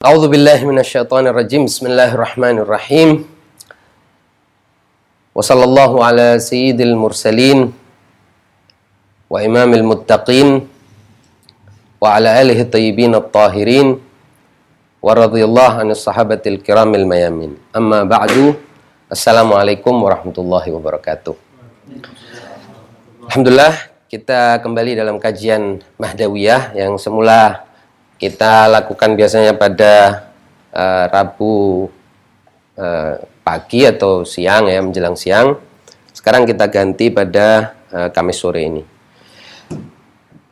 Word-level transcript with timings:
أعوذ 0.00 0.32
بالله 0.32 0.64
من 0.64 0.80
الشيطان 0.80 1.28
الرجيم 1.28 1.68
بسم 1.68 1.92
الله 1.92 2.16
الرحمن 2.16 2.64
الرحيم 2.64 3.20
وصلى 5.36 5.64
الله 5.68 5.90
على 6.04 6.28
سيد 6.40 6.80
المرسلين 6.80 7.68
وإمام 9.28 9.70
المتقين 9.76 10.48
وعلى 12.00 12.28
آله 12.40 12.58
الطيبين 12.64 13.12
الطاهرين 13.14 13.88
ورضي 15.04 15.42
الله 15.44 15.70
عن 15.84 15.88
الصحابة 15.92 16.42
الكرام 16.48 16.90
الميامين 16.96 17.76
أما 17.76 18.00
بعد 18.08 18.56
السلام 19.12 19.52
عليكم 19.52 19.92
ورحمة 19.92 20.36
الله 20.40 20.64
وبركاته 20.80 21.34
Alhamdulillah 23.28 23.92
kita 24.08 24.64
kembali 24.64 24.96
dalam 24.96 25.20
kajian 25.20 25.84
Mahdawiyah 26.00 26.72
yang 26.72 26.96
semula 26.96 27.68
kita 28.20 28.68
lakukan 28.68 29.16
biasanya 29.16 29.56
pada 29.56 30.28
uh, 30.76 31.08
Rabu 31.08 31.88
uh, 32.76 33.14
pagi 33.40 33.88
atau 33.88 34.28
siang 34.28 34.68
ya 34.68 34.84
menjelang 34.84 35.16
siang. 35.16 35.56
Sekarang 36.12 36.44
kita 36.44 36.68
ganti 36.68 37.08
pada 37.08 37.72
uh, 37.88 38.12
Kamis 38.12 38.36
sore 38.36 38.68
ini. 38.68 38.84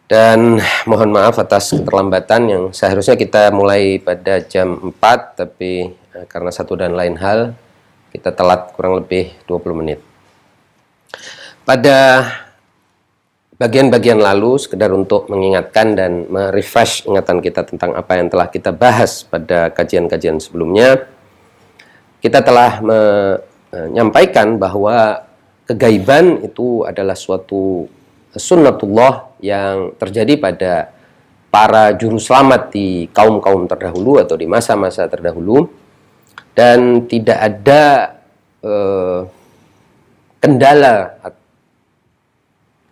Dan 0.09 0.57
mohon 0.89 1.13
maaf 1.13 1.37
atas 1.37 1.77
keterlambatan 1.77 2.43
yang 2.49 2.65
seharusnya 2.73 3.21
kita 3.21 3.53
mulai 3.53 4.01
pada 4.01 4.41
jam 4.41 4.97
4 4.97 5.37
tapi 5.37 5.93
karena 6.33 6.49
satu 6.49 6.81
dan 6.81 6.97
lain 6.97 7.21
hal 7.21 7.53
kita 8.09 8.33
telat 8.33 8.73
kurang 8.73 9.05
lebih 9.05 9.37
20 9.45 9.81
menit. 9.85 10.01
Pada 11.69 12.25
bagian-bagian 13.59 14.23
lalu 14.23 14.55
sekedar 14.57 14.95
untuk 14.95 15.27
mengingatkan 15.27 15.99
dan 15.99 16.31
merefresh 16.31 17.05
ingatan 17.11 17.43
kita 17.43 17.67
tentang 17.67 17.99
apa 17.99 18.15
yang 18.15 18.31
telah 18.31 18.47
kita 18.47 18.71
bahas 18.71 19.27
pada 19.27 19.75
kajian-kajian 19.75 20.39
sebelumnya. 20.39 21.11
Kita 22.23 22.43
telah 22.43 22.79
menyampaikan 22.83 24.59
bahwa 24.59 25.27
kegaiban 25.67 26.47
itu 26.47 26.87
adalah 26.87 27.19
suatu 27.19 27.91
sunnatullah 28.35 29.35
yang 29.43 29.95
terjadi 29.99 30.39
pada 30.39 30.73
para 31.51 31.95
juru 31.99 32.23
selamat 32.23 32.71
di 32.71 33.11
kaum-kaum 33.11 33.67
terdahulu 33.67 34.23
atau 34.23 34.39
di 34.39 34.47
masa-masa 34.47 35.11
terdahulu 35.11 35.67
dan 36.55 37.07
tidak 37.07 37.39
ada 37.39 37.83
eh, 38.63 39.21
kendala 40.39 41.19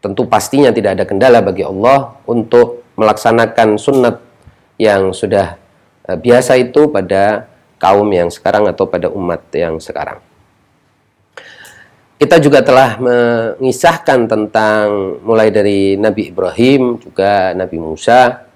tentu 0.06 0.22
pastinya 0.30 0.70
tidak 0.70 0.94
ada 0.94 1.04
kendala 1.04 1.42
bagi 1.42 1.66
Allah 1.66 2.14
untuk 2.30 2.86
melaksanakan 2.94 3.74
sunnat 3.74 4.22
yang 4.78 5.10
sudah 5.10 5.58
uh, 6.06 6.14
biasa 6.14 6.54
itu 6.62 6.86
pada 6.86 7.50
kaum 7.82 8.06
yang 8.14 8.30
sekarang 8.30 8.70
atau 8.70 8.86
pada 8.86 9.10
umat 9.10 9.42
yang 9.52 9.82
sekarang. 9.82 10.22
Kita 12.16 12.40
juga 12.40 12.64
telah 12.64 12.96
mengisahkan 12.96 14.24
tentang 14.24 15.20
mulai 15.20 15.52
dari 15.52 16.00
Nabi 16.00 16.32
Ibrahim, 16.32 16.96
juga 16.96 17.52
Nabi 17.52 17.76
Musa, 17.76 18.48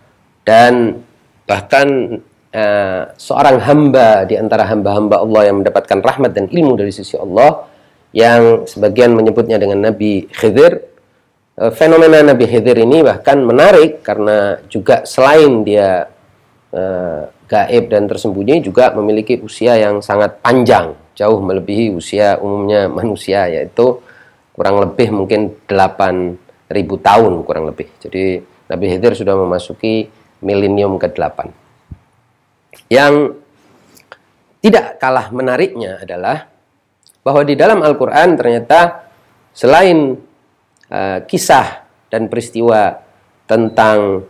dan 0.48 0.96
bahkan 1.44 2.16
uh, 2.56 3.02
seorang 3.20 3.60
hamba 3.60 4.24
di 4.24 4.40
antara 4.40 4.64
hamba-hamba 4.64 5.20
Allah 5.20 5.52
yang 5.52 5.60
mendapatkan 5.60 6.00
rahmat 6.00 6.32
dan 6.32 6.48
ilmu 6.48 6.72
dari 6.80 6.88
sisi 6.88 7.20
Allah, 7.20 7.68
yang 8.16 8.64
sebagian 8.64 9.12
menyebutnya 9.12 9.60
dengan 9.60 9.92
Nabi 9.92 10.24
Khidir, 10.32 10.80
fenomena 11.68 12.24
Nabi 12.24 12.48
Khidir 12.48 12.80
ini 12.80 13.04
bahkan 13.04 13.44
menarik 13.44 14.00
karena 14.00 14.56
juga 14.72 15.04
selain 15.04 15.60
dia 15.60 16.08
uh, 16.72 17.28
gaib 17.44 17.92
dan 17.92 18.08
tersembunyi 18.08 18.64
juga 18.64 18.96
memiliki 18.96 19.36
usia 19.44 19.76
yang 19.76 20.00
sangat 20.00 20.40
panjang, 20.40 20.96
jauh 21.12 21.36
melebihi 21.36 21.92
usia 21.92 22.40
umumnya 22.40 22.88
manusia 22.88 23.44
yaitu 23.44 24.00
kurang 24.56 24.80
lebih 24.80 25.12
mungkin 25.12 25.52
8000 25.68 26.40
tahun 26.80 27.32
kurang 27.44 27.68
lebih. 27.68 27.92
Jadi 28.00 28.40
Nabi 28.70 28.84
Khidir 28.96 29.12
sudah 29.12 29.36
memasuki 29.36 30.08
milenium 30.40 30.96
ke-8. 30.96 31.52
Yang 32.88 33.36
tidak 34.64 34.96
kalah 34.96 35.28
menariknya 35.28 36.00
adalah 36.00 36.48
bahwa 37.20 37.44
di 37.44 37.52
dalam 37.52 37.84
Al-Qur'an 37.84 38.38
ternyata 38.38 39.10
selain 39.52 40.29
uh, 40.90 41.18
kisah 41.24 41.86
dan 42.10 42.26
peristiwa 42.26 43.00
tentang 43.46 44.26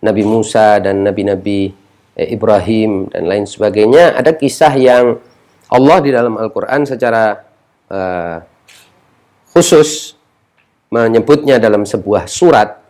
Nabi 0.00 0.22
Musa 0.26 0.80
dan 0.82 1.04
nabi-nabi 1.04 1.70
eh, 2.16 2.28
Ibrahim 2.34 3.10
dan 3.12 3.28
lain 3.28 3.44
sebagainya, 3.46 4.18
ada 4.18 4.34
kisah 4.34 4.74
yang 4.74 5.20
Allah 5.70 5.98
di 6.02 6.10
dalam 6.10 6.34
Al-Qur'an 6.34 6.82
secara 6.82 7.46
uh, 7.86 8.36
khusus 9.54 10.18
menyebutnya 10.90 11.62
dalam 11.62 11.86
sebuah 11.86 12.26
surat 12.26 12.82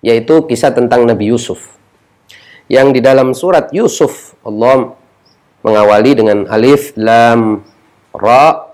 yaitu 0.00 0.46
kisah 0.46 0.72
tentang 0.72 1.04
Nabi 1.04 1.34
Yusuf. 1.34 1.76
Yang 2.70 2.88
di 2.98 3.00
dalam 3.02 3.34
surat 3.34 3.74
Yusuf 3.74 4.38
Allah 4.46 4.94
mengawali 5.66 6.14
dengan 6.14 6.46
alif 6.46 6.94
lam 6.94 7.66
ra 8.14 8.69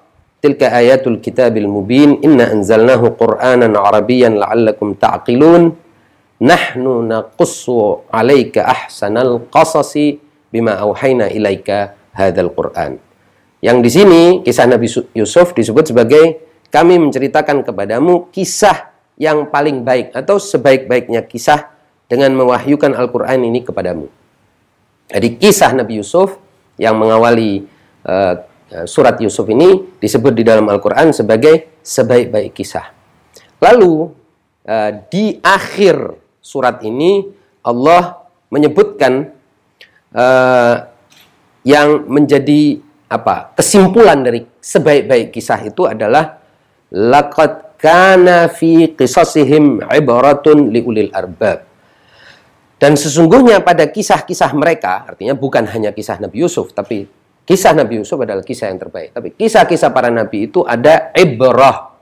Tilka 0.46 0.70
ayatul 0.70 1.18
kitabil 1.18 1.66
mubin 1.66 2.22
inna 2.22 2.46
anzalnahu 2.54 3.18
qur'anan 3.18 3.74
arabiyyan 3.74 4.38
la'allakum 4.38 4.94
ta'qilun 4.94 5.74
nahnu 6.38 7.02
naqussu 7.02 8.06
'alaika 8.06 8.62
ahsanal 8.62 9.50
qasasi 9.50 10.22
bima 10.54 10.78
auhayna 10.78 11.26
ilaika 11.34 11.98
hadzal 12.14 12.54
qur'an. 12.54 13.02
Yang 13.58 13.78
di 13.82 13.90
sini 13.90 14.22
kisah 14.46 14.70
Nabi 14.70 14.86
Yusuf 15.18 15.50
disebut 15.50 15.90
sebagai 15.90 16.38
kami 16.70 16.94
menceritakan 17.02 17.66
kepadamu 17.66 18.30
kisah 18.30 18.94
yang 19.18 19.50
paling 19.50 19.82
baik 19.82 20.14
atau 20.14 20.38
sebaik-baiknya 20.38 21.26
kisah 21.26 21.74
dengan 22.06 22.30
mewahyukan 22.38 22.94
Al-Qur'an 22.94 23.42
ini 23.42 23.66
kepadamu. 23.66 24.06
Jadi 25.10 25.42
kisah 25.42 25.74
Nabi 25.74 25.98
Yusuf 25.98 26.38
yang 26.78 26.94
mengawali 26.94 27.66
uh, 28.06 28.46
surat 28.84 29.16
Yusuf 29.24 29.48
ini 29.48 29.96
disebut 29.96 30.36
di 30.36 30.44
dalam 30.44 30.68
Al-Quran 30.68 31.16
sebagai 31.16 31.80
sebaik-baik 31.80 32.52
kisah. 32.52 32.92
Lalu 33.62 34.12
eh, 34.68 34.90
di 35.08 35.40
akhir 35.40 35.96
surat 36.44 36.84
ini 36.84 37.24
Allah 37.66 38.22
menyebutkan 38.46 39.34
uh, 40.14 40.76
yang 41.66 42.06
menjadi 42.06 42.78
apa 43.10 43.50
kesimpulan 43.58 44.22
dari 44.22 44.46
sebaik-baik 44.46 45.34
kisah 45.34 45.66
itu 45.66 45.82
adalah 45.86 46.38
laqad 46.94 47.74
kana 47.74 48.46
fi 48.46 48.94
qisasihim 48.94 49.82
ibaratun 49.82 50.70
liulil 50.70 51.10
arbab. 51.10 51.66
Dan 52.76 52.92
sesungguhnya 52.92 53.64
pada 53.64 53.88
kisah-kisah 53.88 54.52
mereka, 54.52 55.08
artinya 55.08 55.32
bukan 55.32 55.64
hanya 55.64 55.96
kisah 55.96 56.20
Nabi 56.20 56.44
Yusuf, 56.44 56.76
tapi 56.76 57.08
Kisah 57.46 57.78
Nabi 57.78 58.02
Yusuf 58.02 58.18
adalah 58.18 58.42
kisah 58.42 58.74
yang 58.74 58.82
terbaik. 58.82 59.14
Tapi 59.14 59.38
kisah-kisah 59.38 59.94
para 59.94 60.10
nabi 60.10 60.50
itu 60.50 60.66
ada 60.66 61.14
ibrah. 61.14 61.94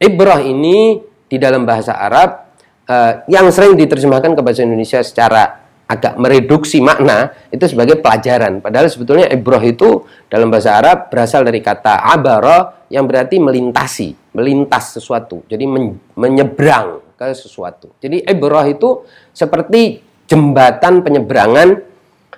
Ibrah 0.00 0.40
ini 0.40 0.96
di 1.28 1.36
dalam 1.36 1.68
bahasa 1.68 1.92
Arab 1.92 2.48
uh, 2.88 3.12
yang 3.28 3.52
sering 3.52 3.76
diterjemahkan 3.76 4.32
ke 4.32 4.40
bahasa 4.40 4.64
Indonesia 4.64 5.04
secara 5.04 5.68
agak 5.88 6.16
mereduksi 6.16 6.80
makna 6.80 7.36
itu 7.52 7.68
sebagai 7.68 8.00
pelajaran. 8.00 8.64
Padahal 8.64 8.88
sebetulnya 8.88 9.28
ibrah 9.28 9.60
itu 9.60 10.08
dalam 10.32 10.48
bahasa 10.48 10.80
Arab 10.80 11.12
berasal 11.12 11.44
dari 11.44 11.60
kata 11.60 12.08
abara 12.08 12.88
yang 12.88 13.04
berarti 13.04 13.36
melintasi, 13.36 14.32
melintas 14.32 14.96
sesuatu. 14.96 15.44
Jadi 15.52 15.68
men 15.68 16.00
menyeberang 16.16 17.04
ke 17.12 17.28
sesuatu. 17.36 17.92
Jadi 18.00 18.24
ibrah 18.24 18.64
itu 18.64 19.04
seperti 19.36 20.00
jembatan 20.28 21.04
penyeberangan 21.04 21.76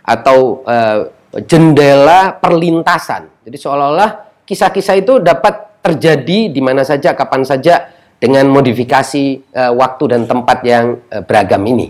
atau 0.02 0.66
uh, 0.66 1.19
jendela 1.38 2.34
perlintasan. 2.38 3.30
Jadi 3.46 3.56
seolah-olah 3.56 4.42
kisah-kisah 4.42 4.96
itu 4.98 5.22
dapat 5.22 5.80
terjadi 5.80 6.50
di 6.50 6.60
mana 6.60 6.82
saja, 6.82 7.14
kapan 7.14 7.46
saja 7.46 7.88
dengan 8.20 8.50
modifikasi 8.52 9.54
uh, 9.54 9.72
waktu 9.78 10.04
dan 10.12 10.22
tempat 10.26 10.58
yang 10.66 10.98
uh, 11.08 11.22
beragam 11.24 11.62
ini. 11.64 11.88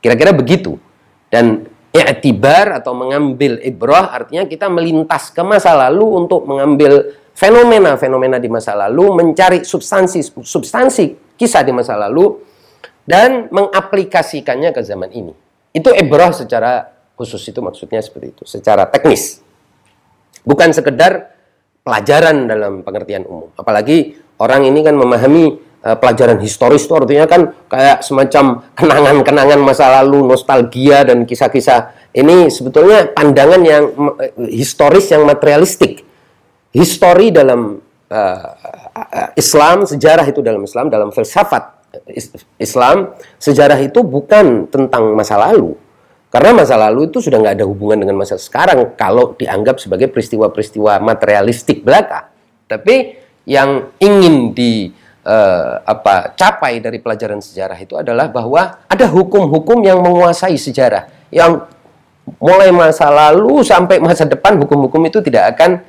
Kira-kira 0.00 0.32
begitu. 0.32 0.78
Dan 1.26 1.66
i'tibar 1.90 2.78
atau 2.78 2.94
mengambil 2.94 3.58
ibrah 3.64 4.14
artinya 4.14 4.46
kita 4.46 4.70
melintas 4.70 5.32
ke 5.34 5.42
masa 5.42 5.74
lalu 5.74 6.06
untuk 6.24 6.46
mengambil 6.46 7.12
fenomena-fenomena 7.36 8.40
di 8.40 8.48
masa 8.48 8.72
lalu, 8.72 9.12
mencari 9.12 9.66
substansi 9.66 10.40
substansi 10.40 11.36
kisah 11.36 11.60
di 11.66 11.72
masa 11.74 11.98
lalu 11.98 12.40
dan 13.04 13.52
mengaplikasikannya 13.52 14.72
ke 14.72 14.80
zaman 14.80 15.12
ini. 15.12 15.32
Itu 15.76 15.92
ibrah 15.92 16.32
secara 16.32 16.95
khusus 17.16 17.40
itu 17.48 17.58
maksudnya 17.64 18.04
seperti 18.04 18.36
itu, 18.36 18.42
secara 18.44 18.86
teknis. 18.86 19.40
Bukan 20.46 20.70
sekedar 20.70 21.32
pelajaran 21.82 22.46
dalam 22.46 22.84
pengertian 22.84 23.24
umum. 23.24 23.50
Apalagi 23.56 24.20
orang 24.38 24.68
ini 24.68 24.84
kan 24.84 24.94
memahami 24.94 25.58
uh, 25.82 25.96
pelajaran 25.96 26.38
historis 26.38 26.84
itu 26.84 26.94
artinya 26.94 27.26
kan 27.26 27.56
kayak 27.66 28.04
semacam 28.04 28.62
kenangan-kenangan 28.78 29.60
masa 29.64 30.02
lalu, 30.02 30.22
nostalgia 30.28 31.02
dan 31.02 31.24
kisah-kisah 31.24 32.06
Ini 32.16 32.48
sebetulnya 32.48 33.12
pandangan 33.12 33.60
yang 33.60 33.92
historis 34.48 35.12
yang 35.12 35.28
materialistik. 35.28 36.00
Histori 36.72 37.28
dalam 37.28 37.76
uh, 38.08 38.48
Islam, 39.36 39.84
sejarah 39.84 40.24
itu 40.24 40.40
dalam 40.40 40.64
Islam, 40.64 40.88
dalam 40.88 41.12
filsafat 41.12 41.76
Islam, 42.56 43.12
sejarah 43.36 43.76
itu 43.84 44.00
bukan 44.00 44.64
tentang 44.72 45.12
masa 45.12 45.36
lalu. 45.36 45.76
Karena 46.36 46.52
masa 46.52 46.76
lalu 46.76 47.08
itu 47.08 47.24
sudah 47.24 47.40
nggak 47.40 47.56
ada 47.56 47.64
hubungan 47.64 48.04
dengan 48.04 48.20
masa 48.20 48.36
sekarang 48.36 48.92
kalau 48.92 49.32
dianggap 49.40 49.80
sebagai 49.80 50.12
peristiwa-peristiwa 50.12 51.00
materialistik 51.00 51.80
belaka. 51.80 52.28
Tapi 52.68 53.16
yang 53.48 53.88
ingin 53.96 54.52
di 54.52 54.92
uh, 55.24 55.80
apa 55.80 56.36
capai 56.36 56.84
dari 56.84 57.00
pelajaran 57.00 57.40
sejarah 57.40 57.80
itu 57.80 57.96
adalah 57.96 58.28
bahwa 58.28 58.84
ada 58.84 59.08
hukum-hukum 59.08 59.80
yang 59.80 60.04
menguasai 60.04 60.60
sejarah 60.60 61.08
yang 61.32 61.64
mulai 62.36 62.68
masa 62.68 63.08
lalu 63.08 63.64
sampai 63.64 63.96
masa 63.96 64.28
depan 64.28 64.60
hukum-hukum 64.60 65.08
itu 65.08 65.24
tidak 65.24 65.56
akan 65.56 65.80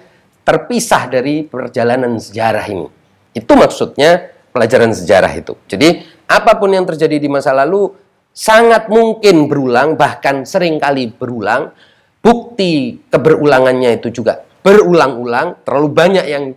terpisah 0.47 1.11
dari 1.11 1.43
perjalanan 1.43 2.15
sejarah 2.15 2.63
ini. 2.71 2.87
Itu 3.35 3.51
maksudnya 3.59 4.31
pelajaran 4.55 4.95
sejarah 4.95 5.35
itu. 5.35 5.59
Jadi 5.67 6.07
apa 6.23 6.55
pun 6.55 6.71
yang 6.71 6.87
terjadi 6.87 7.19
di 7.19 7.27
masa 7.27 7.51
lalu 7.51 8.06
sangat 8.37 8.85
mungkin 8.85 9.49
berulang 9.49 9.97
bahkan 9.97 10.45
sering 10.45 10.77
kali 10.77 11.09
berulang. 11.09 11.73
Bukti 12.21 12.99
keberulangannya 13.07 14.03
itu 14.03 14.11
juga 14.11 14.43
berulang-ulang, 14.59 15.63
terlalu 15.63 15.89
banyak 15.95 16.25
yang 16.27 16.51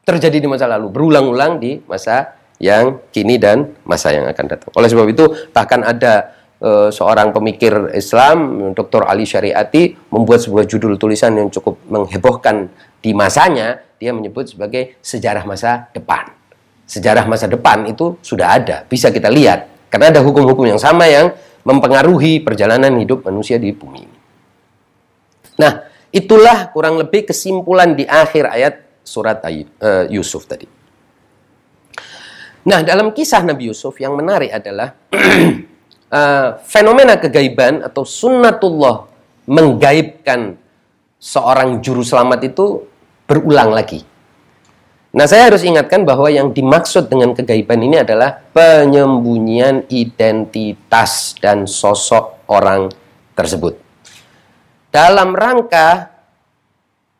terjadi 0.00 0.40
di 0.40 0.48
masa 0.48 0.64
lalu, 0.64 0.88
berulang-ulang 0.88 1.60
di 1.60 1.76
masa 1.84 2.40
yang 2.56 3.04
kini 3.12 3.36
dan 3.36 3.68
masa 3.84 4.16
yang 4.16 4.24
akan 4.24 4.44
datang. 4.48 4.72
Oleh 4.80 4.88
sebab 4.88 5.04
itu, 5.12 5.28
bahkan 5.52 5.84
ada 5.84 6.32
e, 6.56 6.88
seorang 6.88 7.36
pemikir 7.36 7.92
Islam, 7.92 8.72
Dr. 8.72 9.04
Ali 9.04 9.28
Syariati, 9.28 9.92
membuat 10.08 10.40
sebuah 10.40 10.64
judul 10.64 10.96
tulisan 10.96 11.36
yang 11.36 11.52
cukup 11.52 11.76
menghebohkan 11.84 12.72
di 13.04 13.12
masanya, 13.12 13.84
dia 14.00 14.16
menyebut 14.16 14.56
sebagai 14.56 14.96
sejarah 15.04 15.44
masa 15.44 15.92
depan. 15.92 16.32
Sejarah 16.88 17.28
masa 17.28 17.44
depan 17.44 17.84
itu 17.92 18.16
sudah 18.24 18.56
ada, 18.56 18.88
bisa 18.88 19.12
kita 19.12 19.28
lihat. 19.28 19.79
Karena 19.90 20.14
ada 20.14 20.22
hukum-hukum 20.22 20.70
yang 20.70 20.78
sama 20.78 21.10
yang 21.10 21.34
mempengaruhi 21.66 22.40
perjalanan 22.40 22.94
hidup 22.96 23.26
manusia 23.26 23.58
di 23.58 23.74
bumi 23.74 24.00
ini. 24.00 24.18
Nah, 25.60 25.84
itulah 26.14 26.72
kurang 26.72 26.96
lebih 26.96 27.28
kesimpulan 27.28 27.92
di 27.92 28.08
akhir 28.08 28.48
ayat 28.48 28.74
surat 29.04 29.42
uh, 29.44 30.06
Yusuf 30.08 30.46
tadi. 30.46 30.64
Nah, 32.60 32.80
dalam 32.86 33.10
kisah 33.10 33.42
Nabi 33.42 33.72
Yusuf 33.72 33.98
yang 33.98 34.16
menarik 34.16 34.52
adalah 34.52 34.94
uh, 35.10 36.48
fenomena 36.72 37.18
kegaiban 37.18 37.84
atau 37.84 38.06
sunnatullah 38.06 39.10
menggaibkan 39.50 40.54
seorang 41.20 41.82
juru 41.84 42.06
selamat 42.06 42.40
itu 42.46 42.86
berulang 43.28 43.74
lagi. 43.74 44.06
Nah, 45.10 45.26
saya 45.26 45.50
harus 45.50 45.66
ingatkan 45.66 46.06
bahwa 46.06 46.30
yang 46.30 46.54
dimaksud 46.54 47.10
dengan 47.10 47.34
kegaiban 47.34 47.82
ini 47.82 47.98
adalah 47.98 48.46
penyembunyian 48.54 49.90
identitas 49.90 51.34
dan 51.42 51.66
sosok 51.66 52.46
orang 52.46 52.94
tersebut. 53.34 53.74
Dalam 54.94 55.34
rangka 55.34 56.14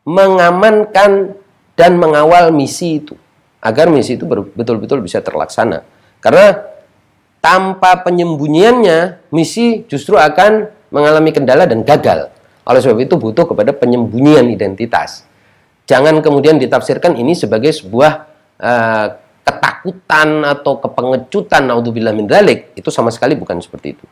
mengamankan 0.07 1.35
dan 1.75 1.91
mengawal 1.99 2.55
misi 2.55 3.03
itu 3.03 3.15
agar 3.61 3.87
misi 3.93 4.17
itu 4.17 4.25
betul-betul 4.27 5.03
bisa 5.05 5.21
terlaksana. 5.21 5.85
Karena 6.23 6.57
tanpa 7.43 8.01
penyembunyiannya 8.01 9.29
misi 9.33 9.85
justru 9.85 10.17
akan 10.17 10.69
mengalami 10.89 11.31
kendala 11.31 11.69
dan 11.69 11.85
gagal. 11.85 12.33
Oleh 12.65 12.81
sebab 12.81 12.99
itu 13.01 13.17
butuh 13.17 13.45
kepada 13.49 13.73
penyembunyian 13.73 14.49
identitas. 14.49 15.25
Jangan 15.91 16.23
kemudian 16.23 16.55
ditafsirkan 16.55 17.19
ini 17.19 17.35
sebagai 17.35 17.75
sebuah 17.75 18.11
uh, 18.63 19.07
ketakutan 19.43 20.47
atau 20.47 20.79
kepengecutan 20.79 21.67
naudzubillah 21.67 22.15
min 22.15 22.31
dalik. 22.31 22.71
Itu 22.79 22.87
sama 22.87 23.11
sekali 23.11 23.35
bukan 23.35 23.59
seperti 23.59 23.99
itu. 23.99 24.05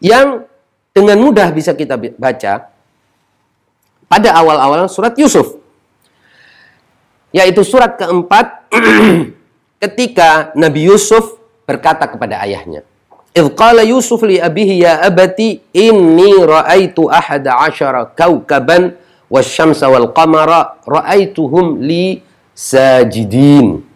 Yang 0.00 0.48
dengan 0.96 1.20
mudah 1.20 1.52
bisa 1.52 1.76
kita 1.76 2.00
baca 2.16 2.72
pada 4.08 4.28
awal-awal 4.34 4.88
surat 4.88 5.12
Yusuf 5.20 5.60
yaitu 7.30 7.62
surat 7.62 7.94
keempat 7.94 8.66
ketika 9.86 10.50
Nabi 10.58 10.90
Yusuf 10.90 11.38
berkata 11.62 12.10
kepada 12.10 12.42
ayahnya 12.42 12.82
Idh 13.30 13.54
qala 13.54 13.86
Yusuf 13.86 14.26
li 14.26 14.42
abihi 14.42 14.82
ya 14.82 15.06
abati 15.06 15.62
inni 15.70 16.34
ra'aitu 16.42 17.06
ahada 17.06 17.62
asyara 17.62 18.10
kawkaban 18.10 18.98
wasyamsa 19.30 19.86
wal 19.86 20.10
qamara 20.12 20.82
ra'aituhum 20.84 21.80
li 21.80 22.20
sajidin 22.52 23.86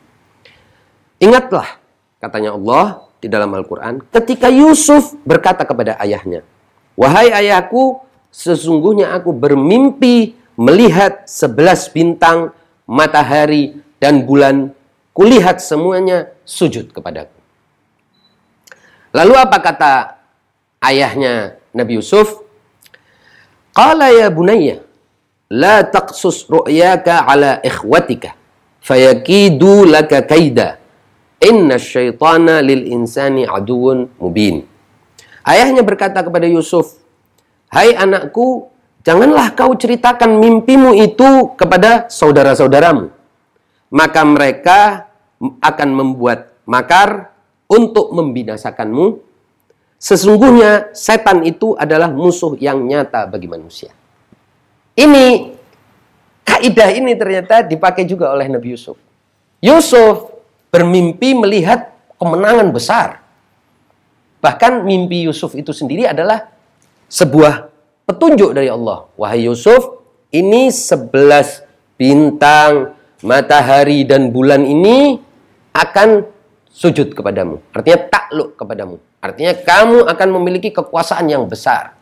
Ingatlah 1.19 1.79
katanya 2.23 2.55
Allah 2.57 3.05
di 3.19 3.29
dalam 3.29 3.51
Al-Qur'an 3.53 4.01
ketika 4.09 4.49
Yusuf 4.49 5.19
berkata 5.27 5.67
kepada 5.67 5.99
ayahnya 6.01 6.47
Wahai 6.95 7.35
ayahku 7.35 7.99
sesungguhnya 8.31 9.11
aku 9.19 9.35
bermimpi 9.35 10.39
melihat 10.55 11.27
sebelas 11.27 11.91
bintang 11.91 12.55
matahari, 12.87 13.81
dan 13.99 14.29
bulan, 14.29 14.77
kulihat 15.17 15.65
semuanya 15.65 16.29
sujud 16.45 16.93
kepadaku. 16.93 17.33
Lalu 19.17 19.35
apa 19.39 19.57
kata 19.63 19.93
ayahnya 20.85 21.57
Nabi 21.73 21.97
Yusuf? 21.97 22.45
Qala 23.73 24.13
ya 24.13 24.29
bunayya, 24.29 24.85
la 25.51 25.85
taqsus 25.85 26.47
ru'yaka 26.49 27.27
ala 27.27 27.61
ikhwatika, 27.61 28.33
fayakidu 28.81 29.85
laka 29.89 30.23
kaida. 30.25 30.81
Inna 31.45 31.77
syaitana 31.77 32.65
lil 32.65 32.89
insani 32.89 33.45
aduun 33.45 34.09
mubin. 34.17 34.65
Ayahnya 35.45 35.85
berkata 35.85 36.25
kepada 36.25 36.49
Yusuf, 36.49 36.97
Hai 37.69 37.93
anakku, 37.93 38.73
Janganlah 39.05 39.53
kau 39.53 39.77
ceritakan 39.77 40.41
mimpimu 40.41 40.97
itu 40.97 41.53
kepada 41.61 42.09
saudara-saudaramu. 42.09 43.13
Maka 43.93 44.21
mereka 44.25 45.13
akan 45.61 45.89
membuat 45.93 46.57
makar 46.65 47.37
untuk 47.69 48.17
membinasakanmu. 48.17 49.21
Sesungguhnya 50.01 50.89
setan 50.97 51.45
itu 51.45 51.77
adalah 51.77 52.09
musuh 52.09 52.57
yang 52.57 52.81
nyata 52.89 53.29
bagi 53.29 53.45
manusia. 53.45 53.93
Ini 54.95 55.55
kaidah 56.47 56.91
ini 56.95 57.19
ternyata 57.19 57.67
dipakai 57.67 58.07
juga 58.07 58.31
oleh 58.31 58.47
Nabi 58.47 58.79
Yusuf. 58.79 58.95
Yusuf 59.59 60.31
bermimpi 60.71 61.35
melihat 61.35 61.95
kemenangan 62.19 62.71
besar. 62.71 63.23
Bahkan 64.45 64.85
mimpi 64.85 65.25
Yusuf 65.25 65.57
itu 65.57 65.73
sendiri 65.73 66.05
adalah 66.05 66.53
sebuah 67.09 67.73
petunjuk 68.05 68.53
dari 68.53 68.69
Allah. 68.69 69.09
Wahai 69.17 69.49
Yusuf, 69.49 70.05
ini 70.29 70.69
sebelas 70.69 71.65
bintang, 71.97 72.93
matahari 73.25 74.05
dan 74.05 74.29
bulan 74.29 74.63
ini 74.69 75.17
akan 75.73 76.29
sujud 76.69 77.17
kepadamu. 77.17 77.63
Artinya 77.73 77.99
takluk 78.11 78.59
kepadamu. 78.61 79.01
Artinya 79.25 79.57
kamu 79.57 80.05
akan 80.05 80.29
memiliki 80.37 80.69
kekuasaan 80.75 81.25
yang 81.31 81.49
besar. 81.49 81.97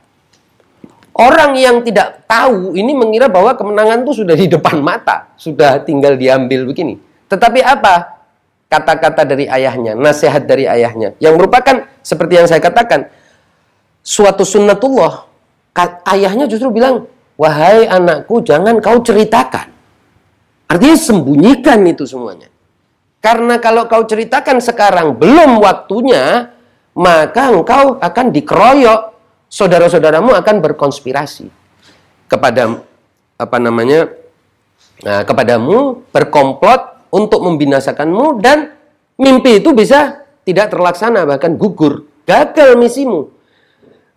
Orang 1.13 1.61
yang 1.61 1.85
tidak 1.85 2.25
tahu 2.25 2.73
ini 2.73 2.97
mengira 2.97 3.29
bahwa 3.29 3.53
kemenangan 3.53 4.01
itu 4.01 4.25
sudah 4.25 4.33
di 4.33 4.49
depan 4.49 4.81
mata, 4.81 5.29
sudah 5.37 5.85
tinggal 5.85 6.17
diambil 6.17 6.65
begini. 6.65 6.97
Tetapi 7.29 7.61
apa? 7.61 8.25
Kata-kata 8.73 9.29
dari 9.29 9.45
ayahnya, 9.45 9.93
nasihat 9.93 10.49
dari 10.49 10.65
ayahnya 10.65 11.13
yang 11.21 11.37
merupakan 11.37 11.85
seperti 12.01 12.41
yang 12.41 12.49
saya 12.49 12.65
katakan 12.65 13.13
suatu 14.01 14.49
sunnatullah 14.49 15.29
ayahnya 16.17 16.49
justru 16.49 16.73
bilang, 16.73 17.05
wahai 17.37 17.85
anakku 17.85 18.41
jangan 18.41 18.81
kau 18.81 18.97
ceritakan. 19.05 19.69
Artinya 20.73 20.97
sembunyikan 20.97 21.85
itu 21.85 22.09
semuanya. 22.09 22.49
Karena 23.21 23.61
kalau 23.61 23.85
kau 23.87 24.03
ceritakan 24.09 24.65
sekarang 24.65 25.21
belum 25.21 25.61
waktunya, 25.61 26.49
maka 26.97 27.53
engkau 27.53 28.01
akan 28.01 28.27
dikeroyok. 28.33 29.12
Saudara-saudaramu 29.53 30.33
akan 30.33 30.65
berkonspirasi 30.65 31.53
kepada 32.25 32.81
apa 33.37 33.59
namanya 33.61 34.09
nah, 35.05 35.29
kepadamu 35.29 36.09
berkomplot 36.09 37.13
untuk 37.13 37.45
membinasakanmu 37.45 38.41
dan 38.41 38.73
mimpi 39.21 39.61
itu 39.61 39.77
bisa 39.77 40.25
tidak 40.49 40.73
terlaksana 40.73 41.29
bahkan 41.29 41.61
gugur 41.61 42.09
gagal 42.25 42.81
misimu 42.81 43.29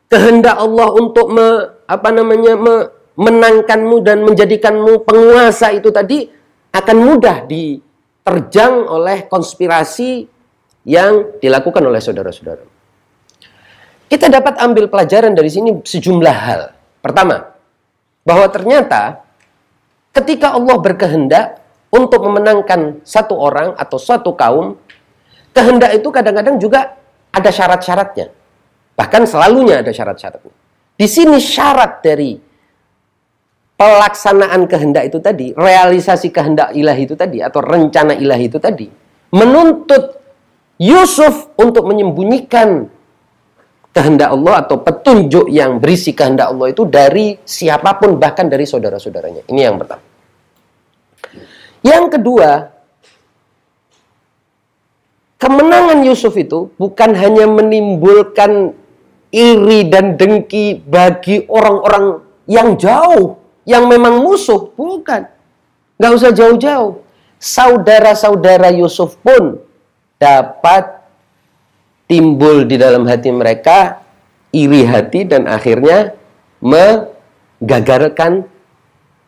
kehendak 0.08 0.56
Allah 0.56 0.88
untuk 0.96 1.27
me, 1.34 1.75
apa 1.84 2.10
namanya 2.13 2.54
me, 2.56 2.75
menangkanmu 3.20 4.00
dan 4.06 4.24
menjadikanmu 4.24 5.04
penguasa 5.04 5.75
itu 5.75 5.89
tadi 5.92 6.30
akan 6.72 6.98
mudah 7.00 7.48
diterjang 7.48 8.88
oleh 8.88 9.27
konspirasi 9.27 10.27
yang 10.86 11.39
dilakukan 11.42 11.82
oleh 11.82 12.04
saudara-saudara. 12.04 12.75
Kita 14.06 14.30
dapat 14.30 14.62
ambil 14.62 14.86
pelajaran 14.86 15.34
dari 15.34 15.50
sini 15.50 15.82
sejumlah 15.82 16.38
hal. 16.38 16.62
Pertama, 17.02 17.42
bahwa 18.22 18.46
ternyata 18.50 19.26
ketika 20.14 20.54
Allah 20.54 20.78
berkehendak 20.78 21.62
untuk 21.90 22.22
memenangkan 22.26 23.02
satu 23.02 23.38
orang 23.38 23.74
atau 23.78 23.98
suatu 23.98 24.34
kaum, 24.38 24.78
kehendak 25.54 25.98
itu 25.98 26.10
kadang-kadang 26.14 26.62
juga 26.62 26.98
ada 27.34 27.50
syarat-syaratnya. 27.50 28.30
Bahkan 28.96 29.22
selalunya 29.28 29.82
ada 29.84 29.92
syarat-syaratnya. 29.92 30.54
Di 30.96 31.08
sini 31.12 31.38
syarat 31.44 32.00
dari 32.00 32.40
pelaksanaan 33.76 34.64
kehendak 34.72 35.12
itu 35.12 35.20
tadi, 35.20 35.52
realisasi 35.52 36.32
kehendak 36.32 36.72
ilahi 36.72 37.04
itu 37.04 37.16
tadi, 37.20 37.44
atau 37.44 37.60
rencana 37.60 38.16
ilahi 38.16 38.48
itu 38.48 38.56
tadi, 38.56 38.88
menuntut 39.36 40.16
Yusuf 40.80 41.52
untuk 41.60 41.84
menyembunyikan 41.88 42.88
kehendak 43.96 44.36
Allah 44.36 44.68
atau 44.68 44.84
petunjuk 44.84 45.48
yang 45.48 45.80
berisi 45.80 46.12
kehendak 46.12 46.52
Allah 46.52 46.68
itu 46.68 46.84
dari 46.84 47.40
siapa 47.48 47.96
pun, 47.96 48.20
bahkan 48.20 48.52
dari 48.52 48.68
saudara-saudaranya. 48.68 49.48
Ini 49.48 49.62
yang 49.72 49.80
pertama. 49.80 50.04
Yang 51.80 52.06
kedua, 52.20 52.50
kemenangan 55.40 56.04
Yusuf 56.04 56.36
itu 56.36 56.75
bukan 56.75 57.16
hanya 57.16 57.48
menimbulkan 57.48 58.75
iri 59.32 59.88
dan 59.88 60.20
dengki 60.20 60.84
bagi 60.84 61.48
orang-orang 61.48 62.20
yang 62.52 62.75
jauh, 62.75 63.40
yang 63.64 63.88
memang 63.88 64.20
musuh. 64.20 64.75
Bukan. 64.75 65.24
Nggak 65.96 66.12
usah 66.12 66.32
jauh-jauh. 66.36 67.00
Saudara-saudara 67.40 68.75
Yusuf 68.75 69.16
pun 69.24 69.64
dapat 70.20 70.95
timbul 72.06 72.66
di 72.70 72.78
dalam 72.78 73.06
hati 73.10 73.30
mereka 73.34 74.02
iri 74.54 74.86
hati 74.88 75.28
dan 75.28 75.50
akhirnya 75.50 76.16
menggagalkan 76.64 78.48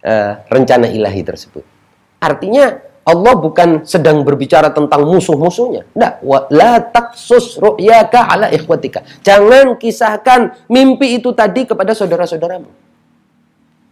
uh, 0.06 0.32
rencana 0.48 0.88
ilahi 0.88 1.22
tersebut. 1.26 1.66
Artinya 2.18 2.88
Allah 3.08 3.34
bukan 3.40 3.88
sedang 3.88 4.28
berbicara 4.28 4.68
tentang 4.76 5.08
musuh-musuhnya. 5.08 5.88
Tidak. 5.96 6.14
La 6.52 6.84
taksus 6.84 7.56
ru'yaka 7.56 8.28
ala 8.28 8.52
ikhwatika. 8.52 9.00
Jangan 9.24 9.80
kisahkan 9.80 10.68
mimpi 10.68 11.16
itu 11.16 11.32
tadi 11.32 11.64
kepada 11.64 11.96
saudara-saudaramu. 11.96 12.68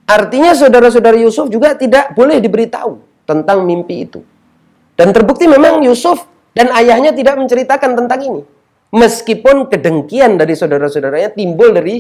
Artinya 0.06 0.52
saudara-saudara 0.52 1.16
Yusuf 1.18 1.48
juga 1.48 1.74
tidak 1.80 2.12
boleh 2.12 2.44
diberitahu 2.44 3.00
tentang 3.24 3.64
mimpi 3.64 4.04
itu. 4.04 4.20
Dan 5.00 5.16
terbukti 5.16 5.48
memang 5.48 5.80
Yusuf 5.82 6.28
dan 6.52 6.76
ayahnya 6.76 7.16
tidak 7.16 7.40
menceritakan 7.40 7.96
tentang 7.96 8.20
ini. 8.20 8.42
Meskipun 8.96 9.68
kedengkian 9.68 10.40
dari 10.40 10.56
saudara-saudaranya 10.56 11.36
timbul 11.36 11.76
dari 11.76 12.00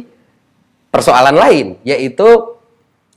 persoalan 0.88 1.36
lain. 1.36 1.68
Yaitu 1.84 2.56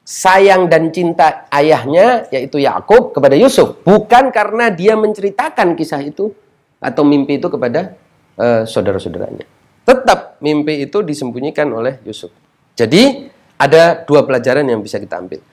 sayang 0.09 0.73
dan 0.73 0.89
cinta 0.89 1.45
ayahnya 1.53 2.25
yaitu 2.33 2.57
Yakub 2.57 3.13
kepada 3.13 3.37
Yusuf 3.37 3.77
bukan 3.85 4.33
karena 4.33 4.73
dia 4.73 4.97
menceritakan 4.97 5.77
kisah 5.77 6.01
itu 6.01 6.33
atau 6.81 7.05
mimpi 7.05 7.37
itu 7.37 7.53
kepada 7.53 7.93
uh, 8.41 8.65
saudara-saudaranya. 8.65 9.45
Tetap 9.85 10.41
mimpi 10.41 10.89
itu 10.89 11.05
disembunyikan 11.05 11.69
oleh 11.69 12.01
Yusuf. 12.09 12.33
Jadi 12.73 13.29
ada 13.61 14.01
dua 14.09 14.25
pelajaran 14.25 14.65
yang 14.65 14.81
bisa 14.81 14.97
kita 14.97 15.21
ambil. 15.21 15.45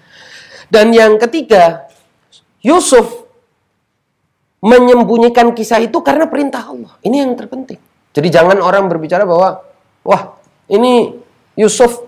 Dan 0.72 0.96
yang 0.96 1.20
ketiga, 1.20 1.92
Yusuf 2.64 3.28
menyembunyikan 4.64 5.52
kisah 5.52 5.84
itu 5.84 6.00
karena 6.02 6.32
perintah 6.32 6.64
Allah. 6.64 6.96
Ini 7.04 7.28
yang 7.28 7.38
terpenting. 7.38 7.78
Jadi 8.16 8.28
jangan 8.32 8.64
orang 8.64 8.88
berbicara 8.88 9.28
bahwa 9.28 9.60
wah, 10.08 10.40
ini 10.72 11.12
Yusuf 11.60 12.00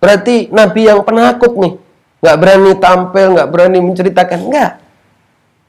berarti 0.00 0.48
nabi 0.48 0.88
yang 0.88 1.04
penakut 1.04 1.52
nih 1.60 1.76
nggak 2.24 2.38
berani 2.40 2.72
tampil, 2.80 3.26
nggak 3.36 3.50
berani 3.52 3.78
menceritakan, 3.84 4.40
nggak. 4.48 4.72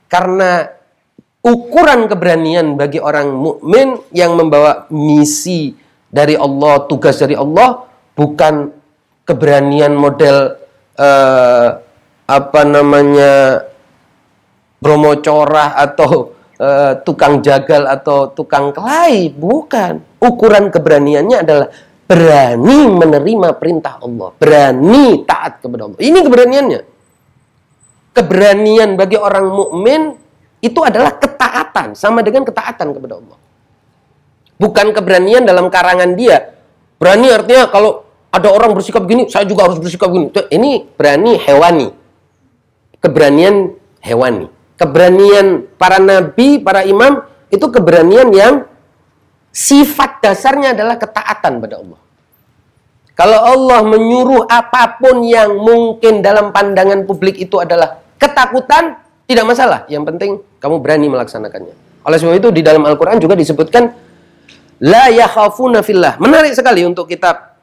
Karena 0.08 0.72
ukuran 1.44 2.08
keberanian 2.08 2.80
bagi 2.80 3.04
orang 3.04 3.34
mukmin 3.36 4.00
yang 4.16 4.40
membawa 4.40 4.88
misi 4.94 5.76
dari 6.08 6.40
Allah, 6.40 6.86
tugas 6.88 7.20
dari 7.20 7.36
Allah, 7.36 7.84
bukan 8.16 8.70
keberanian 9.26 9.98
model 9.98 10.56
uh, 10.96 11.68
apa 12.30 12.62
namanya 12.64 13.66
bromo 14.78 15.20
corah 15.20 15.76
atau 15.76 16.38
uh, 16.64 16.94
tukang 17.04 17.44
jagal 17.44 17.84
atau 17.84 18.32
tukang 18.32 18.72
kelahi, 18.72 19.28
bukan. 19.36 20.00
Ukuran 20.24 20.72
keberaniannya 20.72 21.38
adalah 21.44 21.68
berani 22.08 22.80
menerima 22.88 23.60
perintah 23.60 24.00
Allah, 24.00 24.32
berani 24.40 25.28
taat 25.28 25.60
kepada 25.60 25.92
Allah. 25.92 26.00
Ini 26.00 26.20
keberaniannya. 26.24 26.82
Keberanian 28.14 28.90
bagi 28.96 29.18
orang 29.20 29.46
mukmin 29.52 30.02
itu 30.64 30.80
adalah 30.80 31.20
ketaatan, 31.20 31.98
sama 31.98 32.24
dengan 32.24 32.48
ketaatan 32.48 32.96
kepada 32.96 33.20
Allah. 33.20 33.38
Bukan 34.56 34.96
keberanian 34.96 35.44
dalam 35.44 35.68
karangan 35.68 36.16
dia. 36.16 36.56
Berani 36.96 37.28
artinya 37.36 37.68
kalau 37.68 38.06
ada 38.32 38.48
orang 38.48 38.72
bersikap 38.72 39.04
gini, 39.04 39.28
saya 39.28 39.44
juga 39.44 39.68
harus 39.68 39.82
bersikap 39.82 40.08
gini. 40.14 40.32
Ini 40.32 40.88
berani 40.96 41.36
hewani. 41.42 41.88
Keberanian 43.04 43.76
hewani. 44.00 44.48
Keberanian 44.84 45.64
para 45.80 46.04
nabi, 46.04 46.60
para 46.60 46.84
imam 46.84 47.24
itu 47.48 47.64
keberanian 47.72 48.28
yang 48.36 48.68
sifat 49.56 50.20
dasarnya 50.20 50.76
adalah 50.76 51.00
ketaatan 51.00 51.64
pada 51.64 51.80
Allah. 51.80 52.00
Kalau 53.14 53.40
Allah 53.40 53.80
menyuruh 53.86 54.50
apa 54.50 55.00
pun 55.00 55.24
yang 55.24 55.56
mungkin 55.56 56.20
dalam 56.20 56.52
pandangan 56.52 57.08
publik 57.08 57.40
itu 57.40 57.62
adalah 57.62 58.04
ketakutan, 58.20 59.00
tidak 59.30 59.46
masalah. 59.48 59.86
Yang 59.88 60.04
penting 60.12 60.32
kamu 60.60 60.82
berani 60.84 61.08
melaksanakannya. 61.08 62.04
Oleh 62.04 62.18
sebab 62.20 62.36
itu 62.36 62.50
di 62.52 62.60
dalam 62.66 62.84
Al-Quran 62.84 63.22
juga 63.24 63.40
disebutkan 63.40 63.88
La 64.84 65.08
yakhafuna 65.08 65.80
fillah. 65.80 66.20
Menarik 66.20 66.52
sekali 66.52 66.84
untuk 66.84 67.08
kita 67.08 67.56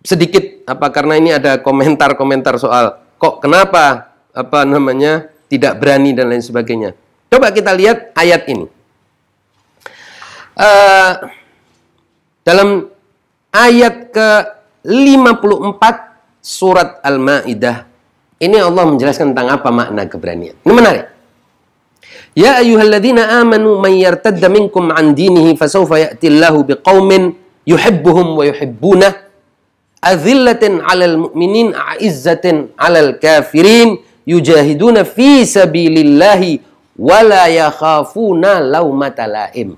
sedikit 0.00 0.64
apa 0.64 0.88
karena 0.88 1.20
ini 1.20 1.36
ada 1.36 1.60
komentar-komentar 1.60 2.56
soal 2.56 2.96
kok 3.20 3.44
kenapa 3.44 4.16
apa 4.32 4.64
namanya 4.64 5.28
tidak 5.50 5.82
berani 5.82 6.14
dan 6.14 6.30
lain 6.30 6.40
sebagainya. 6.40 6.94
Coba 7.26 7.50
kita 7.50 7.74
lihat 7.74 8.14
ayat 8.14 8.46
ini. 8.46 8.66
Uh, 10.54 11.12
dalam 12.46 12.86
ayat 13.50 14.14
ke 14.14 14.28
54 14.86 16.40
surat 16.40 17.02
Al-Maidah. 17.02 17.90
Ini 18.40 18.56
Allah 18.64 18.88
menjelaskan 18.88 19.36
tentang 19.36 19.52
apa 19.52 19.68
makna 19.68 20.08
keberanian. 20.08 20.56
Ini 20.64 20.72
menarik. 20.72 21.06
Ya 22.32 22.62
ayyuhalladzina 22.62 23.42
amanu 23.42 23.76
man 23.82 23.92
yartadda 23.92 24.48
minkum 24.48 24.88
an 24.94 25.12
dinihi 25.12 25.58
fasawfa 25.58 25.98
ya'ti 26.08 26.30
Allahu 26.30 26.62
biqaumin 26.72 27.36
yuhibbuhum 27.68 28.38
wa 28.38 28.44
yuhibbunah 28.46 29.12
azillatin 30.00 30.80
'alal 30.80 31.28
mu'minin 31.28 31.76
a'izzatin 31.76 32.72
'alal 32.78 33.20
kafirin 33.20 34.00
yujahiduna 34.24 35.06
fi 35.06 35.44
sabilillahi 35.46 36.60
wa 37.00 37.20
la 37.24 37.44
yakhafuna 37.48 38.60
laumata 38.60 39.24
laim. 39.24 39.76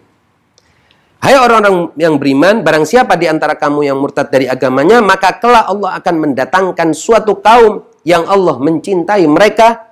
Hai 1.23 1.39
orang-orang 1.39 1.95
yang 1.95 2.19
beriman, 2.19 2.67
barang 2.67 2.83
siapa 2.83 3.15
di 3.15 3.31
antara 3.31 3.55
kamu 3.55 3.87
yang 3.87 3.95
murtad 4.03 4.27
dari 4.27 4.51
agamanya, 4.51 4.99
maka 4.99 5.39
kelak 5.39 5.71
Allah 5.71 6.03
akan 6.03 6.15
mendatangkan 6.19 6.91
suatu 6.91 7.39
kaum 7.39 7.87
yang 8.03 8.27
Allah 8.27 8.59
mencintai 8.59 9.23
mereka 9.31 9.87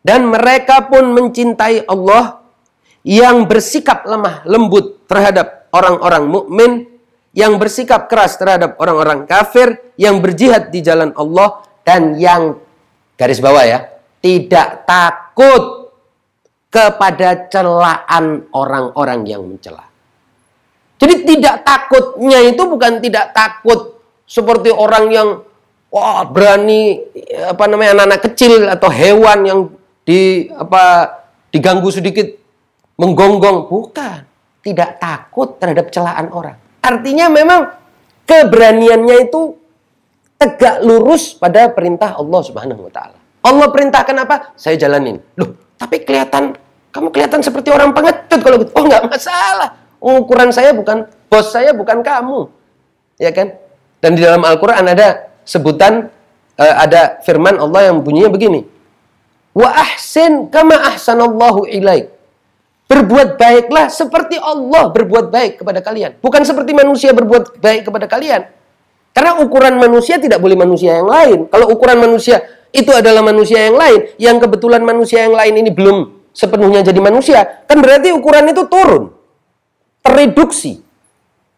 dan 0.00 0.32
mereka 0.32 0.88
pun 0.88 1.12
mencintai 1.12 1.84
Allah 1.84 2.40
yang 3.04 3.44
bersikap 3.44 4.08
lemah 4.08 4.40
lembut 4.48 5.04
terhadap 5.04 5.68
orang-orang 5.68 6.24
mukmin, 6.24 6.72
yang 7.36 7.60
bersikap 7.60 8.08
keras 8.08 8.40
terhadap 8.40 8.80
orang-orang 8.80 9.28
kafir, 9.28 9.92
yang 10.00 10.24
berjihad 10.24 10.72
di 10.72 10.80
jalan 10.80 11.12
Allah 11.12 11.60
dan 11.84 12.16
yang 12.16 12.56
garis 13.20 13.44
bawah 13.44 13.60
ya, 13.60 13.84
tidak 14.24 14.88
takut 14.88 15.92
kepada 16.72 17.52
celaan 17.52 18.48
orang-orang 18.56 19.28
yang 19.28 19.44
mencela. 19.44 19.84
Jadi 20.96 21.28
tidak 21.28 21.60
takutnya 21.60 22.40
itu 22.48 22.62
bukan 22.64 23.04
tidak 23.04 23.36
takut 23.36 24.00
seperti 24.24 24.72
orang 24.72 25.12
yang 25.12 25.28
wah 25.92 26.24
berani 26.24 27.02
apa 27.44 27.64
namanya 27.68 28.00
anak-anak 28.00 28.20
kecil 28.32 28.52
atau 28.68 28.88
hewan 28.88 29.38
yang 29.44 29.60
di 30.08 30.48
apa 30.56 31.08
diganggu 31.52 31.92
sedikit 31.92 32.24
menggonggong. 32.96 33.68
Bukan. 33.68 34.20
Tidak 34.60 35.00
takut 35.00 35.56
terhadap 35.56 35.88
celaan 35.88 36.28
orang. 36.36 36.56
Artinya 36.84 37.32
memang 37.32 37.72
keberaniannya 38.28 39.28
itu 39.28 39.56
tegak 40.40 40.80
lurus 40.80 41.36
pada 41.36 41.68
perintah 41.68 42.16
Allah 42.16 42.40
Subhanahu 42.40 42.88
wa 42.88 42.92
taala 42.92 43.16
Allah 43.44 43.68
perintahkan 43.68 44.16
apa 44.24 44.56
saya 44.56 44.80
jalanin 44.80 45.20
loh 45.36 45.52
tapi 45.76 46.00
kelihatan 46.00 46.56
kamu 46.90 47.12
kelihatan 47.12 47.44
seperti 47.44 47.68
orang 47.68 47.92
pengecut 47.92 48.40
kalau 48.40 48.56
gitu 48.56 48.72
oh 48.72 48.84
nggak 48.88 49.04
masalah 49.04 49.80
Ukuran 50.00 50.48
saya 50.48 50.72
bukan 50.72 51.04
bos 51.28 51.52
saya 51.52 51.76
bukan 51.76 52.00
kamu. 52.00 52.48
ya 53.20 53.28
kan? 53.36 53.52
Dan 54.00 54.16
di 54.16 54.24
dalam 54.24 54.40
Al-Qur'an 54.40 54.88
ada 54.88 55.28
sebutan 55.44 56.08
uh, 56.56 56.74
ada 56.80 57.20
firman 57.20 57.60
Allah 57.60 57.92
yang 57.92 58.00
bunyinya 58.00 58.32
begini. 58.32 58.64
Wa 59.52 59.68
ahsin 59.76 60.48
kama 60.48 60.72
ahsanallahu 60.72 61.68
ilaik. 61.68 62.08
Berbuat 62.88 63.36
baiklah 63.36 63.92
seperti 63.92 64.40
Allah 64.40 64.88
berbuat 64.88 65.28
baik 65.28 65.60
kepada 65.60 65.84
kalian. 65.84 66.16
Bukan 66.18 66.42
seperti 66.48 66.72
manusia 66.72 67.12
berbuat 67.12 67.60
baik 67.60 67.86
kepada 67.86 68.08
kalian. 68.08 68.48
Karena 69.20 69.36
ukuran 69.36 69.76
manusia 69.76 70.16
tidak 70.16 70.40
boleh 70.40 70.56
manusia 70.56 70.96
yang 70.96 71.04
lain. 71.04 71.44
Kalau 71.52 71.76
ukuran 71.76 72.00
manusia 72.00 72.40
itu 72.72 72.88
adalah 72.88 73.20
manusia 73.20 73.68
yang 73.68 73.76
lain, 73.76 74.00
yang 74.16 74.40
kebetulan 74.40 74.80
manusia 74.80 75.28
yang 75.28 75.36
lain 75.36 75.60
ini 75.60 75.68
belum 75.68 76.24
sepenuhnya 76.32 76.80
jadi 76.80 76.96
manusia, 77.04 77.44
kan 77.68 77.84
berarti 77.84 78.16
ukuran 78.16 78.48
itu 78.48 78.64
turun. 78.64 79.12
Tereduksi. 80.00 80.80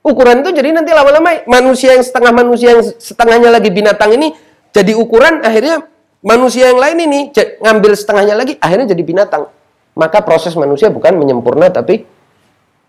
Ukuran 0.03 0.43
itu 0.43 0.51
jadi 0.59 0.75
nanti 0.75 0.91
lama-lama 0.91 1.47
manusia 1.47 1.95
yang 1.95 2.03
setengah 2.03 2.35
manusia 2.35 2.75
yang 2.75 2.83
setengahnya 2.83 3.55
lagi 3.55 3.71
binatang 3.71 4.11
ini 4.11 4.35
jadi 4.75 4.99
ukuran 4.99 5.47
akhirnya 5.47 5.87
manusia 6.19 6.75
yang 6.75 6.83
lain 6.83 6.99
ini 7.07 7.31
ngambil 7.63 7.95
setengahnya 7.95 8.35
lagi 8.35 8.59
akhirnya 8.59 8.91
jadi 8.91 9.03
binatang 9.07 9.47
maka 9.95 10.19
proses 10.27 10.59
manusia 10.59 10.91
bukan 10.91 11.15
menyempurna 11.15 11.71
tapi 11.71 12.03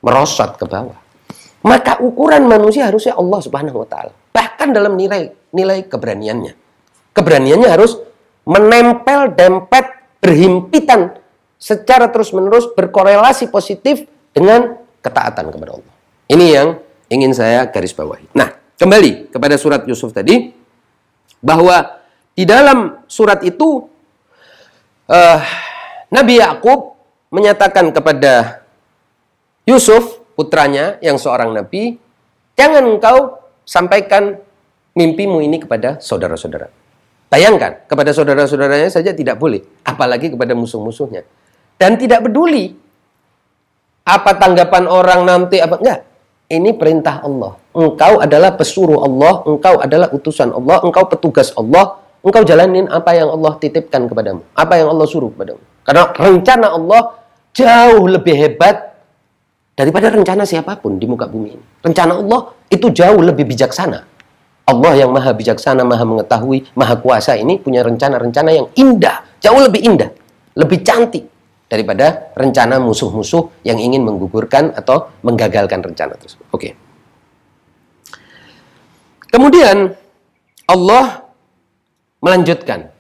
merosot 0.02 0.58
ke 0.58 0.66
bawah. 0.66 0.98
Maka 1.62 2.02
ukuran 2.02 2.50
manusia 2.50 2.90
harusnya 2.90 3.14
Allah 3.14 3.38
Subhanahu 3.38 3.86
wa 3.86 3.86
taala. 3.86 4.23
Bahkan 4.34 4.74
dalam 4.74 4.98
nilai 4.98 5.30
nilai 5.54 5.86
keberaniannya. 5.86 6.54
Keberaniannya 7.14 7.70
harus 7.70 8.02
menempel 8.44 9.32
dempet 9.38 9.86
berhimpitan 10.20 11.16
secara 11.62 12.10
terus-menerus 12.12 12.74
berkorelasi 12.76 13.48
positif 13.48 14.04
dengan 14.36 14.82
ketaatan 15.00 15.54
kepada 15.54 15.80
Allah. 15.80 15.94
Ini 16.28 16.46
yang 16.50 16.68
ingin 17.08 17.32
saya 17.32 17.70
garis 17.70 17.94
bawahi. 17.94 18.28
Nah, 18.34 18.52
kembali 18.76 19.30
kepada 19.30 19.56
surat 19.56 19.86
Yusuf 19.86 20.12
tadi 20.12 20.50
bahwa 21.40 22.02
di 22.34 22.44
dalam 22.50 23.06
surat 23.06 23.46
itu 23.46 23.86
uh, 25.08 25.40
Nabi 26.10 26.42
Yakub 26.42 26.98
menyatakan 27.30 27.94
kepada 27.94 28.64
Yusuf, 29.64 30.22
putranya 30.36 30.98
yang 31.00 31.16
seorang 31.16 31.56
nabi, 31.56 31.96
jangan 32.58 32.84
engkau 32.86 33.43
sampaikan 33.64 34.38
mimpimu 34.94 35.42
ini 35.42 35.60
kepada 35.60 35.98
saudara-saudara. 36.00 36.70
Bayangkan, 37.34 37.82
kepada 37.90 38.14
saudara-saudaranya 38.14 38.94
saja 38.94 39.10
tidak 39.10 39.42
boleh, 39.42 39.66
apalagi 39.82 40.30
kepada 40.30 40.54
musuh-musuhnya. 40.54 41.26
Dan 41.82 41.98
tidak 41.98 42.30
peduli 42.30 42.78
apa 44.06 44.38
tanggapan 44.38 44.86
orang 44.86 45.26
nanti 45.26 45.58
apa 45.58 45.82
enggak. 45.82 46.00
Ini 46.54 46.78
perintah 46.78 47.26
Allah. 47.26 47.58
Engkau 47.74 48.22
adalah 48.22 48.54
pesuruh 48.54 49.02
Allah, 49.02 49.42
engkau 49.50 49.82
adalah 49.82 50.14
utusan 50.14 50.54
Allah, 50.54 50.86
engkau 50.86 51.10
petugas 51.10 51.50
Allah, 51.58 51.98
engkau 52.22 52.46
jalanin 52.46 52.86
apa 52.86 53.18
yang 53.18 53.34
Allah 53.34 53.58
titipkan 53.58 54.06
kepadamu, 54.06 54.46
apa 54.54 54.78
yang 54.78 54.94
Allah 54.94 55.08
suruh 55.10 55.34
kepadamu. 55.34 55.58
Karena 55.82 56.14
rencana 56.14 56.68
Allah 56.70 57.02
jauh 57.58 58.06
lebih 58.06 58.38
hebat 58.38 58.93
daripada 59.74 60.14
rencana 60.14 60.46
siapa 60.46 60.78
pun 60.78 61.02
di 61.02 61.06
muka 61.10 61.26
bumi 61.26 61.50
ini. 61.54 61.66
Rencana 61.82 62.22
Allah 62.22 62.54
itu 62.70 62.90
jauh 62.94 63.22
lebih 63.22 63.46
bijaksana. 63.50 64.00
Allah 64.64 64.94
yang 64.96 65.12
maha 65.12 65.36
bijaksana, 65.36 65.84
maha 65.84 66.08
mengetahui, 66.08 66.72
maha 66.80 66.96
kuasa 66.96 67.36
ini 67.36 67.60
punya 67.60 67.84
rencana-rencana 67.84 68.50
yang 68.56 68.68
indah, 68.80 69.28
jauh 69.44 69.60
lebih 69.60 69.84
indah, 69.84 70.08
lebih 70.56 70.80
cantik 70.88 71.28
daripada 71.68 72.32
rencana 72.38 72.80
musuh-musuh 72.80 73.66
yang 73.68 73.82
ingin 73.82 74.08
menggugurkan 74.08 74.72
atau 74.72 75.12
menggagalkan 75.26 75.84
rencana 75.84 76.16
tersebut. 76.16 76.48
Oke. 76.56 76.70
Kemudian 79.28 79.92
Allah 80.70 81.28
melanjutkan 82.24 82.94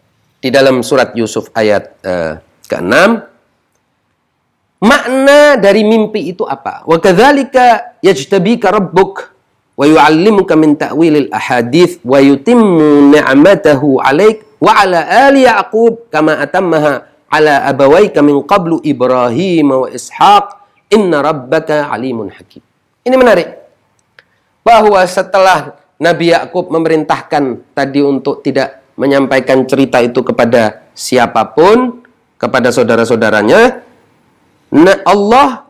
di 0.44 0.50
dalam 0.51 0.84
surat 0.84 1.15
Yusuf 1.15 1.48
ayat 1.56 1.96
uh, 2.03 2.42
ke-6 2.68 3.32
Makna 4.83 5.55
dari 5.55 5.87
mimpi 5.87 6.35
itu 6.35 6.43
apa? 6.43 6.83
Wa 6.83 7.00
kadzalika 7.00 7.96
yajtabika 8.03 8.67
rabbuk 8.67 9.31
wa 9.79 9.85
yu'allimuka 9.87 10.59
min 10.59 10.75
ta'wilil 10.75 11.31
ahadits 11.31 12.03
wa 12.03 12.19
yutimmu 12.19 13.15
ni'matahu 13.15 14.03
'alaik 14.03 14.59
wa 14.59 14.75
'ala 14.75 15.07
ali 15.31 15.48
yaqub 15.48 16.11
kama 16.11 16.35
atammaha 16.35 17.07
'ala 17.31 17.63
abawaika 17.63 18.19
min 18.19 18.43
qablu 18.43 18.83
Ibrahim 18.83 19.72
wa 19.72 19.87
Ishaq 19.87 20.46
inna 20.91 21.24
rabbaka 21.24 21.87
alimun 21.87 22.27
hakim. 22.35 22.59
Ini 23.07 23.15
menarik. 23.15 23.50
Bahwa 24.67 25.00
setelah 25.07 25.79
Nabi 25.96 26.35
Yakub 26.35 26.67
memerintahkan 26.67 27.72
tadi 27.72 28.03
untuk 28.03 28.43
tidak 28.43 28.83
menyampaikan 29.00 29.63
cerita 29.63 30.03
itu 30.03 30.19
kepada 30.24 30.83
siapa 30.91 31.55
pun, 31.55 32.03
kepada 32.35 32.72
saudara-saudaranya, 32.72 33.93
Nah, 34.74 35.05
Allah 35.05 35.70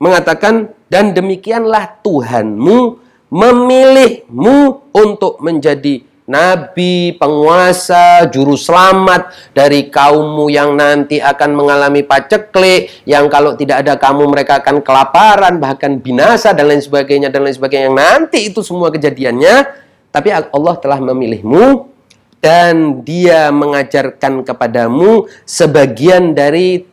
mengatakan 0.00 0.72
dan 0.88 1.12
demikianlah 1.12 2.00
Tuhanmu 2.00 2.96
memilihmu 3.28 4.58
untuk 4.96 5.44
menjadi 5.44 6.00
nabi, 6.24 7.12
penguasa, 7.20 8.24
juru 8.32 8.56
selamat 8.56 9.52
dari 9.52 9.92
kaummu 9.92 10.48
yang 10.48 10.72
nanti 10.72 11.20
akan 11.20 11.52
mengalami 11.52 12.00
paceklik, 12.00 13.04
yang 13.04 13.28
kalau 13.28 13.58
tidak 13.58 13.84
ada 13.84 14.00
kamu 14.00 14.30
mereka 14.30 14.64
akan 14.64 14.80
kelaparan, 14.80 15.60
bahkan 15.60 16.00
binasa 16.00 16.56
dan 16.56 16.70
lain 16.70 16.80
sebagainya 16.80 17.28
dan 17.28 17.44
lain 17.44 17.54
sebagainya. 17.54 17.92
Yang 17.92 17.98
nanti 17.98 18.38
itu 18.48 18.64
semua 18.64 18.88
kejadiannya, 18.88 19.68
tapi 20.08 20.32
Allah 20.32 20.74
telah 20.80 20.98
memilihmu 21.02 21.92
dan 22.40 23.04
dia 23.04 23.52
mengajarkan 23.52 24.48
kepadamu 24.48 25.28
sebagian 25.44 26.32
dari 26.32 26.89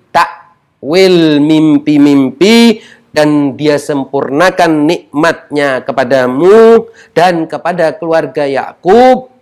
wil 0.81 1.41
mimpi-mimpi 1.41 2.81
dan 3.09 3.57
dia 3.57 3.81
sempurnakan 3.81 4.85
nikmatnya 4.85 5.81
kepadamu 5.81 6.85
dan 7.17 7.49
kepada 7.49 7.95
keluarga 7.97 8.45
Yakub 8.45 9.33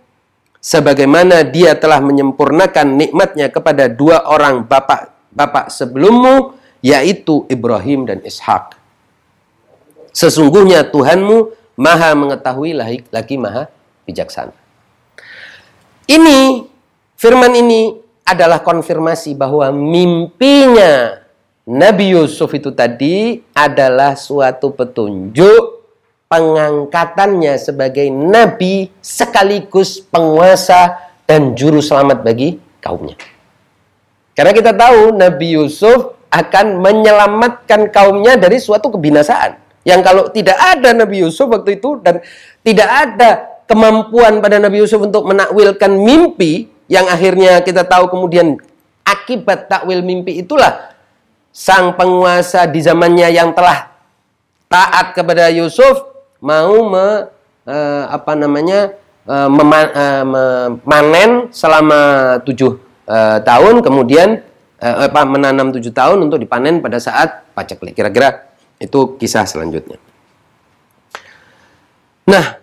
sebagaimana 0.62 1.44
dia 1.44 1.76
telah 1.76 2.00
menyempurnakan 2.00 2.96
nikmatnya 2.96 3.52
kepada 3.52 3.86
dua 3.92 4.24
orang 4.24 4.64
bapak-bapak 4.64 5.68
sebelummu 5.68 6.56
yaitu 6.80 7.44
Ibrahim 7.52 8.08
dan 8.08 8.24
Ishak. 8.24 8.78
Sesungguhnya 10.16 10.88
Tuhanmu 10.88 11.52
maha 11.76 12.16
mengetahui 12.16 12.72
lagi, 12.72 13.04
lagi 13.12 13.36
maha 13.36 13.68
bijaksana. 14.08 14.56
Ini 16.08 16.64
firman 17.18 17.52
ini 17.52 17.92
adalah 18.24 18.64
konfirmasi 18.64 19.36
bahwa 19.36 19.68
mimpinya 19.74 21.25
Nabi 21.66 22.14
Yusuf 22.14 22.54
itu 22.54 22.70
tadi 22.70 23.42
adalah 23.50 24.14
suatu 24.14 24.70
petunjuk 24.70 25.82
pengangkatannya 26.30 27.58
sebagai 27.58 28.06
nabi 28.06 28.86
sekaligus 29.02 29.98
penguasa 29.98 30.94
dan 31.26 31.58
juru 31.58 31.82
selamat 31.82 32.22
bagi 32.22 32.62
kaumnya. 32.78 33.18
Karena 34.38 34.54
kita 34.54 34.78
tahu 34.78 35.18
Nabi 35.18 35.58
Yusuf 35.58 36.14
akan 36.30 36.78
menyelamatkan 36.78 37.90
kaumnya 37.90 38.38
dari 38.38 38.62
suatu 38.62 38.94
kebinasaan. 38.94 39.58
Yang 39.82 40.00
kalau 40.06 40.30
tidak 40.30 40.54
ada 40.62 40.94
Nabi 40.94 41.26
Yusuf 41.26 41.50
waktu 41.50 41.82
itu 41.82 41.98
dan 41.98 42.22
tidak 42.62 42.86
ada 42.86 43.58
kemampuan 43.66 44.38
pada 44.38 44.62
Nabi 44.62 44.86
Yusuf 44.86 45.02
untuk 45.02 45.26
menakwilkan 45.26 45.98
mimpi 45.98 46.70
yang 46.86 47.10
akhirnya 47.10 47.58
kita 47.66 47.82
tahu 47.82 48.06
kemudian 48.06 48.54
akibat 49.02 49.66
takwil 49.66 50.06
mimpi 50.06 50.46
itulah 50.46 50.94
sang 51.56 51.96
penguasa 51.96 52.68
di 52.68 52.84
zamannya 52.84 53.32
yang 53.32 53.56
telah 53.56 53.88
taat 54.68 55.16
kepada 55.16 55.48
Yusuf 55.48 56.04
mau 56.44 56.84
me, 56.84 57.32
uh, 57.64 58.04
apa 58.12 58.36
namanya 58.36 58.92
uh, 59.24 59.48
mema, 59.48 59.80
uh, 59.88 60.24
memanen 60.28 61.48
selama 61.48 62.36
tujuh 62.44 62.76
uh, 63.08 63.40
tahun. 63.40 63.80
Kemudian 63.80 64.44
uh, 64.84 65.08
apa 65.08 65.24
menanam 65.24 65.72
tujuh 65.72 65.96
tahun 65.96 66.28
untuk 66.28 66.44
dipanen 66.44 66.84
pada 66.84 67.00
saat 67.00 67.48
paceklik. 67.56 67.96
Kira-kira 67.96 68.52
itu 68.76 69.16
kisah 69.16 69.48
selanjutnya. 69.48 69.96
Nah 72.28 72.60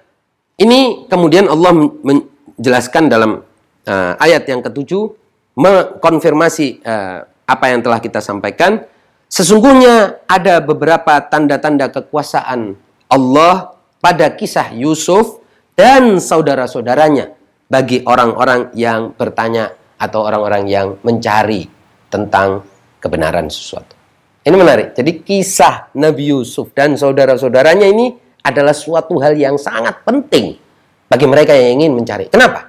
ini 0.62 1.10
kemudian 1.10 1.50
Allah 1.50 1.74
menjelaskan 1.74 3.10
dalam 3.10 3.42
uh, 3.90 4.14
ayat 4.22 4.46
yang 4.46 4.62
ketujuh 4.62 5.18
mengkonfirmasi 5.58 6.86
uh, 6.86 7.33
apa 7.44 7.66
yang 7.72 7.84
telah 7.84 8.00
kita 8.00 8.24
sampaikan, 8.24 8.84
sesungguhnya 9.28 10.24
ada 10.28 10.64
beberapa 10.64 11.20
tanda-tanda 11.24 11.92
kekuasaan 11.92 12.76
Allah 13.12 13.78
pada 14.00 14.32
kisah 14.34 14.76
Yusuf 14.76 15.44
dan 15.74 16.20
saudara-saudaranya 16.20 17.34
bagi 17.68 18.06
orang-orang 18.06 18.70
yang 18.76 19.16
bertanya 19.16 19.74
atau 19.98 20.28
orang-orang 20.28 20.68
yang 20.68 20.88
mencari 21.02 21.66
tentang 22.12 22.62
kebenaran 23.02 23.50
sesuatu. 23.50 23.96
Ini 24.44 24.56
menarik. 24.60 24.92
Jadi 24.92 25.24
kisah 25.24 25.88
Nabi 25.96 26.36
Yusuf 26.36 26.76
dan 26.76 27.00
saudara-saudaranya 27.00 27.88
ini 27.88 28.12
adalah 28.44 28.76
suatu 28.76 29.16
hal 29.24 29.40
yang 29.40 29.56
sangat 29.56 30.04
penting 30.04 30.60
bagi 31.08 31.26
mereka 31.26 31.56
yang 31.56 31.80
ingin 31.80 31.96
mencari. 31.96 32.28
Kenapa? 32.28 32.68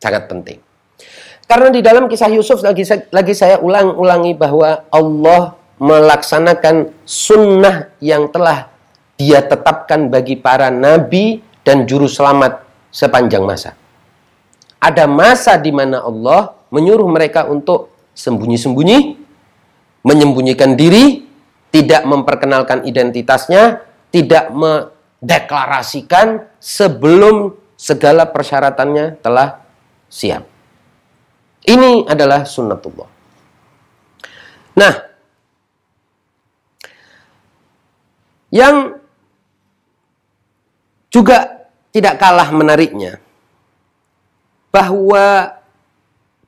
Sangat 0.00 0.24
penting. 0.24 0.69
Karena 1.50 1.66
di 1.74 1.82
dalam 1.82 2.06
kisah 2.06 2.30
Yusuf 2.30 2.62
lagi 2.62 2.86
lagi 3.10 3.34
saya 3.34 3.58
ulang-ulangi 3.58 4.38
bahwa 4.38 4.86
Allah 4.86 5.58
melaksanakan 5.82 6.94
sunnah 7.02 7.90
yang 7.98 8.30
telah 8.30 8.70
dia 9.18 9.42
tetapkan 9.42 10.06
bagi 10.06 10.38
para 10.38 10.70
nabi 10.70 11.42
dan 11.66 11.90
juru 11.90 12.06
selamat 12.06 12.62
sepanjang 12.94 13.42
masa. 13.42 13.74
Ada 14.78 15.10
masa 15.10 15.58
di 15.58 15.74
mana 15.74 16.06
Allah 16.06 16.54
menyuruh 16.70 17.10
mereka 17.10 17.50
untuk 17.50 17.90
sembunyi-sembunyi, 18.14 19.18
menyembunyikan 20.06 20.78
diri, 20.78 21.26
tidak 21.74 22.06
memperkenalkan 22.06 22.86
identitasnya, 22.86 23.82
tidak 24.14 24.54
mendeklarasikan 24.54 26.46
sebelum 26.62 27.58
segala 27.74 28.30
persyaratannya 28.30 29.18
telah 29.18 29.66
siap. 30.06 30.59
Ini 31.66 32.08
adalah 32.08 32.48
sunnatullah. 32.48 33.08
Nah, 34.80 34.94
yang 38.48 38.96
juga 41.10 41.68
tidak 41.90 42.22
kalah 42.22 42.48
menariknya 42.54 43.18
bahwa 44.70 45.58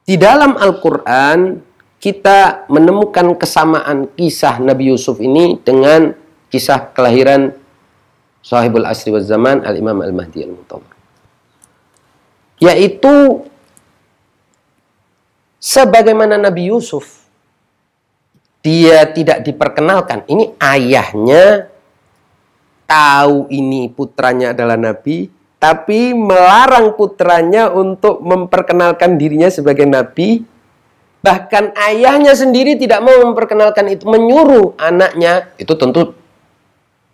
di 0.07 0.15
dalam 0.17 0.55
Al-Quran 0.55 1.61
kita 2.03 2.67
menemukan 2.67 3.39
kesamaan 3.39 4.11
kisah 4.19 4.59
Nabi 4.59 4.91
Yusuf 4.91 5.23
ini 5.23 5.59
dengan 5.63 6.15
kisah 6.51 6.91
kelahiran 6.91 7.55
Sahibul 8.43 8.83
Asri 8.83 9.15
wa 9.15 9.23
Zaman 9.23 9.63
Al-Imam 9.63 10.03
Al-Mahdi 10.03 10.43
Al-Mutawar. 10.43 10.91
Yaitu 12.59 13.47
sebagaimana 15.63 16.35
Nabi 16.35 16.75
Yusuf 16.75 17.23
dia 18.63 19.07
tidak 19.11 19.47
diperkenalkan. 19.47 20.27
Ini 20.27 20.59
ayahnya 20.59 21.71
tahu 22.87 23.47
ini 23.51 23.91
putranya 23.91 24.55
adalah 24.55 24.79
nabi, 24.79 25.31
tapi 25.63 26.15
melarang 26.15 26.95
putranya 26.99 27.71
untuk 27.71 28.23
memperkenalkan 28.23 29.19
dirinya 29.19 29.51
sebagai 29.51 29.87
nabi. 29.87 30.43
Bahkan 31.23 31.79
ayahnya 31.79 32.35
sendiri 32.35 32.75
tidak 32.75 32.99
mau 32.99 33.15
memperkenalkan 33.15 33.87
itu, 33.95 34.11
menyuruh 34.11 34.75
anaknya, 34.75 35.55
itu 35.55 35.71
tentu 35.79 36.19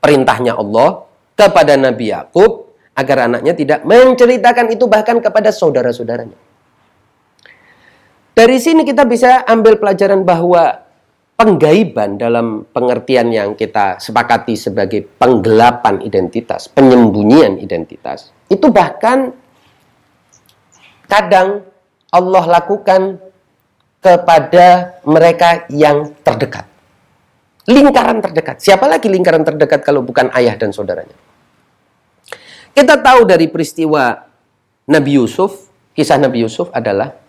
perintahnya 0.01 0.57
Allah 0.57 1.05
kepada 1.37 1.77
Nabi 1.77 2.09
Yakub 2.17 2.73
agar 2.97 3.29
anaknya 3.29 3.53
tidak 3.53 3.85
menceritakan 3.85 4.73
itu 4.73 4.89
bahkan 4.89 5.21
kepada 5.21 5.53
saudara-saudaranya. 5.53 6.48
Dari 8.39 8.63
sini 8.63 8.87
kita 8.87 9.03
bisa 9.03 9.43
ambil 9.51 9.83
pelajaran 9.83 10.23
bahwa 10.23 10.87
penggaiban 11.35 12.15
dalam 12.15 12.71
pengertian 12.71 13.35
yang 13.35 13.59
kita 13.59 13.99
sepakati 13.99 14.55
sebagai 14.55 15.03
penggelapan 15.19 15.99
identitas, 16.07 16.71
penyembunyian 16.71 17.59
identitas, 17.59 18.31
itu 18.47 18.71
bahkan 18.71 19.35
kadang 21.11 21.67
Allah 22.15 22.63
lakukan 22.63 23.19
kepada 23.99 25.03
mereka 25.03 25.67
yang 25.75 26.15
terdekat. 26.23 26.71
Lingkaran 27.67 28.23
terdekat. 28.23 28.63
Siapa 28.63 28.87
lagi 28.87 29.11
lingkaran 29.11 29.43
terdekat 29.43 29.83
kalau 29.83 30.07
bukan 30.07 30.31
ayah 30.39 30.55
dan 30.55 30.71
saudaranya? 30.71 31.19
Kita 32.71 33.03
tahu 33.03 33.27
dari 33.27 33.51
peristiwa 33.51 34.15
Nabi 34.87 35.19
Yusuf, 35.19 35.67
kisah 35.91 36.23
Nabi 36.23 36.47
Yusuf 36.47 36.71
adalah 36.71 37.27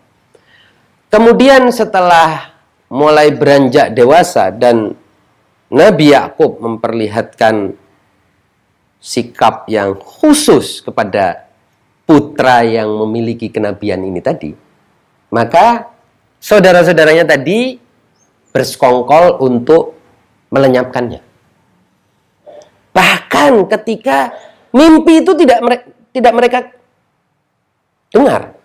Kemudian 1.10 1.74
setelah 1.74 2.54
mulai 2.90 3.34
beranjak 3.34 3.98
dewasa 3.98 4.54
dan 4.54 4.94
Nabi 5.70 6.14
Yakub 6.14 6.62
memperlihatkan 6.62 7.74
sikap 9.02 9.66
yang 9.66 9.98
khusus 9.98 10.86
kepada 10.86 11.50
putra 12.06 12.62
yang 12.62 12.90
memiliki 13.06 13.50
kenabian 13.50 14.06
ini 14.06 14.22
tadi, 14.22 14.54
maka 15.34 15.90
saudara-saudaranya 16.42 17.26
tadi 17.26 17.78
bersekongkol 18.54 19.42
untuk 19.46 19.98
melenyapkannya. 20.50 21.22
Bahkan 22.94 23.70
ketika 23.78 24.34
mimpi 24.74 25.22
itu 25.22 25.32
tidak 25.38 25.60
mereka, 25.62 25.86
tidak 26.14 26.34
mereka 26.34 26.60
dengar, 28.10 28.59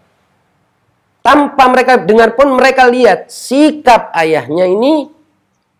tanpa 1.24 1.72
mereka 1.72 1.96
dengar 1.96 2.36
pun 2.36 2.52
mereka 2.52 2.84
lihat 2.84 3.32
sikap 3.32 4.12
ayahnya 4.12 4.68
ini 4.68 5.08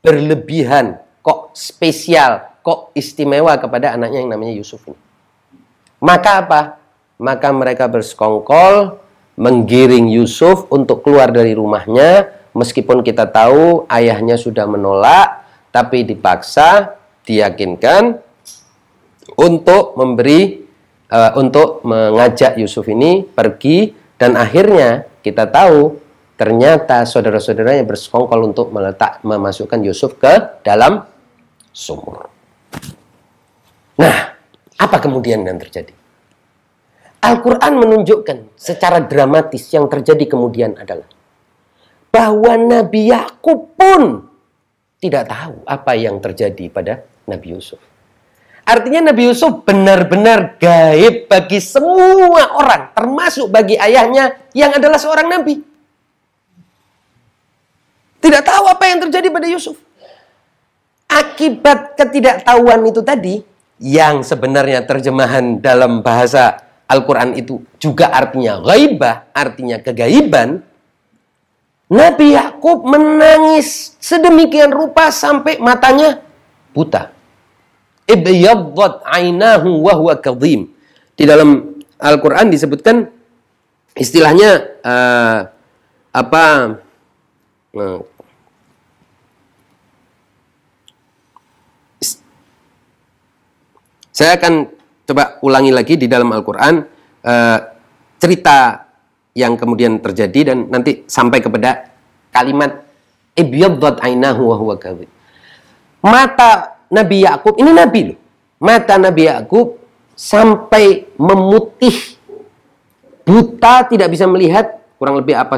berlebihan, 0.01 0.97
kok 1.21 1.53
spesial, 1.53 2.49
kok 2.65 2.97
istimewa 2.97 3.53
kepada 3.61 3.93
anaknya 3.93 4.25
yang 4.25 4.33
namanya 4.33 4.57
Yusuf 4.57 4.81
ini. 4.89 4.97
Maka 6.01 6.41
apa? 6.41 6.61
Maka 7.21 7.53
mereka 7.53 7.85
bersekongkol 7.93 8.97
menggiring 9.37 10.09
Yusuf 10.09 10.65
untuk 10.73 11.05
keluar 11.05 11.29
dari 11.29 11.53
rumahnya 11.53 12.33
meskipun 12.57 13.05
kita 13.05 13.29
tahu 13.29 13.85
ayahnya 13.91 14.39
sudah 14.39 14.65
menolak 14.65 15.43
tapi 15.75 16.07
dipaksa 16.07 16.95
diyakinkan 17.27 18.23
untuk 19.35 19.99
memberi 19.99 20.63
uh, 21.11 21.35
untuk 21.35 21.83
mengajak 21.83 22.55
Yusuf 22.63 22.87
ini 22.87 23.27
pergi 23.27 23.91
dan 24.15 24.39
akhirnya 24.39 25.14
kita 25.25 25.49
tahu 25.49 25.97
ternyata 26.37 27.09
saudara-saudaranya 27.09 27.89
bersekongkol 27.89 28.53
untuk 28.53 28.69
meletak 28.69 29.25
memasukkan 29.25 29.81
Yusuf 29.81 30.21
ke 30.21 30.61
dalam 30.61 31.01
sumur. 31.73 32.29
Nah, 33.97 34.17
apa 34.77 34.97
kemudian 35.01 35.41
yang 35.49 35.57
terjadi? 35.57 35.97
Al-Quran 37.25 37.73
menunjukkan 37.81 38.53
secara 38.53 39.01
dramatis 39.01 39.65
yang 39.73 39.89
terjadi 39.89 40.29
kemudian 40.29 40.77
adalah 40.77 41.09
bahwa 42.13 42.53
Nabi 42.61 43.09
Yakub 43.09 43.73
pun 43.73 44.29
tidak 45.01 45.33
tahu 45.33 45.65
apa 45.65 45.97
yang 45.97 46.21
terjadi 46.21 46.69
pada 46.69 47.01
Nabi 47.25 47.57
Yusuf. 47.57 47.81
Artinya 48.65 49.13
Nabi 49.13 49.29
Yusuf 49.29 49.61
benar-benar 49.61 50.57
gaib 50.57 51.29
bagi 51.29 51.61
semua 51.61 52.57
orang, 52.57 52.97
termasuk 52.97 53.53
bagi 53.53 53.77
ayahnya 53.77 54.41
yang 54.57 54.73
adalah 54.73 54.97
seorang 54.97 55.29
nabi. 55.29 55.61
Tidak 58.25 58.41
tahu 58.41 58.65
apa 58.65 58.85
yang 58.89 59.05
terjadi 59.05 59.29
pada 59.29 59.47
Yusuf. 59.53 59.77
Akibat 61.05 61.93
ketidaktahuan 62.01 62.81
itu 62.89 63.05
tadi, 63.05 63.45
yang 63.77 64.25
sebenarnya 64.25 64.81
terjemahan 64.89 65.61
dalam 65.61 66.01
bahasa 66.01 66.65
Al-Quran 66.89 67.37
itu 67.37 67.61
juga 67.77 68.17
artinya 68.17 68.65
gaibah, 68.65 69.29
artinya 69.37 69.77
kegaiban, 69.77 70.65
Nabi 71.93 72.33
Yakub 72.33 72.81
menangis 72.89 73.93
sedemikian 74.01 74.73
rupa 74.73 75.13
sampai 75.13 75.61
matanya 75.61 76.25
buta 76.75 77.14
ibyaddat 78.09 79.05
ainahu 79.09 79.85
wa 79.85 79.93
huwa 79.97 80.15
kadhim. 80.21 80.69
Di 81.15 81.25
dalam 81.25 81.79
Al-Qur'an 82.01 82.51
disebutkan 82.51 83.09
istilahnya 83.95 84.81
uh, 84.83 85.39
apa 86.15 86.45
uh, 87.79 88.01
Saya 94.15 94.39
akan 94.39 94.71
coba 95.11 95.43
ulangi 95.43 95.75
lagi 95.75 95.99
di 95.99 96.07
dalam 96.07 96.31
Al-Quran 96.31 96.87
uh, 97.27 97.59
cerita 98.15 98.87
yang 99.35 99.59
kemudian 99.59 99.99
terjadi 99.99 100.55
dan 100.55 100.71
nanti 100.71 101.03
sampai 101.11 101.43
kepada 101.43 101.91
kalimat 102.31 102.87
ibyaddat 103.35 103.99
ainahu 104.07 104.55
wa 104.55 104.57
huwa 104.63 104.75
kadhim. 104.79 105.11
Mata 105.99 106.74
Nabi 106.95 107.27
Yakub 107.27 107.59
ini 107.59 107.71
nabi 107.75 108.01
loh. 108.15 108.19
Mata 108.63 108.95
Nabi 108.95 109.27
Yakub 109.27 109.75
sampai 110.15 111.11
memutih. 111.19 112.15
Buta 113.25 113.89
tidak 113.89 114.13
bisa 114.13 114.29
melihat 114.29 114.85
kurang 115.01 115.17
lebih 115.17 115.33
apa 115.33 115.57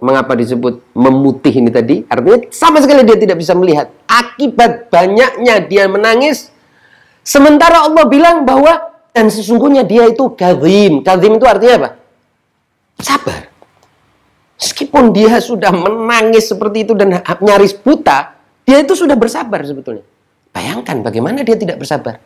mengapa 0.00 0.32
disebut 0.32 0.80
memutih 0.96 1.52
ini 1.60 1.68
tadi? 1.68 2.00
Artinya 2.08 2.48
sama 2.48 2.80
sekali 2.80 3.04
dia 3.04 3.20
tidak 3.20 3.38
bisa 3.38 3.52
melihat. 3.52 3.92
Akibat 4.08 4.88
banyaknya 4.88 5.62
dia 5.68 5.84
menangis 5.86 6.48
sementara 7.20 7.84
Allah 7.84 8.08
bilang 8.08 8.48
bahwa 8.48 8.96
dan 9.12 9.28
sesungguhnya 9.30 9.84
dia 9.86 10.10
itu 10.10 10.32
kazim 10.34 11.04
kazim 11.04 11.36
itu 11.36 11.46
artinya 11.46 11.74
apa? 11.84 11.90
Sabar. 12.98 13.52
Meskipun 14.56 15.12
dia 15.12 15.36
sudah 15.44 15.70
menangis 15.76 16.48
seperti 16.48 16.88
itu 16.88 16.96
dan 16.96 17.20
nyaris 17.20 17.76
buta 17.76 18.32
dia 18.64 18.80
itu 18.80 18.96
sudah 18.96 19.12
bersabar 19.12 19.60
sebetulnya 19.60 20.02
Bayangkan 20.54 21.02
bagaimana 21.02 21.42
dia 21.42 21.58
tidak 21.58 21.82
bersabar. 21.82 22.22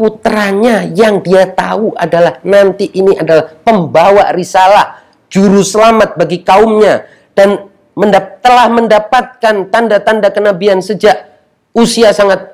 putranya 0.00 0.88
yang 0.96 1.20
dia 1.20 1.44
tahu 1.52 1.92
adalah 1.92 2.40
nanti 2.40 2.88
ini 2.88 3.20
adalah 3.20 3.52
pembawa 3.60 4.32
risalah, 4.32 5.04
juru 5.28 5.60
selamat 5.60 6.16
bagi 6.16 6.40
kaumnya. 6.40 7.04
Dan 7.36 7.68
mendap 7.92 8.40
telah 8.40 8.72
mendapatkan 8.72 9.68
tanda-tanda 9.68 10.32
kenabian 10.32 10.80
sejak 10.80 11.28
usia 11.76 12.16
sangat 12.16 12.48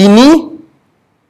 dini 0.00 0.56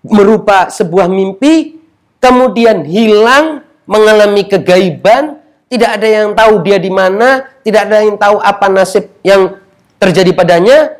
merupa 0.07 0.71
sebuah 0.71 1.11
mimpi 1.11 1.75
kemudian 2.23 2.87
hilang 2.87 3.67
mengalami 3.83 4.47
kegaiban. 4.47 5.43
Tidak 5.67 5.91
ada 5.91 6.07
yang 6.07 6.33
tahu 6.39 6.63
dia 6.63 6.79
di 6.79 6.89
mana 6.89 7.45
tidak 7.67 7.91
ada 7.91 8.01
yang 8.01 8.17
tahu 8.17 8.41
apa 8.41 8.67
nasib 8.73 9.11
yang 9.21 9.59
terjadi 10.01 10.33
padanya 10.33 10.97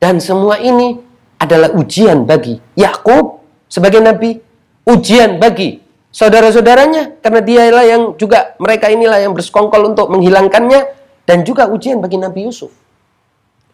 dan 0.00 0.18
semua 0.18 0.56
ini 0.58 0.96
adalah 1.36 1.70
ujian 1.76 2.24
bagi 2.24 2.56
Yakub 2.74 3.44
sebagai 3.68 4.00
nabi 4.00 4.40
ujian 4.88 5.36
bagi 5.36 5.78
saudara-saudaranya 6.10 7.22
karena 7.22 7.40
dialah 7.40 7.84
yang 7.86 8.02
juga 8.18 8.58
mereka 8.58 8.90
inilah 8.90 9.22
yang 9.22 9.32
bersekongkol 9.36 9.94
untuk 9.94 10.10
menghilangkannya 10.10 10.98
dan 11.24 11.46
juga 11.46 11.70
ujian 11.70 12.02
bagi 12.02 12.18
Nabi 12.18 12.50
Yusuf. 12.50 12.74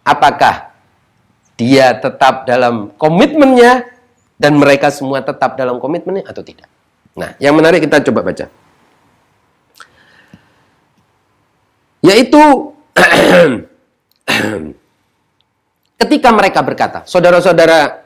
Apakah 0.04 0.76
dia 1.56 1.96
tetap 1.96 2.44
dalam 2.44 2.92
komitmennya 3.00 3.88
dan 4.36 4.60
mereka 4.60 4.92
semua 4.92 5.24
tetap 5.24 5.56
dalam 5.56 5.80
komitmennya 5.80 6.28
atau 6.28 6.44
tidak? 6.44 6.68
Nah, 7.16 7.32
yang 7.40 7.56
menarik 7.56 7.80
kita 7.80 8.04
coba 8.04 8.20
baca. 8.20 8.52
Yaitu 12.04 12.42
ketika 15.96 16.32
mereka 16.32 16.60
berkata, 16.62 17.02
saudara-saudara 17.04 18.04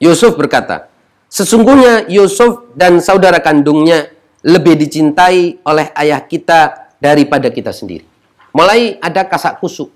Yusuf 0.00 0.36
berkata, 0.36 0.94
Sesungguhnya 1.34 2.06
Yusuf 2.06 2.70
dan 2.78 3.02
saudara 3.02 3.42
kandungnya 3.42 4.06
lebih 4.46 4.78
dicintai 4.78 5.58
oleh 5.66 5.90
ayah 5.98 6.22
kita 6.22 6.94
daripada 7.02 7.50
kita 7.50 7.74
sendiri. 7.74 8.06
Mulai 8.54 9.02
ada 9.02 9.26
kasak 9.26 9.58
kusuk. 9.58 9.90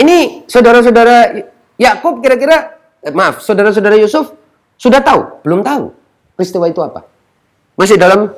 Ini 0.00 0.48
saudara-saudara 0.48 1.44
Yakub 1.76 2.24
kira-kira 2.24 2.72
eh, 3.04 3.12
maaf, 3.12 3.44
saudara-saudara 3.44 4.00
Yusuf 4.00 4.32
sudah 4.80 5.04
tahu? 5.04 5.44
Belum 5.44 5.60
tahu. 5.60 5.92
Peristiwa 6.40 6.72
itu 6.72 6.80
apa? 6.80 7.04
Masih 7.76 8.00
dalam 8.00 8.32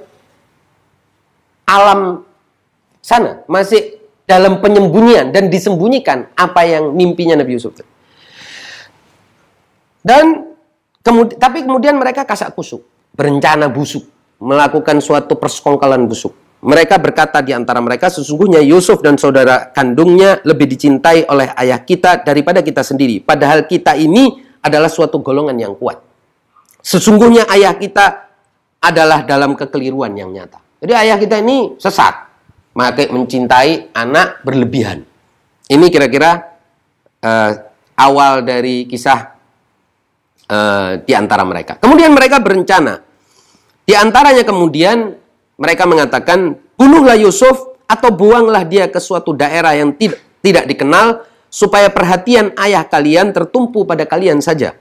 alam 1.70 2.26
sana, 2.98 3.46
masih 3.46 4.01
dalam 4.32 4.64
penyembunyian 4.64 5.28
dan 5.28 5.52
disembunyikan 5.52 6.32
apa 6.32 6.64
yang 6.64 6.96
mimpinya 6.96 7.36
Nabi 7.36 7.60
Yusuf. 7.60 7.76
Dan 10.00 10.52
Kemudi 11.02 11.34
tapi 11.34 11.66
kemudian 11.66 11.98
mereka 11.98 12.22
kasak 12.22 12.54
kusuk, 12.54 12.86
berencana 13.18 13.66
busuk, 13.66 14.06
melakukan 14.38 15.02
suatu 15.02 15.34
persekongkalan 15.34 16.06
busuk. 16.06 16.30
Mereka 16.62 17.02
berkata 17.02 17.42
di 17.42 17.50
antara 17.50 17.82
mereka, 17.82 18.06
sesungguhnya 18.06 18.62
Yusuf 18.62 19.02
dan 19.02 19.18
saudara 19.18 19.74
kandungnya 19.74 20.38
lebih 20.46 20.70
dicintai 20.70 21.26
oleh 21.26 21.50
ayah 21.58 21.82
kita 21.82 22.22
daripada 22.22 22.62
kita 22.62 22.86
sendiri. 22.86 23.18
Padahal 23.18 23.66
kita 23.66 23.98
ini 23.98 24.38
adalah 24.62 24.86
suatu 24.86 25.18
golongan 25.18 25.58
yang 25.58 25.74
kuat. 25.74 25.98
Sesungguhnya 26.78 27.50
ayah 27.50 27.74
kita 27.74 28.30
adalah 28.78 29.26
dalam 29.26 29.58
kekeliruan 29.58 30.14
yang 30.14 30.30
nyata. 30.30 30.62
Jadi 30.78 30.94
ayah 30.94 31.18
kita 31.18 31.42
ini 31.42 31.74
sesat. 31.82 32.31
Maka 32.72 33.08
mencintai 33.12 33.92
anak 33.92 34.40
berlebihan. 34.40 35.04
Ini 35.68 35.86
kira-kira 35.92 36.40
uh, 37.20 37.52
awal 37.96 38.44
dari 38.44 38.88
kisah 38.88 39.36
uh, 40.48 40.90
di 41.00 41.12
antara 41.12 41.44
mereka. 41.44 41.76
Kemudian 41.76 42.12
mereka 42.16 42.40
berencana. 42.40 43.00
Di 43.82 43.92
antaranya 43.92 44.44
kemudian 44.46 45.12
mereka 45.60 45.84
mengatakan, 45.84 46.56
bunuhlah 46.78 47.18
Yusuf 47.20 47.76
atau 47.84 48.08
buanglah 48.08 48.64
dia 48.64 48.88
ke 48.88 48.96
suatu 48.96 49.36
daerah 49.36 49.76
yang 49.76 49.92
tidak 49.92 50.20
tidak 50.42 50.64
dikenal 50.66 51.28
supaya 51.52 51.92
perhatian 51.92 52.56
ayah 52.56 52.88
kalian 52.88 53.30
tertumpu 53.30 53.84
pada 53.84 54.08
kalian 54.08 54.40
saja. 54.40 54.72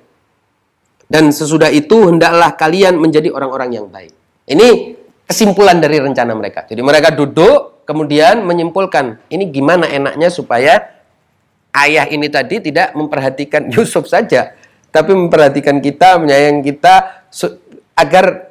Dan 1.12 1.36
sesudah 1.36 1.68
itu 1.68 2.08
hendaklah 2.08 2.56
kalian 2.56 2.96
menjadi 2.96 3.36
orang-orang 3.36 3.76
yang 3.76 3.86
baik. 3.92 4.16
Ini 4.48 4.96
kesimpulan 5.28 5.84
dari 5.84 6.00
rencana 6.00 6.32
mereka. 6.32 6.64
Jadi 6.64 6.80
mereka 6.80 7.12
duduk 7.12 7.81
kemudian 7.92 8.48
menyimpulkan 8.48 9.20
ini 9.28 9.52
gimana 9.52 9.84
enaknya 9.92 10.32
supaya 10.32 10.96
ayah 11.76 12.08
ini 12.08 12.32
tadi 12.32 12.64
tidak 12.64 12.96
memperhatikan 12.96 13.68
Yusuf 13.76 14.08
saja, 14.08 14.56
tapi 14.96 15.12
memperhatikan 15.12 15.84
kita, 15.84 16.16
menyayang 16.16 16.64
kita 16.64 17.28
agar 18.00 18.48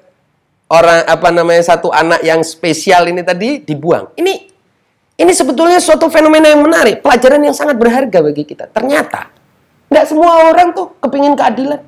orang 0.69 1.09
apa 1.09 1.29
namanya 1.33 1.65
satu 1.65 1.89
anak 1.89 2.21
yang 2.21 2.45
spesial 2.45 3.09
ini 3.09 3.25
tadi 3.25 3.65
dibuang. 3.65 4.13
Ini 4.21 4.35
ini 5.21 5.33
sebetulnya 5.33 5.81
suatu 5.81 6.13
fenomena 6.13 6.53
yang 6.53 6.61
menarik, 6.61 7.01
pelajaran 7.01 7.41
yang 7.41 7.57
sangat 7.57 7.81
berharga 7.81 8.21
bagi 8.21 8.45
kita. 8.45 8.69
Ternyata 8.69 9.33
nggak 9.89 10.05
semua 10.05 10.53
orang 10.53 10.77
tuh 10.77 10.93
kepingin 11.01 11.33
keadilan. 11.33 11.81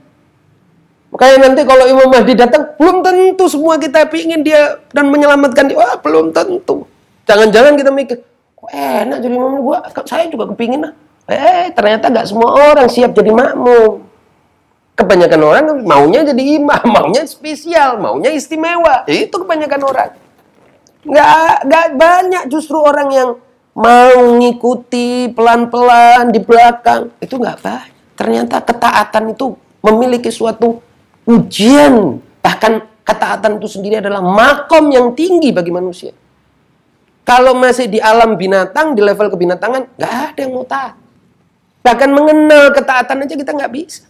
Makanya 1.13 1.37
nanti 1.45 1.61
kalau 1.69 1.85
Imam 1.85 2.09
Mahdi 2.09 2.33
datang, 2.33 2.73
belum 2.81 3.05
tentu 3.05 3.45
semua 3.45 3.77
kita 3.77 4.09
pingin 4.09 4.41
dia 4.41 4.81
dan 4.97 5.13
menyelamatkan 5.13 5.69
dia. 5.69 5.77
Wah, 5.77 6.01
belum 6.01 6.33
tentu. 6.33 6.89
Jangan-jangan 7.23 7.73
kita 7.79 7.91
mikir, 7.95 8.19
kok 8.59 8.71
enak 8.75 9.19
jadi 9.23 9.35
imam 9.35 9.63
gua, 9.63 9.79
saya 10.07 10.27
juga 10.27 10.51
kepingin 10.51 10.91
lah. 10.91 10.93
Eh, 11.31 11.71
ternyata 11.71 12.11
nggak 12.11 12.27
semua 12.27 12.51
orang 12.75 12.91
siap 12.91 13.15
jadi 13.15 13.31
makmum. 13.31 14.03
Kebanyakan 14.93 15.41
orang 15.41 15.65
maunya 15.87 16.27
jadi 16.27 16.43
imam, 16.59 16.83
maunya 16.97 17.23
spesial, 17.25 18.03
maunya 18.03 18.35
istimewa. 18.35 19.07
Itu 19.07 19.47
kebanyakan 19.47 19.83
orang. 19.87 20.11
Nggak, 21.03 21.55
nggak 21.67 21.87
banyak 21.99 22.43
justru 22.51 22.79
orang 22.79 23.09
yang 23.11 23.31
mau 23.73 24.15
ngikuti 24.39 25.31
pelan-pelan 25.33 26.35
di 26.35 26.41
belakang. 26.43 27.15
Itu 27.23 27.39
nggak 27.39 27.59
banyak. 27.63 27.93
Ternyata 28.19 28.61
ketaatan 28.61 29.33
itu 29.33 29.57
memiliki 29.81 30.29
suatu 30.29 30.83
ujian. 31.27 32.19
Bahkan 32.43 32.73
ketaatan 33.07 33.63
itu 33.63 33.69
sendiri 33.71 33.99
adalah 34.03 34.23
makom 34.23 34.91
yang 34.91 35.15
tinggi 35.15 35.51
bagi 35.51 35.73
manusia. 35.75 36.13
Kalau 37.23 37.55
masih 37.55 37.87
di 37.87 38.03
alam 38.03 38.35
binatang, 38.35 38.99
di 38.99 39.03
level 39.03 39.31
kebinatangan, 39.31 39.95
nggak 39.95 40.13
ada 40.35 40.41
yang 40.43 40.53
mau 40.53 40.67
taat. 40.67 40.95
Bahkan 41.83 42.11
mengenal 42.11 42.65
ketaatan 42.75 43.27
aja 43.27 43.35
kita 43.35 43.51
nggak 43.55 43.73
bisa. 43.75 44.07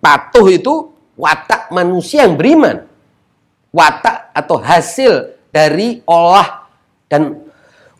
Patuh 0.00 0.46
itu 0.48 0.92
watak 1.16 1.72
manusia 1.72 2.24
yang 2.24 2.36
beriman. 2.36 2.84
Watak 3.72 4.32
atau 4.32 4.56
hasil 4.60 5.36
dari 5.52 6.00
olah 6.08 6.68
dan 7.08 7.36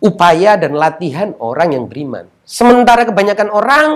upaya 0.01 0.57
dan 0.57 0.77
latihan 0.77 1.37
orang 1.41 1.77
yang 1.77 1.85
beriman. 1.85 2.25
Sementara 2.49 3.05
kebanyakan 3.05 3.49
orang 3.53 3.87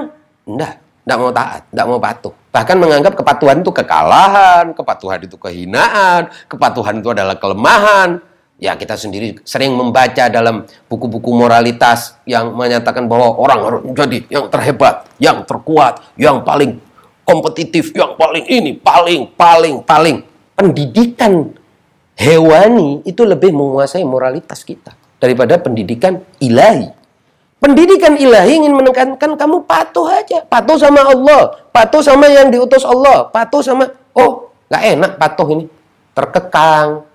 enggak, 0.44 0.76
enggak 1.08 1.18
mau 1.18 1.32
taat, 1.32 1.62
enggak 1.72 1.86
mau 1.88 2.00
patuh. 2.00 2.34
Bahkan 2.52 2.76
menganggap 2.76 3.12
kepatuhan 3.16 3.64
itu 3.64 3.72
kekalahan, 3.72 4.64
kepatuhan 4.76 5.20
itu 5.24 5.36
kehinaan, 5.40 6.28
kepatuhan 6.52 7.00
itu 7.00 7.08
adalah 7.08 7.36
kelemahan. 7.40 8.20
Ya 8.62 8.78
kita 8.78 8.94
sendiri 8.94 9.42
sering 9.42 9.74
membaca 9.74 10.30
dalam 10.30 10.62
buku-buku 10.86 11.34
moralitas 11.34 12.14
yang 12.22 12.54
menyatakan 12.54 13.10
bahwa 13.10 13.34
orang 13.34 13.58
harus 13.66 13.80
menjadi 13.82 14.18
yang 14.30 14.46
terhebat, 14.46 15.02
yang 15.18 15.42
terkuat, 15.42 15.98
yang 16.14 16.46
paling 16.46 16.78
kompetitif 17.22 17.94
yang 17.94 18.18
paling 18.18 18.44
ini, 18.50 18.76
paling, 18.76 19.30
paling, 19.34 19.82
paling. 19.82 20.16
Pendidikan 20.52 21.48
hewani 22.18 23.02
itu 23.08 23.24
lebih 23.24 23.50
menguasai 23.56 24.04
moralitas 24.04 24.62
kita 24.62 24.92
daripada 25.16 25.56
pendidikan 25.58 26.20
ilahi. 26.38 26.92
Pendidikan 27.62 28.18
ilahi 28.18 28.58
ingin 28.58 28.74
menekankan 28.74 29.38
kamu 29.38 29.62
patuh 29.64 30.06
aja, 30.10 30.42
patuh 30.44 30.76
sama 30.76 31.06
Allah, 31.06 31.62
patuh 31.70 32.02
sama 32.02 32.26
yang 32.26 32.50
diutus 32.50 32.82
Allah, 32.82 33.30
patuh 33.30 33.62
sama 33.62 33.86
oh 34.18 34.50
nggak 34.66 34.82
enak 34.98 35.12
patuh 35.14 35.46
ini, 35.54 35.64
terkekang, 36.10 37.06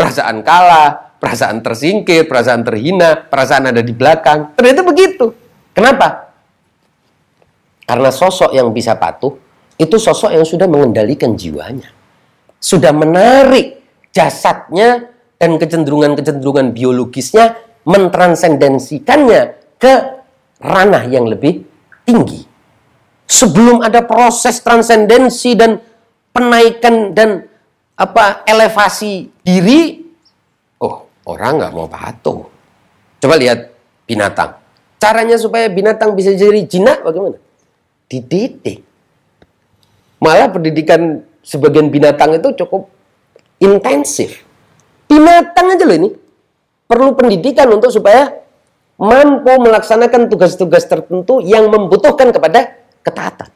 perasaan 0.00 0.40
kalah, 0.40 1.20
perasaan 1.20 1.60
tersingkir, 1.60 2.24
perasaan 2.24 2.64
terhina, 2.64 3.20
perasaan 3.28 3.68
ada 3.68 3.84
di 3.84 3.92
belakang. 3.92 4.56
Ternyata 4.56 4.80
begitu. 4.80 5.36
Kenapa? 5.76 6.32
Karena 7.84 8.08
sosok 8.08 8.56
yang 8.56 8.72
bisa 8.72 8.96
patuh 8.96 9.36
itu 9.76 9.96
sosok 10.00 10.32
yang 10.32 10.48
sudah 10.48 10.64
mengendalikan 10.64 11.36
jiwanya. 11.36 11.92
Sudah 12.56 12.96
menarik 12.96 13.84
jasadnya 14.08 15.12
dan 15.36 15.60
kecenderungan-kecenderungan 15.60 16.72
biologisnya 16.72 17.56
mentransendensikannya 17.84 19.42
ke 19.80 19.94
ranah 20.60 21.04
yang 21.08 21.28
lebih 21.28 21.64
tinggi. 22.04 22.44
Sebelum 23.24 23.80
ada 23.80 24.04
proses 24.04 24.60
transendensi 24.60 25.56
dan 25.56 25.80
penaikan 26.30 27.16
dan 27.16 27.49
apa 28.00 28.48
elevasi 28.48 29.28
diri, 29.44 30.00
oh 30.80 31.04
orang 31.28 31.60
nggak 31.60 31.72
mau 31.76 31.84
patuh. 31.84 32.48
Coba 33.20 33.36
lihat 33.36 33.68
binatang. 34.08 34.56
Caranya 34.96 35.36
supaya 35.36 35.68
binatang 35.68 36.16
bisa 36.16 36.32
jadi 36.32 36.64
jinak 36.64 37.04
bagaimana? 37.04 37.36
Dididik 38.08 38.84
Malah 40.20 40.52
pendidikan 40.52 41.24
sebagian 41.40 41.88
binatang 41.88 42.36
itu 42.36 42.52
cukup 42.64 42.92
intensif. 43.56 44.44
Binatang 45.08 45.72
aja 45.72 45.84
loh 45.88 45.96
ini 45.96 46.10
perlu 46.84 47.16
pendidikan 47.16 47.72
untuk 47.72 47.88
supaya 47.88 48.28
mampu 49.00 49.48
melaksanakan 49.48 50.28
tugas-tugas 50.28 50.84
tertentu 50.84 51.40
yang 51.40 51.72
membutuhkan 51.72 52.36
kepada 52.36 52.76
ketaatan. 53.00 53.48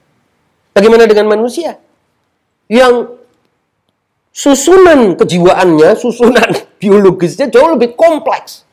Bagaimana 0.73 1.05
dengan 1.05 1.29
manusia 1.29 1.77
yang 2.73 3.13
susunan 4.35 5.15
kejiwaannya, 5.15 5.95
susunan 5.95 6.51
biologisnya 6.83 7.47
jauh 7.47 7.79
lebih 7.79 7.95
kompleks. 7.95 8.67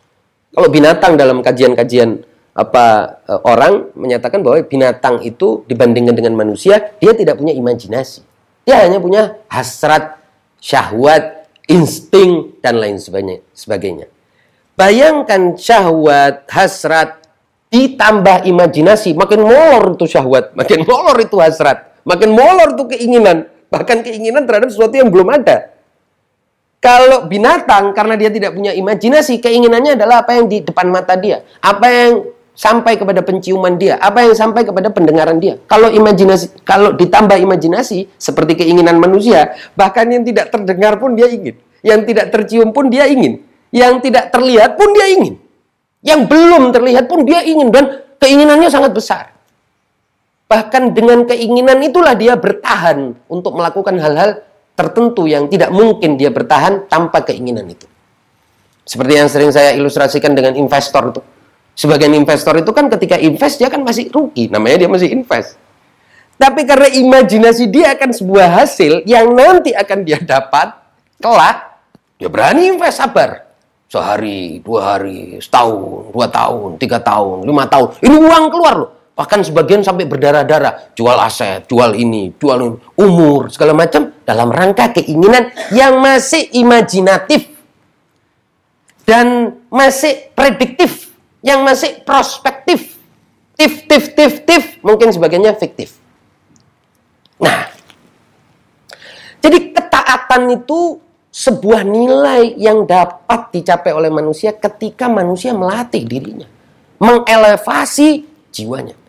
Kalau 0.51 0.67
binatang 0.67 1.15
dalam 1.15 1.45
kajian-kajian 1.45 2.27
apa 2.51 3.15
e, 3.23 3.33
orang 3.47 3.95
menyatakan 3.95 4.43
bahwa 4.43 4.59
binatang 4.67 5.23
itu 5.23 5.63
dibandingkan 5.71 6.11
dengan 6.11 6.35
manusia 6.35 6.91
dia 6.99 7.15
tidak 7.15 7.39
punya 7.39 7.55
imajinasi. 7.55 8.25
Dia 8.67 8.83
hanya 8.83 8.99
punya 8.99 9.39
hasrat, 9.47 10.19
syahwat, 10.59 11.47
insting 11.71 12.59
dan 12.59 12.77
lain 12.81 12.99
sebagainya. 12.99 14.11
Bayangkan 14.75 15.55
syahwat, 15.55 16.51
hasrat 16.51 17.21
ditambah 17.71 18.43
imajinasi, 18.43 19.15
makin 19.15 19.47
molor 19.47 19.95
itu 19.95 20.05
syahwat, 20.11 20.51
makin 20.51 20.83
molor 20.83 21.15
itu 21.23 21.39
hasrat, 21.39 21.95
makin 22.03 22.35
molor 22.35 22.75
itu 22.75 22.83
keinginan, 22.91 23.47
bahkan 23.71 24.03
keinginan 24.03 24.43
terhadap 24.43 24.67
sesuatu 24.67 24.93
yang 24.99 25.07
belum 25.07 25.31
ada. 25.31 25.71
Kalau 26.81 27.29
binatang 27.29 27.95
karena 27.95 28.19
dia 28.19 28.29
tidak 28.33 28.57
punya 28.57 28.75
imajinasi, 28.75 29.39
keinginannya 29.39 29.95
adalah 29.95 30.25
apa 30.25 30.35
yang 30.35 30.49
di 30.49 30.65
depan 30.65 30.89
mata 30.89 31.13
dia, 31.15 31.45
apa 31.61 31.87
yang 31.87 32.11
sampai 32.51 32.99
kepada 32.99 33.21
penciuman 33.23 33.77
dia, 33.79 34.01
apa 34.01 34.27
yang 34.27 34.35
sampai 34.35 34.65
kepada 34.65 34.89
pendengaran 34.91 35.37
dia. 35.37 35.61
Kalau 35.69 35.87
imajinasi, 35.93 36.65
kalau 36.67 36.91
ditambah 36.97 37.37
imajinasi 37.37 38.11
seperti 38.17 38.65
keinginan 38.65 38.97
manusia, 38.97 39.55
bahkan 39.77 40.09
yang 40.09 40.25
tidak 40.25 40.51
terdengar 40.51 40.97
pun 40.97 41.13
dia 41.13 41.29
ingin, 41.29 41.55
yang 41.85 42.01
tidak 42.03 42.33
tercium 42.33 42.73
pun 42.73 42.89
dia 42.89 43.07
ingin, 43.07 43.45
yang 43.69 44.01
tidak 44.01 44.33
terlihat 44.33 44.75
pun 44.75 44.89
dia 44.91 45.05
ingin, 45.15 45.37
yang 46.01 46.25
belum 46.25 46.73
terlihat 46.73 47.05
pun 47.05 47.23
dia 47.23 47.45
ingin 47.45 47.69
dan 47.69 48.03
keinginannya 48.17 48.73
sangat 48.73 48.91
besar. 48.91 49.31
Bahkan 50.51 50.91
dengan 50.91 51.23
keinginan 51.23 51.79
itulah 51.79 52.11
dia 52.11 52.35
bertahan 52.35 53.15
untuk 53.31 53.55
melakukan 53.55 53.95
hal-hal 53.95 54.43
tertentu 54.75 55.23
yang 55.31 55.47
tidak 55.47 55.71
mungkin 55.71 56.19
dia 56.19 56.27
bertahan 56.27 56.91
tanpa 56.91 57.23
keinginan 57.23 57.71
itu. 57.71 57.87
Seperti 58.83 59.13
yang 59.15 59.31
sering 59.31 59.55
saya 59.55 59.71
ilustrasikan 59.71 60.35
dengan 60.35 60.59
investor 60.59 61.15
itu 61.15 61.21
Sebagian 61.71 62.11
investor 62.13 62.53
itu 62.59 62.71
kan 62.75 62.91
ketika 62.91 63.15
invest 63.15 63.57
dia 63.57 63.71
kan 63.71 63.81
masih 63.81 64.11
rugi, 64.11 64.51
namanya 64.51 64.85
dia 64.85 64.89
masih 64.91 65.07
invest. 65.07 65.55
Tapi 66.35 66.61
karena 66.67 66.89
imajinasi 66.89 67.69
dia 67.69 67.97
akan 67.97 68.11
sebuah 68.11 68.47
hasil 68.61 69.05
yang 69.07 69.31
nanti 69.31 69.71
akan 69.71 69.99
dia 70.03 70.19
dapat 70.19 70.73
kelak, 71.21 71.79
dia 72.19 72.27
berani 72.27 72.75
invest 72.75 72.99
sabar. 72.99 73.49
Sehari, 73.91 74.63
dua 74.63 74.95
hari, 74.95 75.41
setahun, 75.43 76.15
dua 76.15 76.29
tahun, 76.31 76.79
tiga 76.79 77.01
tahun, 77.03 77.43
lima 77.43 77.67
tahun. 77.67 77.87
Ini 77.99 78.15
uang 78.15 78.45
keluar 78.47 78.75
loh. 78.79 78.91
Bahkan 79.21 79.45
sebagian 79.45 79.85
sampai 79.85 80.09
berdarah-darah. 80.09 80.97
Jual 80.97 81.13
aset, 81.21 81.69
jual 81.69 81.93
ini, 81.93 82.33
jual 82.41 82.57
ini, 82.57 82.77
umur, 82.97 83.53
segala 83.53 83.77
macam. 83.77 84.09
Dalam 84.25 84.49
rangka 84.49 84.97
keinginan 84.97 85.53
yang 85.69 86.01
masih 86.01 86.49
imajinatif. 86.57 87.53
Dan 89.05 89.61
masih 89.69 90.33
prediktif 90.33 91.13
yang 91.45 91.61
masih 91.61 92.01
prospektif. 92.01 92.97
Tif, 93.53 93.85
tif, 93.85 94.17
tif, 94.17 94.41
tif, 94.41 94.63
mungkin 94.81 95.13
sebagainya 95.13 95.53
fiktif. 95.53 96.01
Nah, 97.37 97.69
jadi 99.37 99.69
ketaatan 99.69 100.65
itu 100.65 100.97
sebuah 101.29 101.85
nilai 101.85 102.57
yang 102.57 102.89
dapat 102.89 103.53
dicapai 103.53 103.93
oleh 103.93 104.09
manusia 104.09 104.57
ketika 104.57 105.05
manusia 105.05 105.53
melatih 105.53 106.09
dirinya. 106.09 106.49
Mengelevasi 106.97 108.25
jiwanya. 108.49 109.00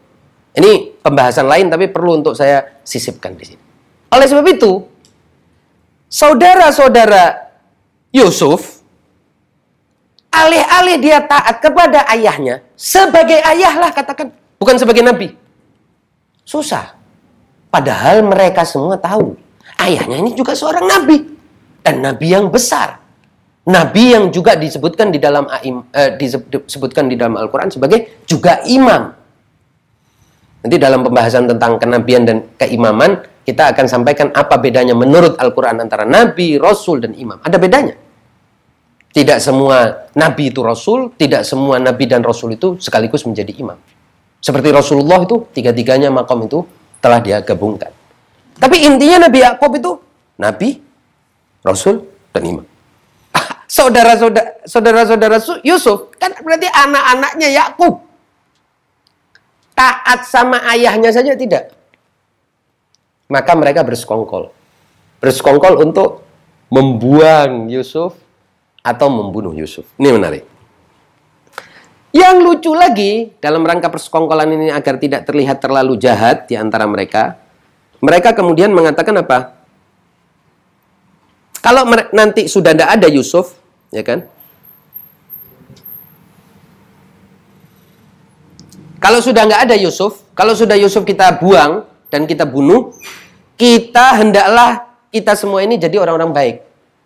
Ini 0.52 1.00
pembahasan 1.00 1.48
lain 1.48 1.72
tapi 1.72 1.88
perlu 1.88 2.20
untuk 2.20 2.36
saya 2.36 2.76
sisipkan 2.84 3.32
di 3.32 3.44
sini. 3.48 3.62
Oleh 4.12 4.26
sebab 4.28 4.44
itu, 4.52 4.84
saudara-saudara 6.12 7.52
Yusuf 8.12 8.84
alih-alih 10.28 11.00
dia 11.00 11.24
taat 11.24 11.64
kepada 11.64 12.04
ayahnya, 12.12 12.60
sebagai 12.76 13.40
ayah 13.40 13.72
lah 13.80 13.90
katakan, 13.96 14.32
bukan 14.60 14.76
sebagai 14.76 15.00
nabi. 15.00 15.32
Susah. 16.44 16.96
Padahal 17.72 18.20
mereka 18.20 18.68
semua 18.68 19.00
tahu, 19.00 19.32
ayahnya 19.80 20.20
ini 20.20 20.36
juga 20.36 20.52
seorang 20.52 20.84
nabi. 20.84 21.32
Dan 21.80 22.04
nabi 22.04 22.28
yang 22.28 22.52
besar. 22.52 23.00
Nabi 23.62 24.12
yang 24.12 24.28
juga 24.34 24.58
disebutkan 24.58 25.14
di 25.14 25.22
dalam 25.22 25.46
eh, 25.46 26.18
disebutkan 26.18 27.06
di 27.06 27.14
dalam 27.14 27.38
Al-Quran 27.38 27.70
sebagai 27.70 28.20
juga 28.26 28.60
imam. 28.66 29.21
Nanti 30.62 30.76
dalam 30.78 31.02
pembahasan 31.02 31.50
tentang 31.50 31.76
kenabian 31.82 32.22
dan 32.22 32.46
keimaman, 32.54 33.18
kita 33.42 33.74
akan 33.74 33.86
sampaikan 33.90 34.30
apa 34.30 34.54
bedanya 34.62 34.94
menurut 34.94 35.34
Al-Quran 35.34 35.82
antara 35.82 36.06
nabi, 36.06 36.54
rasul, 36.54 37.02
dan 37.02 37.18
imam. 37.18 37.42
Ada 37.42 37.58
bedanya. 37.58 37.98
Tidak 39.12 39.38
semua 39.42 40.08
nabi 40.14 40.54
itu 40.54 40.62
rasul, 40.62 41.12
tidak 41.18 41.42
semua 41.44 41.76
nabi 41.82 42.06
dan 42.06 42.22
rasul 42.22 42.54
itu 42.54 42.78
sekaligus 42.78 43.26
menjadi 43.26 43.52
imam. 43.58 43.76
Seperti 44.42 44.74
Rasulullah 44.74 45.22
itu, 45.22 45.46
tiga-tiganya 45.54 46.10
makam 46.10 46.42
itu 46.42 46.66
telah 46.98 47.22
dia 47.22 47.38
gabungkan. 47.46 47.94
Tapi 48.58 48.82
intinya 48.82 49.30
Nabi 49.30 49.38
Yakub 49.38 49.70
itu 49.78 49.90
nabi, 50.34 50.82
rasul, 51.62 52.02
dan 52.34 52.42
imam. 52.42 52.66
Saudara-saudara 53.70 54.66
saudara-saudara 54.66 55.38
Yusuf 55.62 56.10
kan 56.18 56.34
berarti 56.42 56.66
anak-anaknya 56.66 57.48
Yakub. 57.54 58.02
Taat 59.82 60.30
sama 60.30 60.62
ayahnya 60.70 61.10
saja 61.10 61.34
tidak. 61.34 61.74
Maka 63.26 63.58
mereka 63.58 63.82
bersekongkol. 63.82 64.54
Bersekongkol 65.18 65.82
untuk 65.82 66.22
membuang 66.70 67.66
Yusuf 67.66 68.14
atau 68.78 69.10
membunuh 69.10 69.50
Yusuf. 69.50 69.82
Ini 69.98 70.14
menarik. 70.14 70.46
Yang 72.14 72.36
lucu 72.46 72.70
lagi 72.78 73.34
dalam 73.42 73.66
rangka 73.66 73.90
persekongkolan 73.90 74.54
ini 74.54 74.68
agar 74.70 75.02
tidak 75.02 75.26
terlihat 75.26 75.58
terlalu 75.58 75.98
jahat 75.98 76.46
di 76.46 76.54
antara 76.54 76.86
mereka, 76.86 77.42
mereka 77.98 78.38
kemudian 78.38 78.70
mengatakan 78.70 79.18
apa? 79.18 79.58
Kalau 81.58 81.90
nanti 82.14 82.46
sudah 82.46 82.70
tidak 82.70 83.02
ada 83.02 83.08
Yusuf, 83.10 83.58
ya 83.90 84.06
kan? 84.06 84.30
Kalau 89.02 89.18
sudah 89.18 89.42
nggak 89.50 89.62
ada 89.66 89.74
Yusuf, 89.74 90.22
kalau 90.30 90.54
sudah 90.54 90.78
Yusuf 90.78 91.02
kita 91.02 91.42
buang 91.42 91.82
dan 92.06 92.22
kita 92.22 92.46
bunuh, 92.46 92.94
kita 93.58 94.22
hendaklah 94.22 94.86
kita 95.10 95.34
semua 95.34 95.66
ini 95.66 95.74
jadi 95.74 95.98
orang-orang 95.98 96.30
baik. 96.30 96.56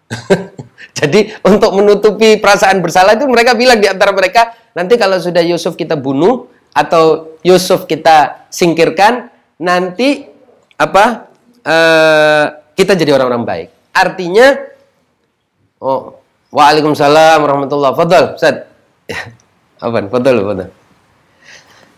Jadi 0.97 1.29
untuk 1.45 1.77
menutupi 1.77 2.41
perasaan 2.41 2.81
bersalah 2.81 3.21
itu 3.21 3.29
mereka 3.29 3.53
bilang 3.53 3.77
di 3.77 3.85
antara 3.85 4.17
mereka, 4.17 4.57
nanti 4.73 4.97
kalau 4.97 5.21
sudah 5.21 5.45
Yusuf 5.45 5.77
kita 5.77 5.93
bunuh 5.93 6.49
atau 6.73 7.37
Yusuf 7.45 7.85
kita 7.85 8.49
singkirkan, 8.49 9.29
nanti 9.61 10.25
apa? 10.81 11.29
Uh, 11.67 12.45
kita 12.73 12.97
jadi 12.97 13.13
orang-orang 13.13 13.45
baik. 13.45 13.69
Artinya, 13.93 14.57
oh, 15.85 16.17
waalaikumsalam 16.49 17.45
warahmatullah. 17.45 17.93
Fadol, 17.93 18.25
Ustaz. 18.39 18.65
apa? 19.85 19.97
Fadol, 20.09 20.37
fadol. 20.49 20.86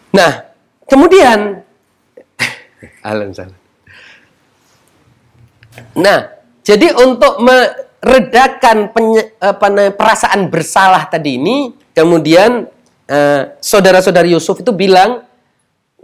Nah, 0.09 0.49
kemudian, 0.89 1.61
alam 3.05 3.31
salam. 3.37 3.59
Nah, 5.95 6.33
jadi 6.65 6.91
untuk 6.97 7.39
me, 7.45 7.57
redakan 7.99 8.95
penye, 8.95 9.37
apa, 9.43 9.93
perasaan 9.95 10.49
bersalah 10.49 11.07
tadi 11.11 11.37
ini, 11.37 11.75
kemudian 11.93 12.67
uh, 13.11 13.43
saudara-saudari 13.59 14.33
Yusuf 14.33 14.63
itu 14.63 14.71
bilang, 14.73 15.27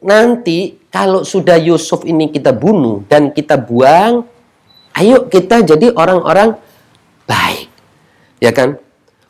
nanti 0.05 0.77
kalau 0.93 1.25
sudah 1.25 1.57
Yusuf 1.57 2.05
ini 2.05 2.29
kita 2.29 2.53
bunuh 2.53 3.03
dan 3.09 3.33
kita 3.33 3.57
buang, 3.57 4.27
ayo 5.01 5.27
kita 5.27 5.65
jadi 5.65 5.91
orang-orang 5.97 6.55
baik. 7.25 7.71
Ya 8.43 8.53
kan? 8.53 8.84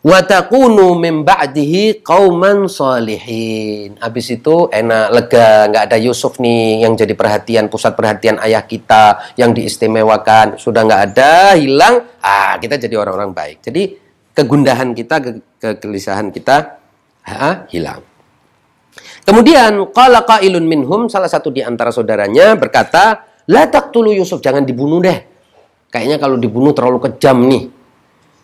Watakunu 0.04 1.00
min 1.00 1.24
ba'dihi 1.24 2.04
qauman 2.04 2.68
salihin. 2.68 3.96
Habis 3.96 4.36
itu 4.36 4.68
enak, 4.68 5.06
lega, 5.16 5.48
nggak 5.72 5.84
ada 5.88 5.96
Yusuf 5.96 6.36
nih 6.36 6.84
yang 6.84 6.92
jadi 6.92 7.16
perhatian, 7.16 7.72
pusat 7.72 7.96
perhatian 7.96 8.36
ayah 8.44 8.60
kita 8.68 9.32
yang 9.40 9.56
diistimewakan. 9.56 10.60
Sudah 10.60 10.84
nggak 10.84 11.02
ada, 11.08 11.56
hilang, 11.56 12.04
ah 12.20 12.60
kita 12.60 12.76
jadi 12.76 13.00
orang-orang 13.00 13.32
baik. 13.32 13.64
Jadi 13.64 13.96
kegundahan 14.36 14.92
kita, 14.92 15.24
ke 15.24 15.30
kegelisahan 15.56 16.28
kita 16.28 16.84
ha, 17.24 17.64
hilang. 17.72 18.04
Kemudian 19.24 19.88
qala 19.88 20.28
qailun 20.28 20.68
minhum 20.68 21.08
salah 21.08 21.32
satu 21.32 21.48
di 21.48 21.64
antara 21.64 21.88
saudaranya 21.88 22.52
berkata, 22.60 23.24
"La 23.48 23.64
taqtulu 23.72 24.12
Yusuf, 24.12 24.44
jangan 24.44 24.68
dibunuh 24.68 25.00
deh." 25.00 25.32
kayaknya 25.94 26.18
kalau 26.18 26.34
dibunuh 26.34 26.74
terlalu 26.74 26.98
kejam 27.06 27.46
nih. 27.46 27.70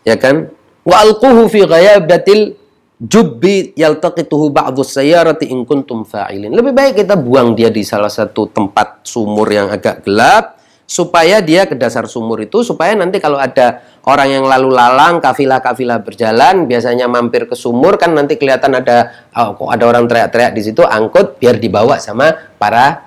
Ya 0.07 0.15
kan? 0.15 0.55
Wa 0.85 1.05
alquhu 1.05 1.49
fi 1.49 1.65
ghayabatil 1.67 2.57
jubbi 3.01 3.73
yaltaqituhu 3.77 4.53
ba'dhu 4.53 4.85
sayyarati 4.85 5.49
in 5.49 5.65
kuntum 5.65 6.05
fa'ilin. 6.05 6.53
Lebih 6.53 6.73
baik 6.77 6.93
kita 7.05 7.17
buang 7.17 7.57
dia 7.57 7.73
di 7.73 7.81
salah 7.81 8.13
satu 8.13 8.53
tempat 8.53 9.05
sumur 9.05 9.49
yang 9.49 9.73
agak 9.73 10.05
gelap 10.05 10.61
supaya 10.91 11.39
dia 11.39 11.71
ke 11.71 11.79
dasar 11.79 12.11
sumur 12.11 12.43
itu 12.43 12.67
supaya 12.67 12.99
nanti 12.99 13.23
kalau 13.23 13.39
ada 13.39 13.79
orang 14.11 14.43
yang 14.43 14.45
lalu 14.51 14.75
lalang 14.75 15.23
kafilah-kafilah 15.23 16.03
berjalan 16.03 16.67
biasanya 16.67 17.07
mampir 17.07 17.47
ke 17.47 17.55
sumur 17.55 17.95
kan 17.95 18.11
nanti 18.11 18.35
kelihatan 18.35 18.75
ada 18.75 19.31
oh, 19.39 19.55
kok 19.55 19.71
ada 19.71 19.85
orang 19.87 20.11
teriak-teriak 20.11 20.51
di 20.51 20.63
situ 20.67 20.83
angkut 20.83 21.39
biar 21.39 21.63
dibawa 21.63 22.03
sama 22.03 22.35
para 22.59 23.07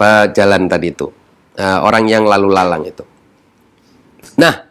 pejalan 0.00 0.72
tadi 0.72 0.88
itu 0.88 1.06
uh, 1.60 1.84
orang 1.84 2.08
yang 2.08 2.24
lalu 2.24 2.48
lalang 2.48 2.88
itu 2.88 3.04
nah 4.40 4.65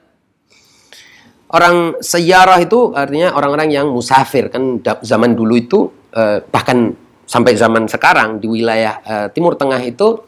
orang 1.51 1.99
sejarah 2.01 2.57
itu 2.63 2.93
artinya 2.95 3.35
orang-orang 3.35 3.69
yang 3.69 3.87
musafir. 3.91 4.49
Kan 4.49 4.81
zaman 4.81 5.37
dulu 5.37 5.53
itu 5.57 5.79
uh, 6.15 6.41
bahkan 6.49 6.93
sampai 7.25 7.57
zaman 7.57 7.89
sekarang 7.89 8.37
di 8.37 8.47
wilayah 8.49 9.01
uh, 9.01 9.27
Timur 9.33 9.57
Tengah 9.57 9.81
itu 9.81 10.21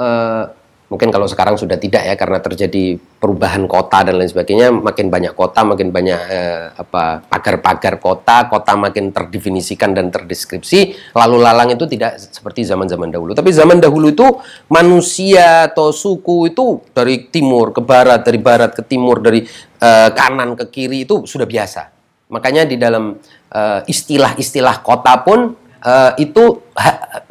uh, 0.00 0.44
Mungkin 0.92 1.08
kalau 1.08 1.24
sekarang 1.24 1.56
sudah 1.56 1.80
tidak 1.80 2.04
ya 2.04 2.12
karena 2.20 2.36
terjadi 2.36 3.00
perubahan 3.16 3.64
kota 3.64 4.04
dan 4.04 4.20
lain 4.20 4.28
sebagainya, 4.28 4.68
makin 4.68 5.08
banyak 5.08 5.32
kota, 5.32 5.64
makin 5.64 5.88
banyak 5.88 6.20
eh, 6.28 6.68
apa 6.68 7.24
pagar-pagar 7.24 7.96
kota, 7.96 8.44
kota 8.52 8.76
makin 8.76 9.08
terdefinisikan 9.08 9.96
dan 9.96 10.12
terdeskripsi. 10.12 10.92
Lalu 11.16 11.36
lalang 11.40 11.72
itu 11.72 11.88
tidak 11.88 12.20
seperti 12.20 12.68
zaman-zaman 12.68 13.08
dahulu. 13.08 13.32
Tapi 13.32 13.48
zaman 13.56 13.80
dahulu 13.80 14.12
itu 14.12 14.28
manusia 14.68 15.72
atau 15.72 15.96
suku 15.96 16.52
itu 16.52 16.84
dari 16.92 17.24
timur 17.32 17.72
ke 17.72 17.80
barat, 17.80 18.20
dari 18.20 18.36
barat 18.36 18.76
ke 18.76 18.84
timur, 18.84 19.24
dari 19.24 19.48
eh, 19.80 20.10
kanan 20.12 20.60
ke 20.60 20.68
kiri 20.68 21.08
itu 21.08 21.24
sudah 21.24 21.48
biasa. 21.48 21.88
Makanya 22.28 22.68
di 22.68 22.76
dalam 22.76 23.16
eh, 23.48 23.80
istilah-istilah 23.88 24.84
kota 24.84 25.24
pun 25.24 25.56
eh, 25.80 26.12
itu 26.20 26.60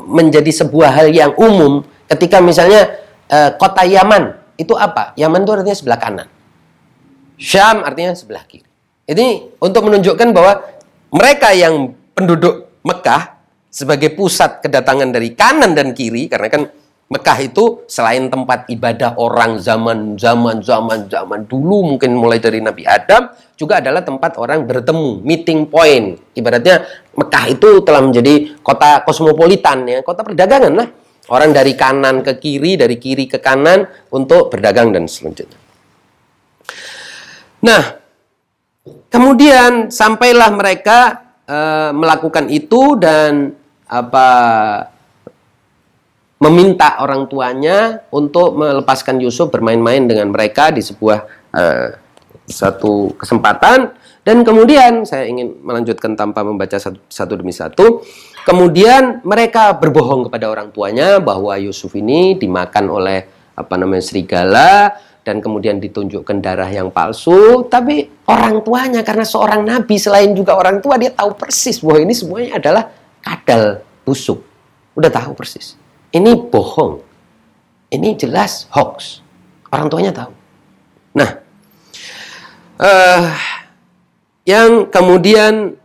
menjadi 0.02 0.50
sebuah 0.50 0.98
hal 0.98 1.14
yang 1.14 1.38
umum 1.38 1.86
ketika 2.10 2.42
misalnya 2.42 2.90
uh, 3.32 3.52
kota 3.56 3.88
Yaman 3.88 4.36
itu 4.60 4.76
apa? 4.76 5.16
Yaman 5.16 5.48
itu 5.48 5.52
artinya 5.56 5.78
sebelah 5.78 6.00
kanan. 6.00 6.28
Syam 7.42 7.82
artinya 7.82 8.14
sebelah 8.14 8.46
kiri. 8.46 8.68
Ini 9.10 9.58
untuk 9.58 9.90
menunjukkan 9.90 10.30
bahwa 10.30 10.62
mereka 11.10 11.50
yang 11.56 11.98
penduduk 12.14 12.70
Mekah 12.86 13.42
sebagai 13.72 14.14
pusat 14.14 14.62
kedatangan 14.62 15.10
dari 15.10 15.34
kanan 15.34 15.74
dan 15.74 15.96
kiri 15.96 16.28
karena 16.30 16.48
kan 16.52 16.64
Mekah 17.12 17.44
itu 17.44 17.84
selain 17.92 18.32
tempat 18.32 18.72
ibadah 18.72 19.20
orang 19.20 19.60
zaman 19.60 20.16
zaman 20.16 20.64
zaman 20.64 21.12
zaman 21.12 21.44
dulu 21.44 21.84
mungkin 21.96 22.16
mulai 22.16 22.40
dari 22.40 22.64
Nabi 22.64 22.88
Adam 22.88 23.36
juga 23.60 23.84
adalah 23.84 24.00
tempat 24.00 24.40
orang 24.40 24.64
bertemu 24.64 25.20
meeting 25.20 25.68
point 25.68 26.16
ibaratnya 26.40 26.88
Mekah 27.12 27.46
itu 27.52 27.84
telah 27.84 28.00
menjadi 28.00 28.56
kota 28.64 29.04
kosmopolitan 29.04 29.84
ya 29.92 30.00
kota 30.08 30.24
perdagangan 30.24 30.72
lah 30.72 30.88
Orang 31.30 31.54
dari 31.54 31.78
kanan 31.78 32.26
ke 32.26 32.42
kiri, 32.42 32.74
dari 32.80 32.98
kiri 32.98 33.30
ke 33.30 33.38
kanan 33.38 33.86
untuk 34.10 34.50
berdagang 34.50 34.90
dan 34.90 35.06
selanjutnya. 35.06 35.60
Nah, 37.62 37.82
kemudian 39.06 39.94
sampailah 39.94 40.50
mereka 40.50 41.30
e, 41.46 41.58
melakukan 41.94 42.50
itu 42.50 42.98
dan 42.98 43.54
apa 43.86 44.28
meminta 46.42 46.98
orang 47.06 47.30
tuanya 47.30 48.02
untuk 48.10 48.58
melepaskan 48.58 49.22
Yusuf 49.22 49.54
bermain-main 49.54 50.10
dengan 50.10 50.34
mereka 50.34 50.74
di 50.74 50.82
sebuah 50.82 51.20
e, 51.54 51.64
satu 52.50 53.14
kesempatan 53.14 53.94
dan 54.22 54.46
kemudian 54.46 55.02
saya 55.02 55.26
ingin 55.26 55.58
melanjutkan 55.66 56.14
tanpa 56.14 56.46
membaca 56.46 56.78
satu, 56.78 57.34
demi 57.34 57.50
satu. 57.50 58.06
Kemudian 58.46 59.26
mereka 59.26 59.74
berbohong 59.74 60.30
kepada 60.30 60.46
orang 60.50 60.70
tuanya 60.70 61.18
bahwa 61.18 61.58
Yusuf 61.58 61.94
ini 61.98 62.38
dimakan 62.38 62.86
oleh 62.90 63.26
apa 63.58 63.74
namanya 63.78 64.02
serigala 64.06 64.94
dan 65.22 65.42
kemudian 65.42 65.82
ditunjukkan 65.82 66.38
darah 66.38 66.70
yang 66.70 66.94
palsu. 66.94 67.66
Tapi 67.66 68.26
orang 68.30 68.62
tuanya 68.62 69.02
karena 69.02 69.26
seorang 69.26 69.66
nabi 69.66 69.98
selain 69.98 70.38
juga 70.38 70.54
orang 70.54 70.82
tua 70.86 71.02
dia 71.02 71.10
tahu 71.14 71.34
persis 71.34 71.82
bahwa 71.82 72.00
ini 72.06 72.14
semuanya 72.14 72.62
adalah 72.62 72.84
kadal 73.26 73.82
busuk. 74.06 74.42
Udah 74.94 75.10
tahu 75.10 75.34
persis. 75.34 75.78
Ini 76.14 76.38
bohong. 76.50 77.02
Ini 77.90 78.14
jelas 78.22 78.70
hoax. 78.70 79.26
Orang 79.74 79.90
tuanya 79.90 80.14
tahu. 80.14 80.32
Nah, 81.18 81.30
uh, 82.80 83.26
yang 84.48 84.90
kemudian 84.90 85.78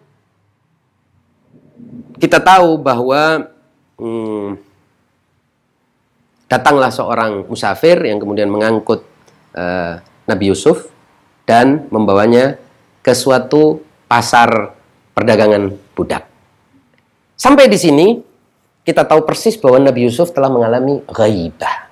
kita 2.16 2.40
tahu 2.40 2.80
bahwa 2.80 3.52
hmm, 4.00 4.56
datanglah 6.48 6.88
seorang 6.88 7.44
musafir 7.44 8.00
yang 8.06 8.16
kemudian 8.16 8.48
mengangkut 8.48 9.04
uh, 9.52 10.00
Nabi 10.24 10.44
Yusuf 10.48 10.88
dan 11.44 11.86
membawanya 11.92 12.56
ke 13.04 13.12
suatu 13.12 13.84
pasar 14.08 14.74
perdagangan 15.12 15.74
budak. 15.94 16.26
Sampai 17.36 17.68
di 17.68 17.76
sini 17.76 18.16
kita 18.86 19.04
tahu 19.04 19.26
persis 19.26 19.58
bahwa 19.58 19.82
Nabi 19.90 20.06
Yusuf 20.06 20.30
telah 20.32 20.48
mengalami 20.48 21.02
ghaibah. 21.10 21.90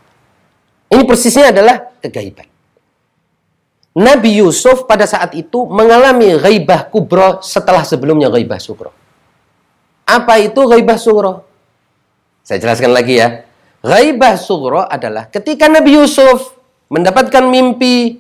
Ini 0.95 1.03
persisnya 1.03 1.51
adalah 1.51 1.91
kegaiban. 1.99 2.54
Nabi 3.95 4.43
Yusuf 4.43 4.91
pada 4.91 5.07
saat 5.07 5.39
itu 5.39 5.71
mengalami 5.71 6.35
ghaibah 6.35 6.91
kubro 6.91 7.39
setelah 7.47 7.87
sebelumnya 7.87 8.27
ghaibah 8.27 8.59
sugro. 8.59 8.91
Apa 10.03 10.43
itu 10.43 10.59
ghaibah 10.67 10.99
sugro? 10.99 11.47
Saya 12.43 12.59
jelaskan 12.59 12.91
lagi 12.91 13.23
ya. 13.23 13.47
Ghaibah 13.87 14.35
sugro 14.35 14.83
adalah 14.83 15.31
ketika 15.31 15.71
Nabi 15.71 15.95
Yusuf 15.95 16.59
mendapatkan 16.91 17.47
mimpi 17.47 18.19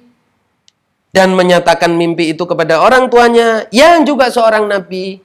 dan 1.10 1.34
menyatakan 1.34 1.90
mimpi 1.90 2.34
itu 2.34 2.46
kepada 2.46 2.78
orang 2.78 3.10
tuanya 3.10 3.66
yang 3.74 4.06
juga 4.06 4.30
seorang 4.30 4.70
nabi. 4.70 5.22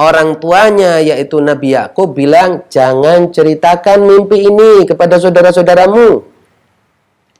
Orang 0.00 0.40
tuanya 0.40 0.96
yaitu 1.04 1.36
Nabi 1.44 1.76
Yakub 1.76 2.16
bilang, 2.16 2.64
"Jangan 2.72 3.28
ceritakan 3.28 4.08
mimpi 4.08 4.48
ini 4.48 4.88
kepada 4.88 5.20
saudara-saudaramu." 5.20 6.29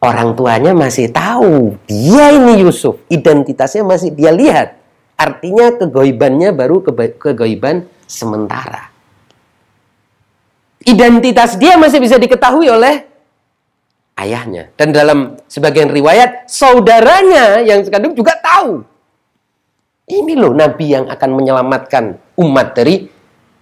Orang 0.01 0.33
tuanya 0.35 0.73
masih 0.73 1.13
tahu 1.13 1.77
dia 1.85 2.33
ini 2.33 2.65
Yusuf, 2.65 2.99
identitasnya 3.13 3.85
masih 3.85 4.11
dia 4.11 4.33
lihat. 4.33 4.81
Artinya 5.21 5.77
kegoibannya 5.77 6.57
baru 6.57 6.81
kegoiban 7.21 7.85
sementara. 8.09 8.89
Identitas 10.81 11.61
dia 11.61 11.77
masih 11.77 12.01
bisa 12.01 12.17
diketahui 12.17 12.73
oleh 12.73 13.05
ayahnya. 14.17 14.73
Dan 14.81 14.97
dalam 14.97 15.37
sebagian 15.45 15.93
riwayat, 15.93 16.49
saudaranya 16.49 17.61
yang 17.61 17.85
sekandung 17.85 18.17
juga 18.17 18.33
tahu. 18.41 18.81
Ini 20.09 20.33
loh 20.41 20.57
Nabi 20.57 20.97
yang 20.97 21.07
akan 21.07 21.31
menyelamatkan 21.37 22.05
umat 22.41 22.73
dari 22.73 23.05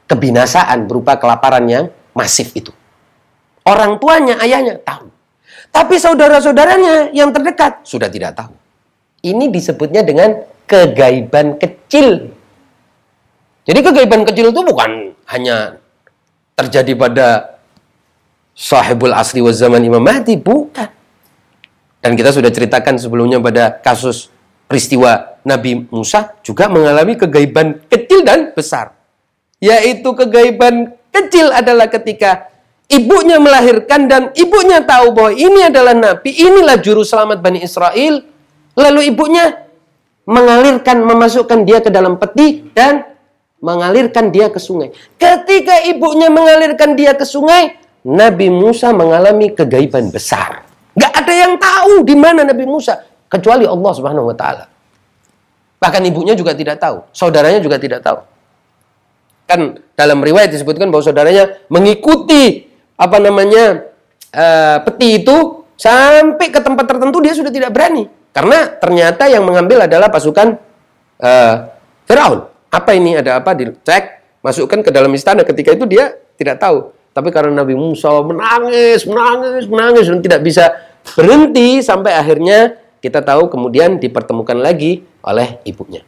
kebinasaan 0.07 0.87
berupa 0.87 1.19
kelaparan 1.19 1.67
yang 1.67 1.85
masif 2.15 2.55
itu. 2.55 2.71
Orang 3.67 3.99
tuanya, 3.99 4.39
ayahnya 4.41 4.79
tahu. 4.81 5.18
Tapi 5.69 5.95
saudara-saudaranya 6.01 7.15
yang 7.15 7.31
terdekat 7.31 7.85
sudah 7.85 8.09
tidak 8.09 8.35
tahu. 8.35 8.53
Ini 9.23 9.51
disebutnya 9.51 10.03
dengan 10.07 10.43
kegaiban 10.69 11.59
kecil. 11.59 12.33
Jadi 13.69 13.81
kegaiban 13.85 14.25
kecil 14.25 14.49
itu 14.53 14.61
bukan 14.65 15.13
hanya 15.29 15.77
terjadi 16.57 16.93
pada 16.97 17.59
sahibul 18.57 19.15
asli 19.15 19.39
wa 19.45 19.53
zaman 19.53 19.85
Imam 19.85 20.03
Mahdi, 20.03 20.35
bukan. 20.41 20.91
Dan 21.99 22.15
kita 22.15 22.33
sudah 22.33 22.49
ceritakan 22.49 22.97
sebelumnya 22.97 23.39
pada 23.43 23.75
kasus 23.75 24.31
peristiwa 24.71 25.39
Nabi 25.43 25.89
Musa 25.91 26.37
juga 26.45 26.71
mengalami 26.71 27.19
kegaiban 27.19 27.83
kecil 27.87 28.23
dan 28.23 28.55
besar. 28.55 28.95
Yaitu 29.59 30.07
kegaiban 30.15 30.95
kecil 31.11 31.51
adalah 31.51 31.91
ketika 31.91 32.47
ibunya 32.89 33.37
melahirkan 33.37 34.09
dan 34.09 34.23
ibunya 34.35 34.81
tahu 34.83 35.13
bahwa 35.13 35.33
ini 35.37 35.69
adalah 35.69 35.93
nabi, 35.93 36.33
inilah 36.33 36.81
juru 36.81 37.05
selamat 37.05 37.39
Bani 37.45 37.61
Israel. 37.63 38.25
Lalu 38.75 39.13
ibunya 39.13 39.69
mengalirkan, 40.25 41.05
memasukkan 41.05 41.69
dia 41.69 41.85
ke 41.85 41.93
dalam 41.93 42.17
peti 42.17 42.73
dan 42.73 43.05
mengalirkan 43.61 44.33
dia 44.33 44.49
ke 44.49 44.59
sungai. 44.59 44.95
Ketika 45.21 45.85
ibunya 45.85 46.33
mengalirkan 46.33 46.95
dia 46.95 47.13
ke 47.13 47.27
sungai, 47.27 47.77
Nabi 48.07 48.49
Musa 48.49 48.95
mengalami 48.95 49.53
kegaiban 49.53 50.09
besar. 50.09 50.65
Gak 50.95 51.13
ada 51.13 51.33
yang 51.35 51.55
tahu 51.59 52.07
di 52.07 52.15
mana 52.15 52.47
Nabi 52.47 52.65
Musa 52.65 53.03
kecuali 53.27 53.67
Allah 53.67 53.93
Subhanahu 53.93 54.31
wa 54.31 54.37
taala. 54.39 54.65
Bahkan 55.79 56.03
ibunya 56.11 56.35
juga 56.35 56.55
tidak 56.55 56.79
tahu, 56.83 57.07
saudaranya 57.15 57.59
juga 57.63 57.79
tidak 57.79 58.03
tahu. 58.03 58.19
Kan 59.47 59.81
dalam 59.95 60.19
riwayat 60.23 60.51
disebutkan 60.55 60.91
bahwa 60.91 61.03
saudaranya 61.03 61.59
mengikuti 61.71 62.68
apa 62.99 63.17
namanya 63.23 63.87
uh, 64.35 64.83
peti 64.83 65.23
itu 65.23 65.59
Sampai 65.79 66.51
ke 66.51 66.59
tempat 66.59 66.91
tertentu 66.91 67.23
dia 67.23 67.31
sudah 67.39 67.55
tidak 67.55 67.71
berani. 67.71 68.11
Karena 68.35 68.67
ternyata 68.67 69.31
yang 69.31 69.47
mengambil 69.47 69.87
adalah 69.87 70.11
pasukan 70.11 70.59
uh, 71.23 71.55
Firaun. 72.03 72.51
Apa 72.69 72.99
ini? 72.99 73.15
Ada 73.15 73.39
apa? 73.39 73.55
Dicek, 73.55 74.05
masukkan 74.43 74.83
ke 74.83 74.91
dalam 74.91 75.15
istana. 75.15 75.47
Ketika 75.47 75.71
itu 75.71 75.87
dia 75.87 76.19
tidak 76.35 76.59
tahu. 76.59 76.91
Tapi 77.15 77.31
karena 77.31 77.63
Nabi 77.63 77.79
Musa 77.79 78.11
menangis, 78.27 79.07
menangis, 79.07 79.65
menangis 79.71 80.07
dan 80.11 80.19
tidak 80.19 80.41
bisa 80.43 80.65
berhenti 81.15 81.79
sampai 81.79 82.19
akhirnya 82.19 82.75
kita 82.99 83.23
tahu 83.23 83.47
kemudian 83.47 84.03
dipertemukan 84.03 84.59
lagi 84.59 85.07
oleh 85.23 85.63
ibunya. 85.63 86.03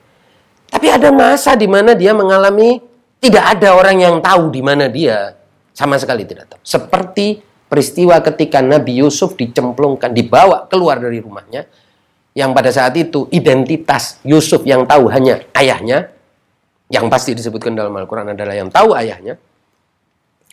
Tapi 0.67 0.87
ada 0.91 1.15
masa 1.15 1.55
di 1.55 1.71
mana 1.71 1.95
dia 1.95 2.11
mengalami 2.11 2.83
tidak 3.23 3.59
ada 3.59 3.75
orang 3.75 4.03
yang 4.03 4.19
tahu 4.19 4.51
di 4.51 4.63
mana 4.63 4.87
dia 4.91 5.40
sama 5.81 5.97
sekali 5.97 6.29
tidak 6.29 6.53
tahu. 6.53 6.61
Seperti 6.61 7.41
peristiwa 7.73 8.21
ketika 8.21 8.61
Nabi 8.61 9.01
Yusuf 9.01 9.33
dicemplungkan, 9.33 10.13
dibawa 10.13 10.69
keluar 10.69 11.01
dari 11.01 11.25
rumahnya, 11.25 11.65
yang 12.37 12.53
pada 12.53 12.69
saat 12.69 12.93
itu 13.01 13.33
identitas 13.33 14.21
Yusuf 14.21 14.61
yang 14.69 14.85
tahu 14.85 15.09
hanya 15.09 15.41
ayahnya, 15.57 16.13
yang 16.93 17.09
pasti 17.09 17.33
disebutkan 17.33 17.73
dalam 17.73 17.97
Al-Quran 17.97 18.37
adalah 18.37 18.53
yang 18.53 18.69
tahu 18.69 18.93
ayahnya, 18.93 19.41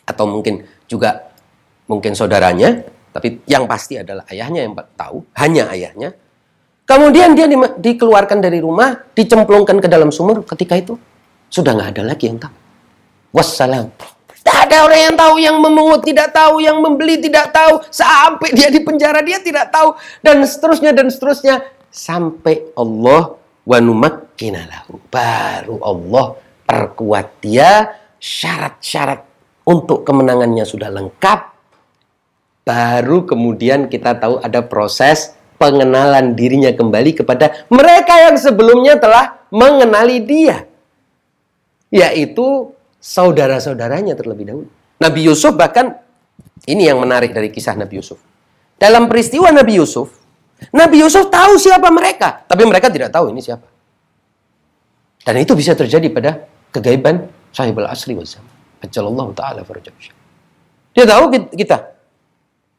atau 0.08 0.24
mungkin 0.24 0.64
juga 0.88 1.28
mungkin 1.84 2.16
saudaranya, 2.16 2.88
tapi 3.12 3.44
yang 3.44 3.68
pasti 3.68 4.00
adalah 4.00 4.24
ayahnya 4.32 4.64
yang 4.64 4.72
tahu, 4.96 5.28
hanya 5.36 5.68
ayahnya. 5.76 6.16
Kemudian 6.88 7.36
dia 7.36 7.44
di, 7.44 7.60
dikeluarkan 7.60 8.40
dari 8.40 8.64
rumah, 8.64 8.96
dicemplungkan 9.12 9.76
ke 9.76 9.92
dalam 9.92 10.08
sumur. 10.08 10.40
Ketika 10.48 10.72
itu 10.72 10.96
sudah 11.52 11.76
nggak 11.76 12.00
ada 12.00 12.02
lagi 12.16 12.32
yang 12.32 12.40
tahu. 12.40 12.56
Wassalam. 13.36 13.92
Tidak 14.38 14.58
ada 14.70 14.76
orang 14.86 15.00
yang 15.10 15.16
tahu, 15.18 15.34
yang 15.42 15.56
memungut 15.58 16.02
tidak 16.06 16.30
tahu, 16.32 16.62
yang 16.62 16.78
membeli 16.78 17.20
tidak 17.20 17.52
tahu, 17.52 17.82
sampai 17.90 18.54
dia 18.54 18.70
di 18.70 18.80
penjara 18.80 19.20
dia 19.20 19.42
tidak 19.42 19.68
tahu, 19.68 19.98
dan 20.24 20.40
seterusnya 20.46 20.94
dan 20.94 21.10
seterusnya 21.10 21.66
sampai 21.90 22.70
Allah 22.78 23.36
wanumakkinalahu. 23.68 24.96
Baru 25.12 25.76
Allah 25.84 26.26
perkuat 26.64 27.40
dia 27.44 27.92
syarat-syarat 28.16 29.24
untuk 29.68 30.08
kemenangannya 30.08 30.64
sudah 30.64 30.88
lengkap. 30.88 31.40
Baru 32.64 33.24
kemudian 33.24 33.88
kita 33.88 34.16
tahu 34.16 34.40
ada 34.44 34.60
proses 34.64 35.36
pengenalan 35.56 36.36
dirinya 36.36 36.70
kembali 36.72 37.24
kepada 37.24 37.66
mereka 37.72 38.28
yang 38.28 38.36
sebelumnya 38.36 39.00
telah 39.00 39.40
mengenali 39.48 40.20
dia. 40.24 40.64
Yaitu 41.88 42.76
saudara-saudaranya 43.08 44.12
terlebih 44.12 44.44
dahulu. 44.44 44.68
Nabi 45.00 45.24
Yusuf 45.24 45.56
bahkan 45.56 45.96
ini 46.68 46.84
yang 46.84 47.00
menarik 47.00 47.32
dari 47.32 47.48
kisah 47.48 47.72
Nabi 47.72 47.96
Yusuf. 47.96 48.20
Dalam 48.76 49.08
peristiwa 49.08 49.48
Nabi 49.48 49.80
Yusuf, 49.80 50.12
Nabi 50.76 51.00
Yusuf 51.00 51.32
tahu 51.32 51.56
siapa 51.56 51.88
mereka, 51.88 52.44
tapi 52.44 52.68
mereka 52.68 52.92
tidak 52.92 53.08
tahu 53.08 53.32
ini 53.32 53.40
siapa. 53.40 53.64
Dan 55.24 55.40
itu 55.40 55.56
bisa 55.56 55.72
terjadi 55.72 56.08
pada 56.12 56.30
kegaiban 56.68 57.24
sahibul 57.50 57.88
asli 57.88 58.12
wa 58.12 58.22
zaman. 58.22 58.52
Ajalallahu 58.78 59.34
ta'ala 59.34 59.66
Dia 60.94 61.04
tahu 61.08 61.24
kita. 61.56 61.98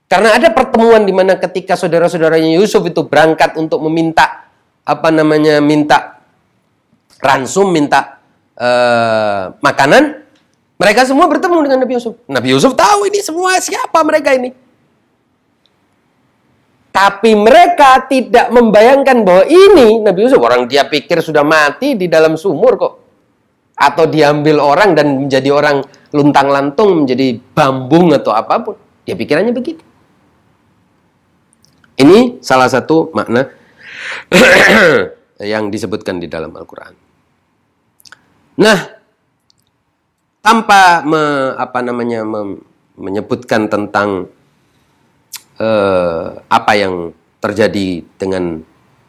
Karena 0.10 0.34
ada 0.40 0.50
pertemuan 0.56 1.04
di 1.04 1.14
mana 1.14 1.38
ketika 1.38 1.76
saudara-saudaranya 1.76 2.56
Yusuf 2.58 2.82
itu 2.88 3.06
berangkat 3.06 3.60
untuk 3.60 3.84
meminta 3.86 4.50
apa 4.88 5.10
namanya 5.14 5.62
minta 5.62 6.24
ransum, 7.22 7.70
minta 7.70 8.19
uh, 8.60 9.56
makanan, 9.64 10.28
mereka 10.80 11.08
semua 11.08 11.26
bertemu 11.28 11.58
dengan 11.66 11.80
Nabi 11.84 11.94
Yusuf. 11.96 12.14
Nabi 12.28 12.48
Yusuf 12.56 12.72
tahu 12.76 13.08
ini 13.08 13.20
semua 13.24 13.58
siapa 13.60 14.00
mereka 14.04 14.36
ini. 14.36 14.52
Tapi 16.90 17.32
mereka 17.32 18.04
tidak 18.12 18.52
membayangkan 18.52 19.24
bahwa 19.24 19.44
ini 19.48 20.04
Nabi 20.04 20.28
Yusuf 20.28 20.42
orang 20.44 20.68
dia 20.68 20.84
pikir 20.84 21.24
sudah 21.24 21.48
mati 21.48 21.96
di 21.96 22.12
dalam 22.12 22.36
sumur 22.36 22.76
kok. 22.76 22.94
Atau 23.80 24.12
diambil 24.12 24.60
orang 24.60 24.92
dan 24.92 25.28
menjadi 25.28 25.56
orang 25.56 25.80
luntang-lantung, 26.12 27.04
menjadi 27.04 27.40
bambung 27.56 28.12
atau 28.12 28.36
apa 28.36 28.60
pun. 28.60 28.76
Dia 29.08 29.16
pikirannya 29.16 29.56
begitu. 29.56 29.80
Ini 32.00 32.40
salah 32.40 32.72
satu 32.72 33.12
makna 33.12 33.48
yang 35.44 35.68
disebutkan 35.68 36.20
di 36.20 36.32
dalam 36.32 36.56
Al-Quran. 36.56 37.09
Nah, 38.60 38.92
tanpa 40.44 41.00
me, 41.08 41.56
apa 41.56 41.80
namanya 41.80 42.28
me, 42.28 42.60
menyebutkan 43.00 43.72
tentang 43.72 44.28
uh, 45.56 46.44
apa 46.52 46.72
yang 46.76 47.16
terjadi 47.40 48.04
dengan 48.20 48.60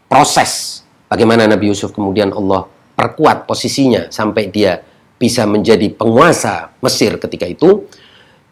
proses 0.06 0.82
bagaimana 1.10 1.50
Nabi 1.50 1.74
Yusuf 1.74 1.90
kemudian 1.90 2.30
Allah 2.30 2.70
perkuat 2.94 3.50
posisinya 3.50 4.06
sampai 4.06 4.54
dia 4.54 4.86
bisa 5.18 5.42
menjadi 5.50 5.90
penguasa 5.90 6.70
Mesir 6.78 7.18
ketika 7.18 7.50
itu. 7.50 7.90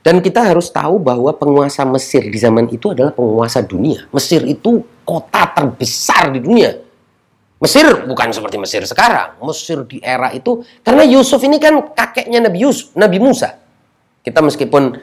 Dan 0.03 0.19
kita 0.25 0.41
harus 0.51 0.73
tahu 0.73 0.99
bahwa 0.99 1.31
penguasa 1.37 1.87
Mesir 1.87 2.27
di 2.27 2.39
zaman 2.39 2.67
itu 2.75 2.91
adalah 2.91 3.15
penguasa 3.15 3.63
dunia. 3.63 4.09
Mesir 4.11 4.43
itu 4.51 4.83
kota 5.07 5.47
terbesar 5.53 6.33
di 6.35 6.43
dunia 6.43 6.88
Mesir 7.59 8.07
bukan 8.07 8.31
seperti 8.31 8.57
Mesir 8.57 8.83
sekarang. 8.87 9.43
Mesir 9.43 9.83
di 9.83 9.99
era 9.99 10.31
itu 10.31 10.63
karena 10.87 11.03
Yusuf 11.03 11.43
ini 11.43 11.59
kan 11.59 11.91
kakeknya 11.91 12.47
Nabi 12.47 12.63
Yusuf, 12.63 12.95
Nabi 12.95 13.19
Musa. 13.19 13.59
Kita 14.23 14.39
meskipun 14.39 14.95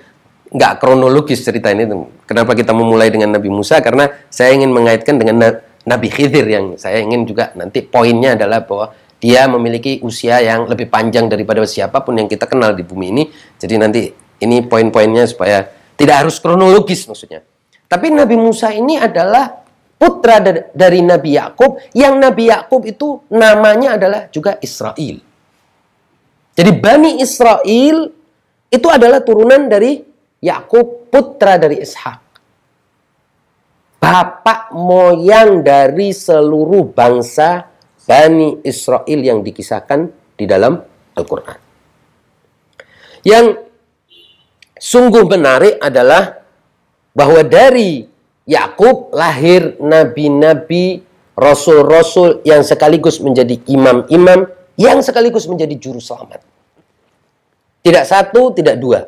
nggak 0.56 0.74
kronologis 0.80 1.44
cerita 1.44 1.68
ini, 1.68 1.84
kenapa 2.24 2.56
kita 2.56 2.72
memulai 2.72 3.12
dengan 3.12 3.36
Nabi 3.36 3.52
Musa? 3.52 3.84
Karena 3.84 4.08
saya 4.32 4.56
ingin 4.56 4.72
mengaitkan 4.72 5.20
dengan 5.20 5.60
Nabi 5.84 6.08
Khidir 6.08 6.48
yang 6.48 6.80
saya 6.80 7.04
ingin 7.04 7.28
juga 7.28 7.52
nanti 7.60 7.84
poinnya 7.84 8.40
adalah 8.40 8.64
bahwa 8.64 8.96
dia 9.20 9.50
memiliki 9.52 10.00
usia 10.06 10.40
yang 10.40 10.70
lebih 10.70 10.88
panjang 10.88 11.28
daripada 11.28 11.60
siapa 11.68 12.06
pun 12.06 12.16
yang 12.16 12.30
kita 12.30 12.48
kenal 12.48 12.72
di 12.72 12.88
bumi 12.88 13.08
ini. 13.12 13.24
Jadi 13.60 13.76
nanti 13.76 14.02
ini 14.40 14.64
poin-poinnya 14.64 15.28
supaya 15.28 15.66
tidak 16.00 16.24
harus 16.24 16.40
kronologis 16.40 17.04
maksudnya. 17.10 17.44
Tapi 17.86 18.14
Nabi 18.14 18.36
Musa 18.40 18.72
ini 18.72 18.96
adalah 18.96 19.65
putra 19.96 20.44
dari 20.76 21.00
Nabi 21.02 21.40
Yakub 21.40 21.80
yang 21.96 22.20
Nabi 22.20 22.52
Yakub 22.52 22.84
itu 22.84 23.24
namanya 23.32 23.96
adalah 23.96 24.22
juga 24.30 24.60
Israel. 24.60 25.18
Jadi 26.56 26.72
Bani 26.80 27.20
Israel 27.20 27.98
itu 28.72 28.88
adalah 28.88 29.20
turunan 29.24 29.68
dari 29.68 30.00
Yakub 30.40 31.12
putra 31.12 31.60
dari 31.60 31.84
Ishak. 31.84 32.20
Bapak 34.00 34.72
moyang 34.76 35.66
dari 35.66 36.14
seluruh 36.14 36.94
bangsa 36.94 37.66
Bani 38.06 38.62
Israel 38.62 39.20
yang 39.20 39.42
dikisahkan 39.42 40.14
di 40.38 40.46
dalam 40.46 40.78
Al-Quran. 41.18 41.60
Yang 43.26 43.66
sungguh 44.78 45.26
menarik 45.26 45.82
adalah 45.82 46.38
bahwa 47.18 47.42
dari 47.42 48.06
Yakub 48.46 49.10
lahir 49.10 49.74
nabi-nabi, 49.82 51.02
rasul-rasul 51.34 52.46
yang 52.46 52.62
sekaligus 52.62 53.18
menjadi 53.18 53.58
imam-imam, 53.66 54.46
yang 54.78 55.02
sekaligus 55.02 55.50
menjadi 55.50 55.74
juru 55.82 55.98
selamat. 55.98 56.46
Tidak 57.82 58.06
satu, 58.06 58.54
tidak 58.54 58.78
dua. 58.78 59.06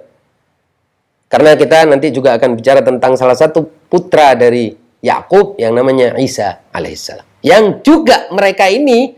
Karena 1.29 1.53
kita 1.53 1.85
nanti 1.85 2.09
juga 2.09 2.33
akan 2.39 2.57
bicara 2.57 2.81
tentang 2.81 3.13
salah 3.19 3.35
satu 3.35 3.65
putra 3.91 4.33
dari 4.33 4.73
Yakub 5.03 5.59
yang 5.61 5.75
namanya 5.75 6.17
Isa 6.17 6.65
alaihissalam. 6.73 7.25
Yang 7.45 7.85
juga 7.85 8.31
mereka 8.33 8.65
ini 8.71 9.13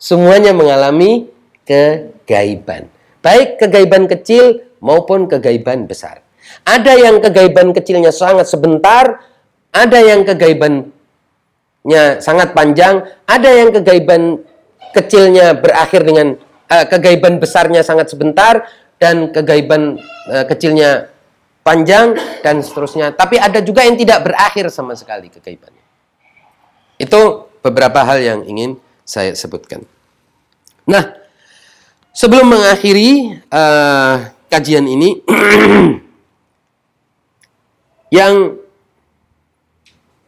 semuanya 0.00 0.50
mengalami 0.50 1.28
kegaiban. 1.62 2.88
Baik 3.20 3.60
kegaiban 3.60 4.08
kecil 4.08 4.64
maupun 4.80 5.28
kegaiban 5.28 5.84
besar. 5.84 6.24
Ada 6.64 6.96
yang 6.96 7.20
kegaiban 7.22 7.70
kecilnya 7.76 8.10
sangat 8.10 8.48
sebentar, 8.48 9.22
ada 9.70 9.98
yang 10.02 10.26
kegaibannya 10.26 12.06
sangat 12.18 12.54
panjang, 12.54 13.06
ada 13.26 13.50
yang 13.50 13.70
kegaiban 13.70 14.42
kecilnya 14.90 15.54
berakhir 15.54 16.02
dengan 16.02 16.34
uh, 16.66 16.84
kegaiban 16.90 17.38
besarnya 17.38 17.86
sangat 17.86 18.10
sebentar 18.10 18.66
dan 18.98 19.30
kegaiban 19.30 19.98
uh, 20.30 20.44
kecilnya 20.46 21.10
panjang 21.62 22.18
dan 22.42 22.60
seterusnya. 22.60 23.14
Tapi 23.14 23.38
ada 23.38 23.62
juga 23.62 23.86
yang 23.86 23.94
tidak 23.94 24.26
berakhir 24.26 24.66
sama 24.74 24.98
sekali 24.98 25.30
kegaibannya. 25.30 25.84
Itu 27.00 27.48
beberapa 27.64 28.04
hal 28.04 28.20
yang 28.20 28.40
ingin 28.44 28.76
saya 29.06 29.32
sebutkan. 29.32 29.86
Nah, 30.90 31.16
sebelum 32.12 32.50
mengakhiri 32.50 33.40
uh, 33.48 34.26
kajian 34.50 34.90
ini, 34.90 35.22
yang 38.18 38.59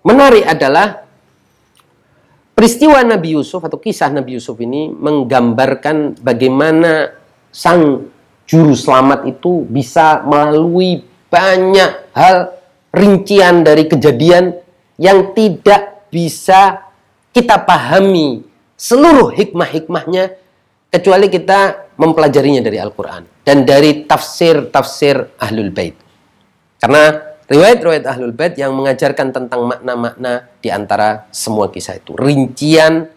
Menarik 0.02 0.42
adalah 0.42 1.06
peristiwa 2.58 2.98
Nabi 3.06 3.38
Yusuf 3.38 3.62
atau 3.62 3.78
kisah 3.78 4.10
Nabi 4.10 4.38
Yusuf 4.38 4.58
ini 4.58 4.90
menggambarkan 4.90 6.18
bagaimana 6.18 7.14
sang 7.54 8.10
juru 8.46 8.74
selamat 8.74 9.30
itu 9.30 9.62
bisa 9.70 10.26
melalui 10.26 11.06
banyak 11.30 12.12
hal 12.12 12.50
rincian 12.92 13.64
dari 13.64 13.86
kejadian 13.88 14.58
yang 14.98 15.32
tidak 15.32 16.10
bisa 16.12 16.92
kita 17.32 17.62
pahami 17.64 18.44
seluruh 18.76 19.32
hikmah-hikmahnya 19.32 20.36
kecuali 20.92 21.32
kita 21.32 21.88
mempelajarinya 21.96 22.60
dari 22.60 22.76
Al-Quran 22.76 23.24
dan 23.46 23.64
dari 23.64 24.04
tafsir-tafsir 24.04 25.40
Ahlul 25.40 25.72
Bait. 25.72 25.96
Karena 26.76 27.31
riwayat-riwayat 27.50 28.04
Ahlul 28.06 28.34
Bait 28.34 28.54
yang 28.58 28.74
mengajarkan 28.76 29.34
tentang 29.34 29.66
makna-makna 29.66 30.46
di 30.62 30.68
antara 30.70 31.26
semua 31.34 31.70
kisah 31.72 31.98
itu. 31.98 32.14
Rincian 32.14 33.08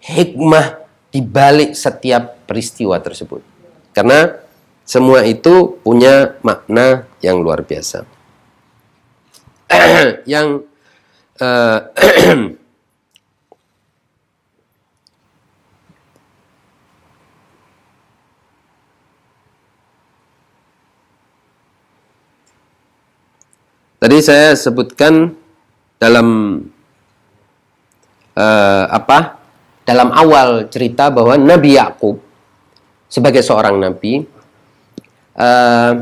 hikmah 0.00 0.80
di 1.10 1.20
balik 1.20 1.74
setiap 1.74 2.46
peristiwa 2.46 2.96
tersebut. 3.02 3.42
Karena 3.90 4.38
semua 4.86 5.26
itu 5.26 5.78
punya 5.82 6.38
makna 6.42 7.06
yang 7.22 7.42
luar 7.42 7.62
biasa. 7.66 8.06
yang 10.32 10.62
uh, 11.38 11.78
Tadi 24.00 24.16
saya 24.24 24.56
sebutkan 24.56 25.28
dalam 26.00 26.56
uh, 28.32 28.84
apa? 28.88 29.36
Dalam 29.84 30.08
awal 30.16 30.72
cerita 30.72 31.12
bahwa 31.12 31.36
Nabi 31.36 31.76
Yakub 31.76 32.16
sebagai 33.10 33.44
seorang 33.44 33.76
nabi 33.76 34.22
uh, 35.36 35.92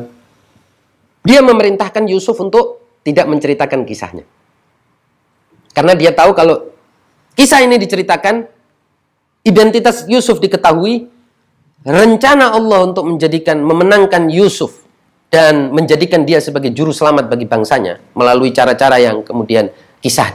dia 1.26 1.40
memerintahkan 1.42 2.06
Yusuf 2.06 2.38
untuk 2.38 2.86
tidak 3.02 3.26
menceritakan 3.26 3.82
kisahnya. 3.82 4.22
Karena 5.74 5.98
dia 5.98 6.14
tahu 6.14 6.38
kalau 6.38 6.70
kisah 7.34 7.66
ini 7.66 7.82
diceritakan 7.82 8.46
identitas 9.42 10.06
Yusuf 10.06 10.38
diketahui, 10.38 11.10
rencana 11.82 12.54
Allah 12.54 12.86
untuk 12.86 13.10
menjadikan 13.10 13.58
memenangkan 13.58 14.30
Yusuf 14.30 14.87
dan 15.28 15.72
menjadikan 15.72 16.24
dia 16.24 16.40
sebagai 16.40 16.72
juru 16.72 16.92
selamat 16.92 17.28
bagi 17.28 17.44
bangsanya 17.44 18.00
melalui 18.16 18.48
cara-cara 18.52 18.96
yang 18.96 19.20
kemudian 19.20 19.68
kisah 20.00 20.32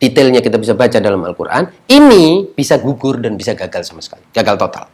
detailnya 0.00 0.40
kita 0.40 0.56
bisa 0.56 0.72
baca 0.72 0.96
dalam 0.96 1.20
Al-Quran, 1.28 1.68
ini 1.92 2.48
bisa 2.56 2.80
gugur 2.80 3.20
dan 3.20 3.36
bisa 3.36 3.52
gagal 3.52 3.84
sama 3.84 4.00
sekali, 4.00 4.24
gagal 4.32 4.56
total. 4.56 4.88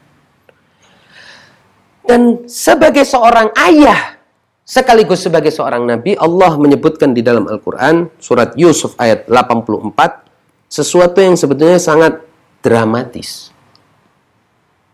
Dan 2.03 2.47
sebagai 2.51 3.07
seorang 3.07 3.55
ayah, 3.55 4.18
sekaligus 4.66 5.22
sebagai 5.22 5.55
seorang 5.55 5.86
nabi, 5.86 6.18
Allah 6.18 6.59
menyebutkan 6.59 7.14
di 7.14 7.22
dalam 7.22 7.47
Al-Quran, 7.47 8.11
surat 8.18 8.59
Yusuf 8.59 8.99
ayat 8.99 9.30
84, 9.30 10.26
sesuatu 10.66 11.22
yang 11.22 11.38
sebetulnya 11.38 11.78
sangat 11.78 12.18
dramatis. 12.62 13.55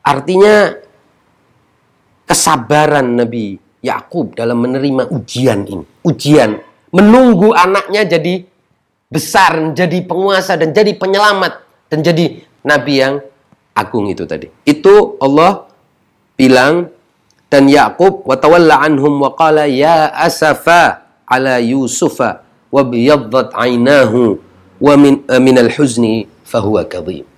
Artinya, 0.05 0.76
kesabaran 2.28 3.16
Nabi 3.16 3.71
Yakub 3.83 4.39
dalam 4.39 4.62
menerima 4.62 5.11
ujian 5.11 5.66
ini. 5.66 5.85
Ujian 6.07 6.62
menunggu 6.95 7.51
anaknya 7.51 8.07
jadi 8.07 8.47
besar, 9.11 9.74
jadi 9.74 9.99
penguasa 10.07 10.57
dan 10.57 10.70
jadi 10.70 10.95
penyelamat 10.97 11.53
dan 11.91 12.01
jadi 12.01 12.41
nabi 12.62 12.95
yang 13.03 13.14
agung 13.74 14.09
itu 14.09 14.24
tadi. 14.24 14.49
Itu 14.62 15.18
Allah 15.18 15.66
bilang 16.39 16.89
dan 17.53 17.68
Yakub 17.68 18.24
wa 18.24 18.39
tawalla 18.39 18.80
anhum 18.80 19.20
wa 19.20 19.37
qala 19.37 19.68
ya 19.68 20.09
asafa 20.09 21.05
ala 21.28 21.61
Yusufa 21.61 22.41
wa 22.72 22.80
biyaddat 22.80 23.53
ainahu 23.53 24.41
wa 24.80 24.95
min 24.97 25.20
uh, 25.28 25.37
minal 25.37 25.68
huzni 25.68 26.30
fahuwa 26.47 26.89
kadhib. 26.89 27.28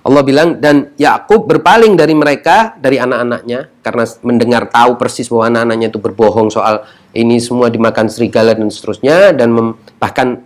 Allah 0.00 0.22
bilang 0.24 0.56
dan 0.56 0.96
Yakub 0.96 1.44
berpaling 1.44 1.92
dari 1.92 2.16
mereka 2.16 2.72
dari 2.80 2.96
anak-anaknya 2.96 3.68
karena 3.84 4.04
mendengar 4.24 4.62
tahu 4.72 4.96
persis 4.96 5.28
bahwa 5.28 5.52
anak-anaknya 5.52 5.92
itu 5.92 6.00
berbohong 6.00 6.48
soal 6.48 6.88
ini 7.12 7.36
semua 7.36 7.68
dimakan 7.68 8.08
serigala 8.08 8.56
dan 8.56 8.72
seterusnya 8.72 9.36
dan 9.36 9.52
bahkan 10.00 10.40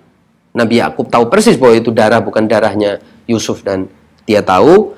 Nabi 0.54 0.82
Yakub 0.82 1.06
tahu 1.06 1.30
persis 1.30 1.54
bahwa 1.54 1.74
itu 1.78 1.94
darah 1.94 2.18
bukan 2.18 2.50
darahnya 2.50 2.98
Yusuf 3.30 3.62
dan 3.62 3.86
dia 4.26 4.42
tahu. 4.42 4.94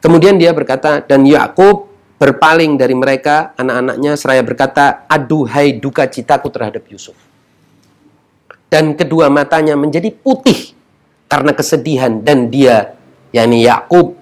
Kemudian 0.00 0.40
dia 0.40 0.50
berkata 0.56 1.04
dan 1.04 1.28
Yakub 1.28 1.92
berpaling 2.16 2.78
dari 2.80 2.94
mereka 2.96 3.52
anak-anaknya 3.58 4.14
seraya 4.14 4.42
berkata 4.46 5.04
aduhai 5.10 5.82
duka 5.82 6.06
citaku 6.06 6.48
terhadap 6.54 6.86
Yusuf 6.86 7.18
dan 8.72 8.96
kedua 8.96 9.28
matanya 9.28 9.76
menjadi 9.76 10.08
putih 10.08 10.72
karena 11.28 11.52
kesedihan 11.52 12.24
dan 12.24 12.48
dia 12.48 12.96
yakni 13.32 13.64
Yakub 13.66 14.14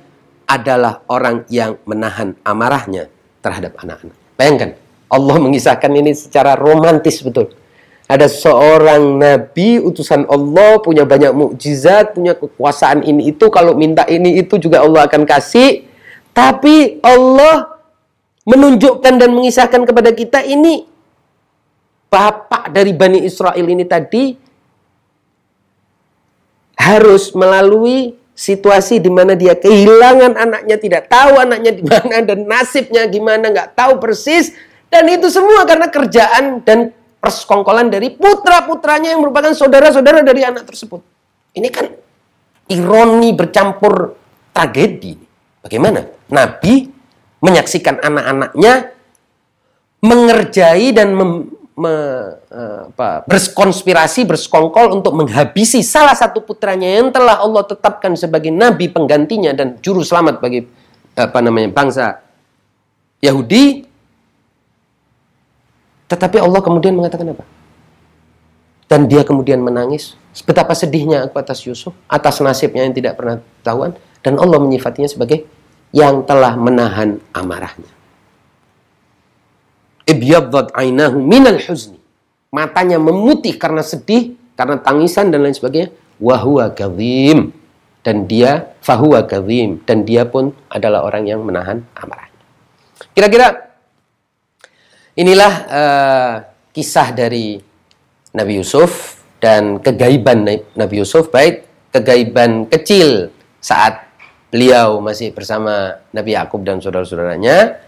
adalah 0.46 1.06
orang 1.06 1.46
yang 1.46 1.78
menahan 1.86 2.34
amarahnya 2.42 3.06
terhadap 3.38 3.78
anak-anak. 3.78 4.16
Bayangkan, 4.34 4.70
Allah 5.06 5.36
mengisahkan 5.38 5.90
ini 5.94 6.14
secara 6.14 6.58
romantis 6.58 7.22
betul. 7.22 7.54
Ada 8.10 8.26
seorang 8.26 9.22
nabi 9.22 9.78
utusan 9.78 10.26
Allah 10.26 10.82
punya 10.82 11.06
banyak 11.06 11.30
mukjizat, 11.30 12.18
punya 12.18 12.34
kekuasaan 12.34 13.06
ini 13.06 13.30
itu, 13.30 13.46
kalau 13.54 13.78
minta 13.78 14.02
ini 14.10 14.42
itu 14.42 14.58
juga 14.58 14.82
Allah 14.82 15.06
akan 15.06 15.22
kasih. 15.22 15.86
Tapi 16.34 16.98
Allah 17.02 17.78
menunjukkan 18.42 19.14
dan 19.14 19.30
mengisahkan 19.30 19.82
kepada 19.86 20.10
kita 20.10 20.42
ini 20.42 20.90
bapak 22.10 22.74
dari 22.74 22.90
Bani 22.90 23.22
Israel 23.22 23.62
ini 23.62 23.86
tadi 23.86 24.34
harus 26.74 27.30
melalui 27.36 28.19
situasi 28.40 29.04
di 29.04 29.12
mana 29.12 29.36
dia 29.36 29.52
kehilangan 29.52 30.32
anaknya, 30.32 30.80
tidak 30.80 31.12
tahu 31.12 31.36
anaknya 31.36 31.76
di 31.76 31.84
mana 31.84 32.24
dan 32.24 32.48
nasibnya 32.48 33.04
gimana, 33.04 33.52
nggak 33.52 33.76
tahu 33.76 34.00
persis. 34.00 34.56
Dan 34.88 35.04
itu 35.12 35.28
semua 35.28 35.68
karena 35.68 35.92
kerjaan 35.92 36.64
dan 36.64 36.96
persekongkolan 37.20 37.92
dari 37.92 38.16
putra-putranya 38.16 39.12
yang 39.12 39.20
merupakan 39.20 39.52
saudara-saudara 39.52 40.24
dari 40.24 40.40
anak 40.40 40.64
tersebut. 40.64 41.04
Ini 41.52 41.68
kan 41.68 41.86
ironi 42.72 43.30
bercampur 43.36 44.16
tragedi. 44.56 45.20
Bagaimana? 45.60 46.00
Nabi 46.32 46.88
menyaksikan 47.44 48.00
anak-anaknya 48.00 48.96
mengerjai 50.00 50.96
dan 50.96 51.12
me, 51.80 51.96
uh, 52.52 52.92
apa, 52.92 53.24
berkonspirasi, 53.24 54.28
bersekongkol 54.28 54.92
untuk 54.92 55.16
menghabisi 55.16 55.80
salah 55.80 56.12
satu 56.12 56.44
putranya 56.44 57.00
yang 57.00 57.08
telah 57.08 57.40
Allah 57.40 57.64
tetapkan 57.64 58.12
sebagai 58.12 58.52
nabi 58.52 58.92
penggantinya 58.92 59.56
dan 59.56 59.80
juru 59.80 60.04
selamat 60.04 60.44
bagi 60.44 60.68
apa 61.16 61.38
namanya 61.40 61.72
bangsa 61.72 62.20
Yahudi. 63.24 63.88
Tetapi 66.10 66.36
Allah 66.42 66.60
kemudian 66.60 66.92
mengatakan 66.92 67.32
apa? 67.32 67.44
Dan 68.90 69.06
dia 69.06 69.22
kemudian 69.22 69.62
menangis. 69.62 70.18
Betapa 70.44 70.74
sedihnya 70.74 71.30
aku 71.30 71.38
atas 71.38 71.62
Yusuf, 71.62 71.94
atas 72.10 72.42
nasibnya 72.42 72.82
yang 72.82 72.92
tidak 72.92 73.16
pernah 73.16 73.38
tahuan. 73.62 73.94
Dan 74.20 74.36
Allah 74.36 74.58
menyifatinya 74.58 75.06
sebagai 75.06 75.46
yang 75.94 76.26
telah 76.26 76.58
menahan 76.58 77.22
amarahnya 77.32 77.99
ibyaddat 80.10 80.74
ainahu 80.74 81.22
minal 81.22 81.56
huzni. 81.56 81.98
Matanya 82.50 82.98
memutih 82.98 83.54
karena 83.54 83.80
sedih, 83.80 84.34
karena 84.58 84.82
tangisan 84.82 85.30
dan 85.30 85.46
lain 85.46 85.54
sebagainya. 85.54 85.94
Wahuwa 86.18 86.74
kadhim. 86.74 87.54
Dan 88.02 88.26
dia 88.26 88.74
fahuwa 88.82 89.22
kadhim. 89.24 89.78
Dan 89.86 90.02
dia 90.02 90.26
pun 90.26 90.50
adalah 90.66 91.06
orang 91.06 91.30
yang 91.30 91.40
menahan 91.46 91.86
amarahnya. 91.94 92.42
Kira-kira 93.14 93.70
inilah 95.14 95.52
uh, 95.70 96.34
kisah 96.74 97.14
dari 97.14 97.62
Nabi 98.34 98.62
Yusuf 98.62 99.22
dan 99.38 99.78
kegaiban 99.78 100.44
Nabi 100.74 100.94
Yusuf. 101.00 101.30
Baik 101.30 101.66
kegaiban 101.90 102.66
kecil 102.70 103.30
saat 103.58 104.10
beliau 104.50 104.98
masih 104.98 105.30
bersama 105.30 106.02
Nabi 106.10 106.34
Yakub 106.34 106.62
dan 106.66 106.82
saudara-saudaranya 106.82 107.78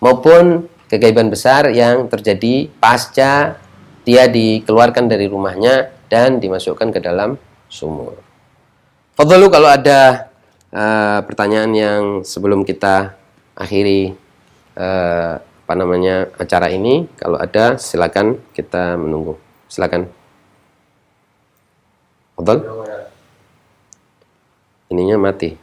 maupun 0.00 0.68
kegaiban 0.90 1.30
besar 1.30 1.70
yang 1.70 2.10
terjadi 2.10 2.66
pasca 2.82 3.62
dia 4.02 4.26
dikeluarkan 4.26 5.06
dari 5.06 5.30
rumahnya 5.30 5.94
dan 6.10 6.42
dimasukkan 6.42 6.90
ke 6.90 6.98
dalam 6.98 7.38
sumur. 7.70 8.18
Fadlu 9.14 9.46
kalau 9.46 9.70
ada 9.70 10.26
uh, 10.74 11.22
pertanyaan 11.22 11.70
yang 11.70 12.02
sebelum 12.26 12.66
kita 12.66 13.14
akhiri 13.54 14.18
uh, 14.74 15.38
apa 15.38 15.74
namanya 15.78 16.26
acara 16.34 16.66
ini, 16.74 17.06
kalau 17.14 17.38
ada 17.38 17.78
silakan 17.78 18.42
kita 18.50 18.98
menunggu. 18.98 19.38
Silakan. 19.70 20.10
Fadl? 22.34 22.58
Ininya 24.90 25.30
mati. 25.30 25.54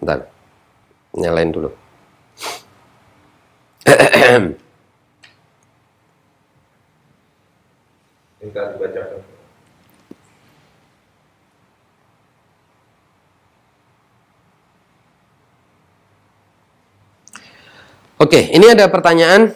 Bentar. 0.00 0.24
Nyalain 1.12 1.52
dulu. 1.52 1.68
minta 8.42 8.74
dibacakan 8.74 9.22
Oke, 18.22 18.54
ini 18.54 18.70
ada 18.70 18.86
pertanyaan. 18.86 19.50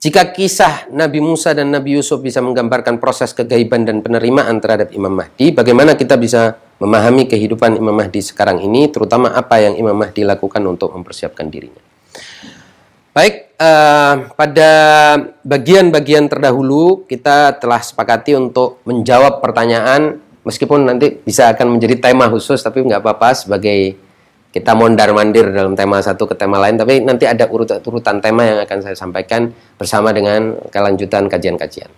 Jika 0.00 0.32
kisah 0.32 0.88
Nabi 0.88 1.20
Musa 1.20 1.52
dan 1.52 1.68
Nabi 1.68 2.00
Yusuf 2.00 2.24
bisa 2.24 2.40
menggambarkan 2.40 2.96
proses 2.96 3.36
kegaiban 3.36 3.84
dan 3.84 4.00
penerimaan 4.00 4.56
terhadap 4.56 4.88
Imam 4.96 5.12
Mahdi, 5.12 5.52
bagaimana 5.52 6.00
kita 6.00 6.16
bisa 6.16 6.56
memahami 6.80 7.28
kehidupan 7.28 7.76
Imam 7.76 7.92
Mahdi 7.92 8.24
sekarang 8.24 8.64
ini, 8.64 8.88
terutama 8.88 9.36
apa 9.36 9.60
yang 9.60 9.76
Imam 9.76 9.92
Mahdi 9.92 10.24
lakukan 10.24 10.64
untuk 10.64 10.96
mempersiapkan 10.96 11.52
dirinya? 11.52 11.93
Baik, 13.14 13.54
uh, 13.62 14.26
pada 14.34 14.70
bagian-bagian 15.46 16.26
terdahulu 16.26 17.06
kita 17.06 17.54
telah 17.62 17.78
sepakati 17.78 18.34
untuk 18.34 18.82
menjawab 18.82 19.38
pertanyaan, 19.38 20.18
meskipun 20.42 20.82
nanti 20.82 21.22
bisa 21.22 21.46
akan 21.54 21.78
menjadi 21.78 22.10
tema 22.10 22.26
khusus, 22.26 22.58
tapi 22.58 22.82
nggak 22.82 22.98
apa-apa 22.98 23.38
sebagai 23.38 23.94
kita 24.50 24.74
mondar 24.74 25.14
mandir 25.14 25.46
dalam 25.54 25.78
tema 25.78 26.02
satu 26.02 26.26
ke 26.26 26.34
tema 26.34 26.58
lain, 26.58 26.74
tapi 26.74 27.06
nanti 27.06 27.22
ada 27.22 27.46
urutan-urutan 27.46 28.18
tema 28.18 28.50
yang 28.50 28.58
akan 28.66 28.78
saya 28.82 28.98
sampaikan 28.98 29.54
bersama 29.78 30.10
dengan 30.10 30.58
kelanjutan 30.74 31.30
kajian-kajian. 31.30 31.94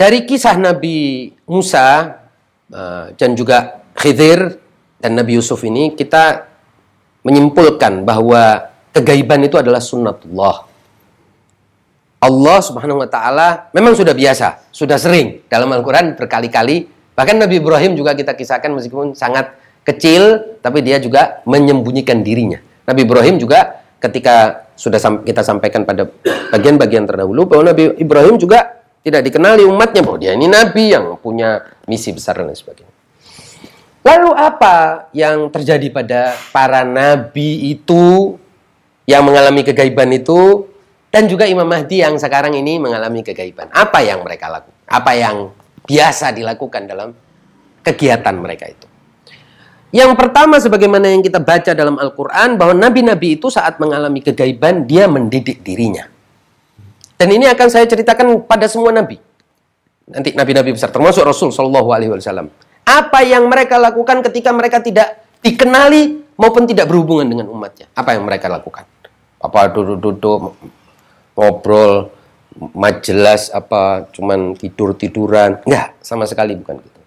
Dari 0.00 0.24
kisah 0.24 0.56
Nabi 0.56 1.28
Musa 1.52 2.16
uh, 2.72 3.12
dan 3.12 3.36
juga 3.36 3.84
Khidir 3.92 4.56
dan 5.04 5.20
Nabi 5.20 5.36
Yusuf 5.36 5.60
ini 5.68 5.92
kita 5.92 6.48
menyimpulkan 7.28 8.08
bahwa 8.08 8.71
kegaiban 8.92 9.40
itu 9.42 9.56
adalah 9.58 9.80
sunnatullah. 9.80 10.68
Allah 12.22 12.58
Subhanahu 12.62 13.02
wa 13.02 13.08
taala 13.10 13.72
memang 13.74 13.98
sudah 13.98 14.14
biasa, 14.14 14.70
sudah 14.70 14.94
sering 14.94 15.42
dalam 15.50 15.66
Al-Qur'an 15.74 16.14
berkali-kali, 16.14 16.86
bahkan 17.18 17.34
Nabi 17.34 17.58
Ibrahim 17.58 17.98
juga 17.98 18.14
kita 18.14 18.38
kisahkan 18.38 18.70
meskipun 18.70 19.18
sangat 19.18 19.58
kecil 19.82 20.54
tapi 20.62 20.86
dia 20.86 21.02
juga 21.02 21.42
menyembunyikan 21.42 22.22
dirinya. 22.22 22.62
Nabi 22.86 23.02
Ibrahim 23.02 23.42
juga 23.42 23.82
ketika 23.98 24.66
sudah 24.78 25.02
kita 25.26 25.42
sampaikan 25.42 25.82
pada 25.82 26.06
bagian-bagian 26.54 27.10
terdahulu 27.10 27.50
bahwa 27.50 27.74
Nabi 27.74 27.98
Ibrahim 27.98 28.38
juga 28.38 28.82
tidak 29.02 29.26
dikenali 29.26 29.66
umatnya 29.66 30.02
bahwa 30.06 30.18
dia 30.22 30.32
ini 30.38 30.46
nabi 30.46 30.94
yang 30.94 31.18
punya 31.18 31.58
misi 31.90 32.14
besar 32.14 32.38
dan 32.38 32.50
lain 32.50 32.58
sebagainya. 32.58 32.94
Lalu 34.02 34.30
apa 34.34 35.06
yang 35.14 35.50
terjadi 35.50 35.90
pada 35.90 36.34
para 36.50 36.82
nabi 36.86 37.74
itu 37.74 38.34
yang 39.12 39.22
mengalami 39.28 39.60
kegaiban 39.60 40.08
itu 40.16 40.64
dan 41.12 41.28
juga 41.28 41.44
Imam 41.44 41.68
Mahdi 41.68 42.00
yang 42.00 42.16
sekarang 42.16 42.56
ini 42.56 42.80
mengalami 42.80 43.20
kegaiban? 43.20 43.68
Apa 43.68 44.00
yang 44.00 44.24
mereka 44.24 44.48
lakukan? 44.48 44.72
Apa 44.88 45.12
yang 45.12 45.52
biasa 45.84 46.32
dilakukan 46.32 46.88
dalam 46.88 47.12
kegiatan 47.84 48.32
mereka 48.40 48.72
itu? 48.72 48.88
Yang 49.92 50.16
pertama 50.16 50.56
sebagaimana 50.56 51.12
yang 51.12 51.20
kita 51.20 51.36
baca 51.36 51.76
dalam 51.76 52.00
Al-Quran 52.00 52.56
bahwa 52.56 52.72
nabi-nabi 52.72 53.36
itu 53.36 53.52
saat 53.52 53.76
mengalami 53.76 54.24
kegaiban 54.24 54.88
dia 54.88 55.04
mendidik 55.04 55.60
dirinya. 55.60 56.08
Dan 57.20 57.28
ini 57.28 57.44
akan 57.44 57.68
saya 57.68 57.84
ceritakan 57.84 58.48
pada 58.48 58.64
semua 58.72 58.88
nabi. 58.88 59.20
Nanti 60.08 60.32
nabi-nabi 60.32 60.72
besar 60.72 60.88
termasuk 60.88 61.28
Rasul 61.28 61.52
Shallallahu 61.52 61.92
Alaihi 61.92 62.08
Wasallam. 62.08 62.48
Apa 62.88 63.20
yang 63.20 63.46
mereka 63.52 63.76
lakukan 63.76 64.24
ketika 64.24 64.48
mereka 64.48 64.80
tidak 64.80 65.28
dikenali 65.44 66.24
maupun 66.40 66.64
tidak 66.64 66.88
berhubungan 66.88 67.28
dengan 67.28 67.46
umatnya? 67.52 67.86
Apa 67.92 68.16
yang 68.16 68.24
mereka 68.24 68.48
lakukan? 68.48 68.88
Apa 69.42 69.68
duduk-duduk 69.74 70.54
ngobrol 71.34 72.14
majelas 72.72 73.50
apa 73.50 74.06
cuman 74.14 74.54
tidur-tiduran? 74.54 75.58
Enggak, 75.66 75.98
sama 75.98 76.24
sekali 76.30 76.54
bukan 76.54 76.78
gitu. 76.78 77.00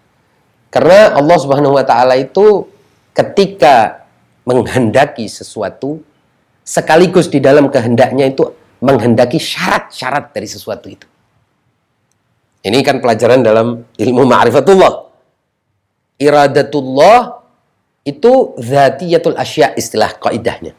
Karena 0.68 1.16
Allah 1.16 1.38
Subhanahu 1.40 1.80
wa 1.80 1.86
taala 1.88 2.20
itu 2.20 2.68
ketika 3.16 4.04
menghendaki 4.44 5.32
sesuatu 5.32 6.04
sekaligus 6.66 7.32
di 7.32 7.40
dalam 7.40 7.72
kehendaknya 7.72 8.28
itu 8.28 8.52
menghendaki 8.84 9.40
syarat-syarat 9.40 10.36
dari 10.36 10.50
sesuatu 10.50 10.92
itu. 10.92 11.08
Ini 12.66 12.82
kan 12.82 12.98
pelajaran 12.98 13.46
dalam 13.46 13.86
ilmu 13.94 14.24
ma'rifatullah. 14.26 14.94
Iradatullah 16.18 17.46
itu 18.06 18.58
zatiyatul 18.58 19.38
asya 19.38 19.78
istilah 19.78 20.18
kaidahnya. 20.18 20.74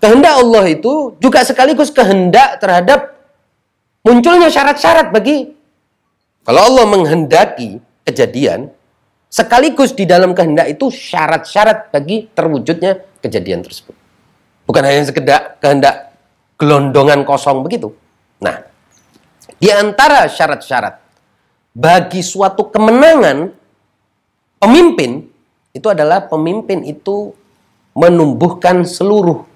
Kehendak 0.00 0.34
Allah 0.40 0.64
itu 0.72 1.14
juga 1.20 1.44
sekaligus 1.44 1.92
kehendak 1.92 2.56
terhadap 2.56 3.20
munculnya 4.00 4.48
syarat-syarat 4.48 5.12
bagi 5.12 5.52
kalau 6.40 6.72
Allah 6.72 6.88
menghendaki 6.88 7.84
kejadian, 8.08 8.72
Sekaligus 9.30 9.94
di 9.94 10.10
dalam 10.10 10.34
kehendak 10.34 10.66
itu 10.66 10.90
syarat-syarat 10.90 11.94
bagi 11.94 12.26
terwujudnya 12.34 12.98
kejadian 13.22 13.62
tersebut. 13.62 13.94
Bukan 14.66 14.82
hanya 14.82 15.06
sekedar 15.06 15.54
kehendak 15.62 16.18
gelondongan 16.58 17.22
kosong 17.22 17.62
begitu. 17.62 17.94
Nah, 18.42 18.58
di 19.54 19.70
antara 19.70 20.26
syarat-syarat 20.26 20.98
bagi 21.70 22.26
suatu 22.26 22.74
kemenangan 22.74 23.54
pemimpin 24.58 25.30
itu 25.70 25.86
adalah 25.86 26.26
pemimpin 26.26 26.82
itu 26.82 27.30
menumbuhkan 27.94 28.82
seluruh 28.82 29.46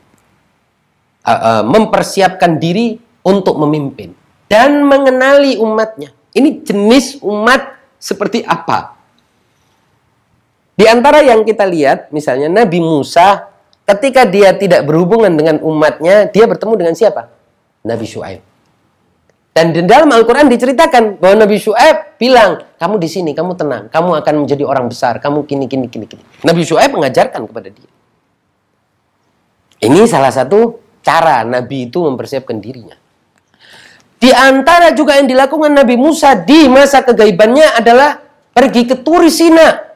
uh, 1.24 1.32
uh, 1.32 1.62
mempersiapkan 1.66 2.60
diri 2.60 3.00
untuk 3.24 3.56
memimpin 3.58 4.12
dan 4.46 4.84
mengenali 4.84 5.56
umatnya. 5.58 6.12
Ini 6.34 6.62
jenis 6.62 7.24
umat 7.24 7.80
seperti 7.98 8.44
apa 8.44 8.94
di 10.74 10.84
antara 10.90 11.22
yang 11.22 11.46
kita 11.46 11.62
lihat, 11.70 12.10
misalnya 12.10 12.50
Nabi 12.50 12.82
Musa, 12.82 13.46
ketika 13.86 14.26
dia 14.26 14.50
tidak 14.58 14.82
berhubungan 14.82 15.30
dengan 15.30 15.62
umatnya, 15.62 16.26
dia 16.26 16.50
bertemu 16.50 16.74
dengan 16.74 16.94
siapa? 16.98 17.30
Nabi 17.86 18.06
Shu'aib. 18.10 18.42
Dan 19.54 19.70
di 19.70 19.86
dalam 19.86 20.10
Al-Quran 20.10 20.50
diceritakan 20.50 21.22
bahwa 21.22 21.46
Nabi 21.46 21.62
Shu'aib 21.62 22.18
bilang, 22.18 22.58
kamu 22.74 22.98
di 22.98 23.06
sini, 23.06 23.30
kamu 23.38 23.54
tenang, 23.54 23.86
kamu 23.86 24.18
akan 24.18 24.34
menjadi 24.42 24.66
orang 24.66 24.90
besar, 24.90 25.22
kamu 25.22 25.46
kini, 25.46 25.70
kini, 25.70 25.86
kini, 25.86 26.10
kini. 26.10 26.22
Nabi 26.42 26.66
Shu'aib 26.66 26.90
mengajarkan 26.90 27.46
kepada 27.46 27.70
dia. 27.70 27.90
Ini 29.78 30.10
salah 30.10 30.34
satu 30.34 30.82
cara 31.04 31.44
Nabi 31.44 31.92
itu 31.92 32.00
mempersiapkan 32.02 32.56
dirinya. 32.58 32.96
Di 34.18 34.32
antara 34.32 34.96
juga 34.96 35.20
yang 35.20 35.28
dilakukan 35.28 35.70
Nabi 35.70 36.00
Musa 36.00 36.32
di 36.32 36.64
masa 36.66 37.04
kegaibannya 37.04 37.76
adalah 37.76 38.24
pergi 38.56 38.88
ke 38.88 39.04
Turi 39.04 39.28
Sina 39.28 39.94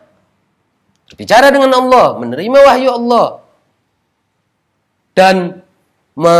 Bicara 1.19 1.51
dengan 1.51 1.75
Allah, 1.75 2.15
menerima 2.15 2.59
wahyu 2.69 2.91
Allah. 2.95 3.43
Dan 5.17 5.65
me, 6.15 6.37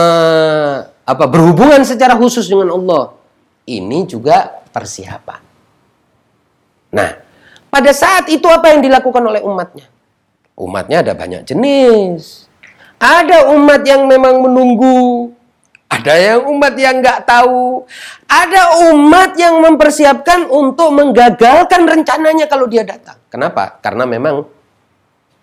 apa 1.03 1.25
berhubungan 1.27 1.83
secara 1.83 2.15
khusus 2.15 2.47
dengan 2.47 2.77
Allah. 2.77 3.17
Ini 3.67 4.07
juga 4.07 4.63
persiapan. 4.71 5.43
Nah, 6.95 7.11
pada 7.69 7.91
saat 7.93 8.31
itu 8.31 8.47
apa 8.49 8.71
yang 8.73 8.81
dilakukan 8.85 9.21
oleh 9.21 9.43
umatnya? 9.45 9.91
Umatnya 10.55 11.05
ada 11.05 11.13
banyak 11.13 11.43
jenis. 11.43 12.48
Ada 12.99 13.55
umat 13.55 13.87
yang 13.87 14.11
memang 14.11 14.43
menunggu, 14.43 15.31
ada 15.89 16.15
yang 16.19 16.51
umat 16.51 16.75
yang 16.75 16.99
nggak 16.99 17.25
tahu, 17.25 17.87
ada 18.27 18.91
umat 18.93 19.39
yang 19.39 19.63
mempersiapkan 19.63 20.51
untuk 20.51 20.93
menggagalkan 20.93 21.87
rencananya 21.87 22.51
kalau 22.51 22.67
dia 22.67 22.83
datang. 22.83 23.17
Kenapa? 23.31 23.79
Karena 23.79 24.03
memang 24.03 24.45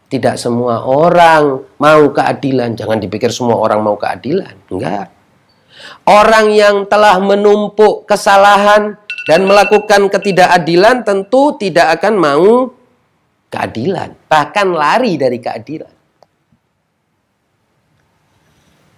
tidak 0.05 0.37
semua 0.37 0.85
orang 0.85 1.65
mau 1.81 2.03
keadilan. 2.13 2.77
Jangan 2.77 3.01
dipikir 3.01 3.33
semua 3.33 3.57
orang 3.57 3.81
mau 3.81 3.97
keadilan. 3.97 4.53
Enggak. 4.69 5.09
Orang 6.05 6.53
yang 6.53 6.85
telah 6.85 7.17
menumpuk 7.17 8.05
kesalahan 8.05 8.95
dan 9.25 9.49
melakukan 9.49 10.07
ketidakadilan 10.13 11.01
tentu 11.01 11.57
tidak 11.57 11.99
akan 11.99 12.13
mau 12.15 12.69
keadilan. 13.49 14.13
Bahkan 14.29 14.67
lari 14.71 15.17
dari 15.17 15.41
keadilan. 15.41 15.94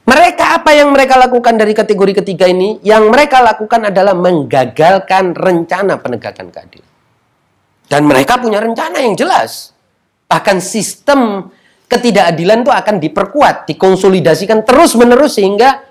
Mereka 0.07 0.63
apa 0.63 0.71
yang 0.71 0.95
mereka 0.95 1.19
lakukan 1.19 1.59
dari 1.59 1.75
kategori 1.75 2.23
ketiga 2.23 2.47
ini? 2.47 2.79
Yang 2.79 3.11
mereka 3.11 3.43
lakukan 3.43 3.91
adalah 3.91 4.15
menggagalkan 4.15 5.35
rencana 5.35 5.99
penegakan 5.99 6.47
keadilan. 6.47 6.91
Dan 7.91 8.07
mereka 8.07 8.39
punya 8.39 8.63
rencana 8.63 9.03
yang 9.03 9.19
jelas. 9.19 9.75
Bahkan 10.31 10.63
sistem 10.63 11.51
ketidakadilan 11.91 12.63
itu 12.63 12.71
akan 12.71 12.95
diperkuat, 13.03 13.67
dikonsolidasikan 13.67 14.63
terus-menerus 14.63 15.35
sehingga 15.35 15.83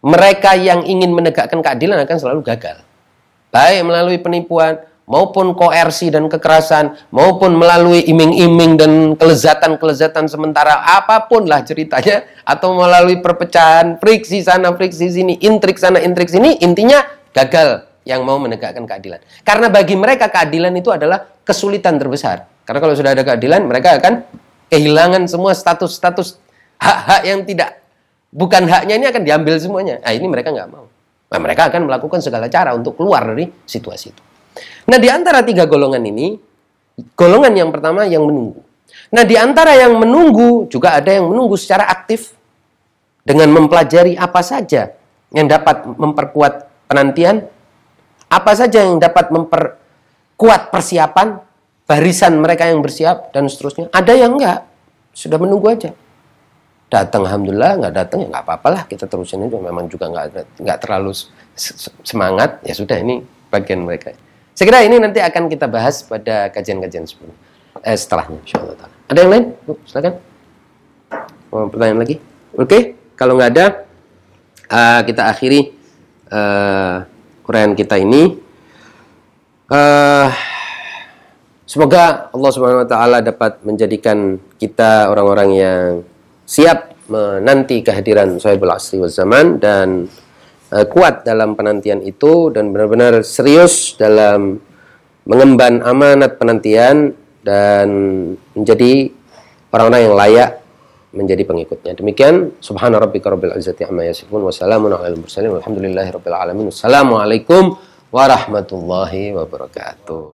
mereka 0.00 0.56
yang 0.56 0.88
ingin 0.88 1.12
menegakkan 1.12 1.60
keadilan 1.60 2.00
akan 2.08 2.16
selalu 2.16 2.40
gagal. 2.48 2.80
Baik 3.52 3.84
melalui 3.84 4.16
penipuan, 4.24 4.80
maupun 5.08 5.56
koersi 5.56 6.12
dan 6.12 6.28
kekerasan, 6.28 7.08
maupun 7.08 7.56
melalui 7.56 8.04
iming-iming 8.04 8.76
dan 8.76 8.92
kelezatan-kelezatan 9.16 10.28
sementara, 10.28 10.84
apa 10.84 11.24
pun 11.26 11.48
lah 11.48 11.64
ceritanya, 11.64 12.28
atau 12.44 12.76
melalui 12.76 13.18
perpecahan, 13.24 13.96
friksi 13.96 14.44
sana, 14.44 14.70
friksi 14.76 15.08
sini, 15.08 15.40
intrik 15.40 15.80
sana, 15.80 15.98
intrik 15.98 16.28
sini, 16.28 16.60
intinya 16.60 17.00
gagal 17.32 17.88
yang 18.04 18.20
mau 18.22 18.36
menegakkan 18.36 18.84
keadilan. 18.84 19.24
Karena 19.40 19.72
bagi 19.72 19.96
mereka 19.96 20.28
keadilan 20.28 20.76
itu 20.76 20.92
adalah 20.92 21.24
kesulitan 21.42 21.96
terbesar. 21.96 22.44
Karena 22.68 22.80
kalau 22.84 22.92
sudah 22.92 23.16
ada 23.16 23.24
keadilan, 23.24 23.64
mereka 23.64 23.96
akan 23.96 24.28
kehilangan 24.68 25.24
semua 25.24 25.56
status-status 25.56 26.36
hak-hak 26.76 27.22
yang 27.24 27.40
tidak 27.48 27.80
bukan 28.28 28.68
haknya 28.68 29.00
ini 29.00 29.06
akan 29.08 29.22
diambil 29.24 29.56
semuanya. 29.56 30.04
Nah, 30.04 30.12
ini 30.12 30.26
mereka 30.28 30.52
nggak 30.52 30.68
mau. 30.68 30.84
Nah, 31.28 31.40
mereka 31.40 31.68
akan 31.68 31.88
melakukan 31.88 32.20
segala 32.24 32.48
cara 32.48 32.72
untuk 32.76 32.96
keluar 32.96 33.24
dari 33.24 33.48
situasi 33.64 34.06
itu. 34.12 34.22
Nah, 34.88 34.98
di 34.98 35.08
antara 35.08 35.44
tiga 35.44 35.68
golongan 35.68 36.02
ini, 36.02 36.36
golongan 37.14 37.52
yang 37.54 37.70
pertama 37.70 38.08
yang 38.08 38.24
menunggu. 38.24 38.64
Nah, 39.12 39.24
di 39.24 39.36
antara 39.36 39.76
yang 39.76 39.96
menunggu 39.96 40.68
juga 40.68 40.96
ada 40.96 41.12
yang 41.12 41.28
menunggu 41.28 41.56
secara 41.56 41.88
aktif 41.88 42.36
dengan 43.24 43.52
mempelajari 43.52 44.16
apa 44.16 44.40
saja 44.40 44.92
yang 45.32 45.46
dapat 45.48 45.84
memperkuat 45.84 46.88
penantian, 46.88 47.44
apa 48.28 48.52
saja 48.56 48.84
yang 48.84 48.96
dapat 48.96 49.28
memperkuat 49.28 50.72
persiapan, 50.72 51.40
barisan 51.84 52.40
mereka 52.40 52.68
yang 52.68 52.80
bersiap 52.80 53.32
dan 53.32 53.48
seterusnya. 53.48 53.92
Ada 53.92 54.12
yang 54.16 54.36
enggak, 54.36 54.64
sudah 55.12 55.36
menunggu 55.36 55.68
aja 55.68 55.92
datang 56.88 57.28
alhamdulillah 57.28 57.76
nggak 57.84 57.94
datang 57.94 58.18
ya 58.24 58.28
nggak 58.32 58.44
apa-apa 58.48 58.68
lah 58.72 58.82
kita 58.88 59.04
terusin 59.04 59.44
itu 59.44 59.60
memang 59.60 59.92
juga 59.92 60.08
nggak 60.08 60.56
nggak 60.64 60.78
terlalu 60.80 61.12
semangat 62.00 62.64
ya 62.64 62.72
sudah 62.72 62.96
ini 62.96 63.20
bagian 63.52 63.84
mereka 63.84 64.16
saya 64.58 64.82
ini 64.82 64.98
nanti 64.98 65.22
akan 65.22 65.46
kita 65.46 65.70
bahas 65.70 66.02
pada 66.02 66.50
kajian-kajian 66.50 67.06
sebelumnya 67.06 67.38
eh, 67.86 67.94
setelahnya 67.94 68.42
insyaallah 68.42 68.90
ada 69.08 69.18
yang 69.22 69.30
lain? 69.30 69.44
Silakan. 69.86 70.14
Mau 71.48 71.70
pertanyaan 71.70 72.00
lagi? 72.02 72.16
Oke 72.58 72.98
kalau 73.14 73.38
nggak 73.38 73.50
ada 73.54 73.66
uh, 74.68 75.00
kita 75.06 75.22
akhiri 75.30 75.72
uh, 76.28 77.08
kita 77.72 77.96
ini. 78.02 78.36
Uh, 79.70 80.28
semoga 81.64 82.28
Allah 82.34 82.50
Subhanahu 82.52 82.84
Wa 82.84 82.88
Taala 82.88 83.18
dapat 83.24 83.64
menjadikan 83.64 84.42
kita 84.58 85.08
orang-orang 85.08 85.48
yang 85.56 85.84
siap 86.44 86.92
menanti 87.08 87.80
kehadiran 87.80 88.36
Sahibul 88.36 88.72
Asri 88.72 89.00
wa 89.00 89.08
Zaman 89.08 89.56
dan 89.56 90.08
uh, 90.72 90.86
kuat 90.88 91.24
dalam 91.24 91.54
penantian 91.54 92.00
itu 92.04 92.52
dan 92.52 92.72
benar-benar 92.72 93.20
serius 93.24 93.96
dalam 93.96 94.60
mengemban 95.28 95.84
amanat 95.84 96.40
penantian 96.40 97.12
dan 97.44 97.88
menjadi 98.56 99.12
orang-orang 99.72 100.02
yang 100.08 100.16
layak 100.16 100.50
menjadi 101.12 101.42
pengikutnya. 101.44 101.92
Demikian 101.96 102.56
subhana 102.60 103.00
rabbika 103.00 103.32
rabbil 103.32 103.56
izzati 103.56 103.84
amma 103.84 104.04
yasifun 104.04 104.44
wa 104.44 104.52
salamun 104.52 104.92
alal 104.92 105.16
mursalin 105.16 105.56
walhamdulillahi 105.56 106.10
rabbil 106.12 106.36
alamin. 106.36 106.64
Wassalamualaikum 106.68 107.76
warahmatullahi 108.12 109.32
wabarakatuh. 109.36 110.24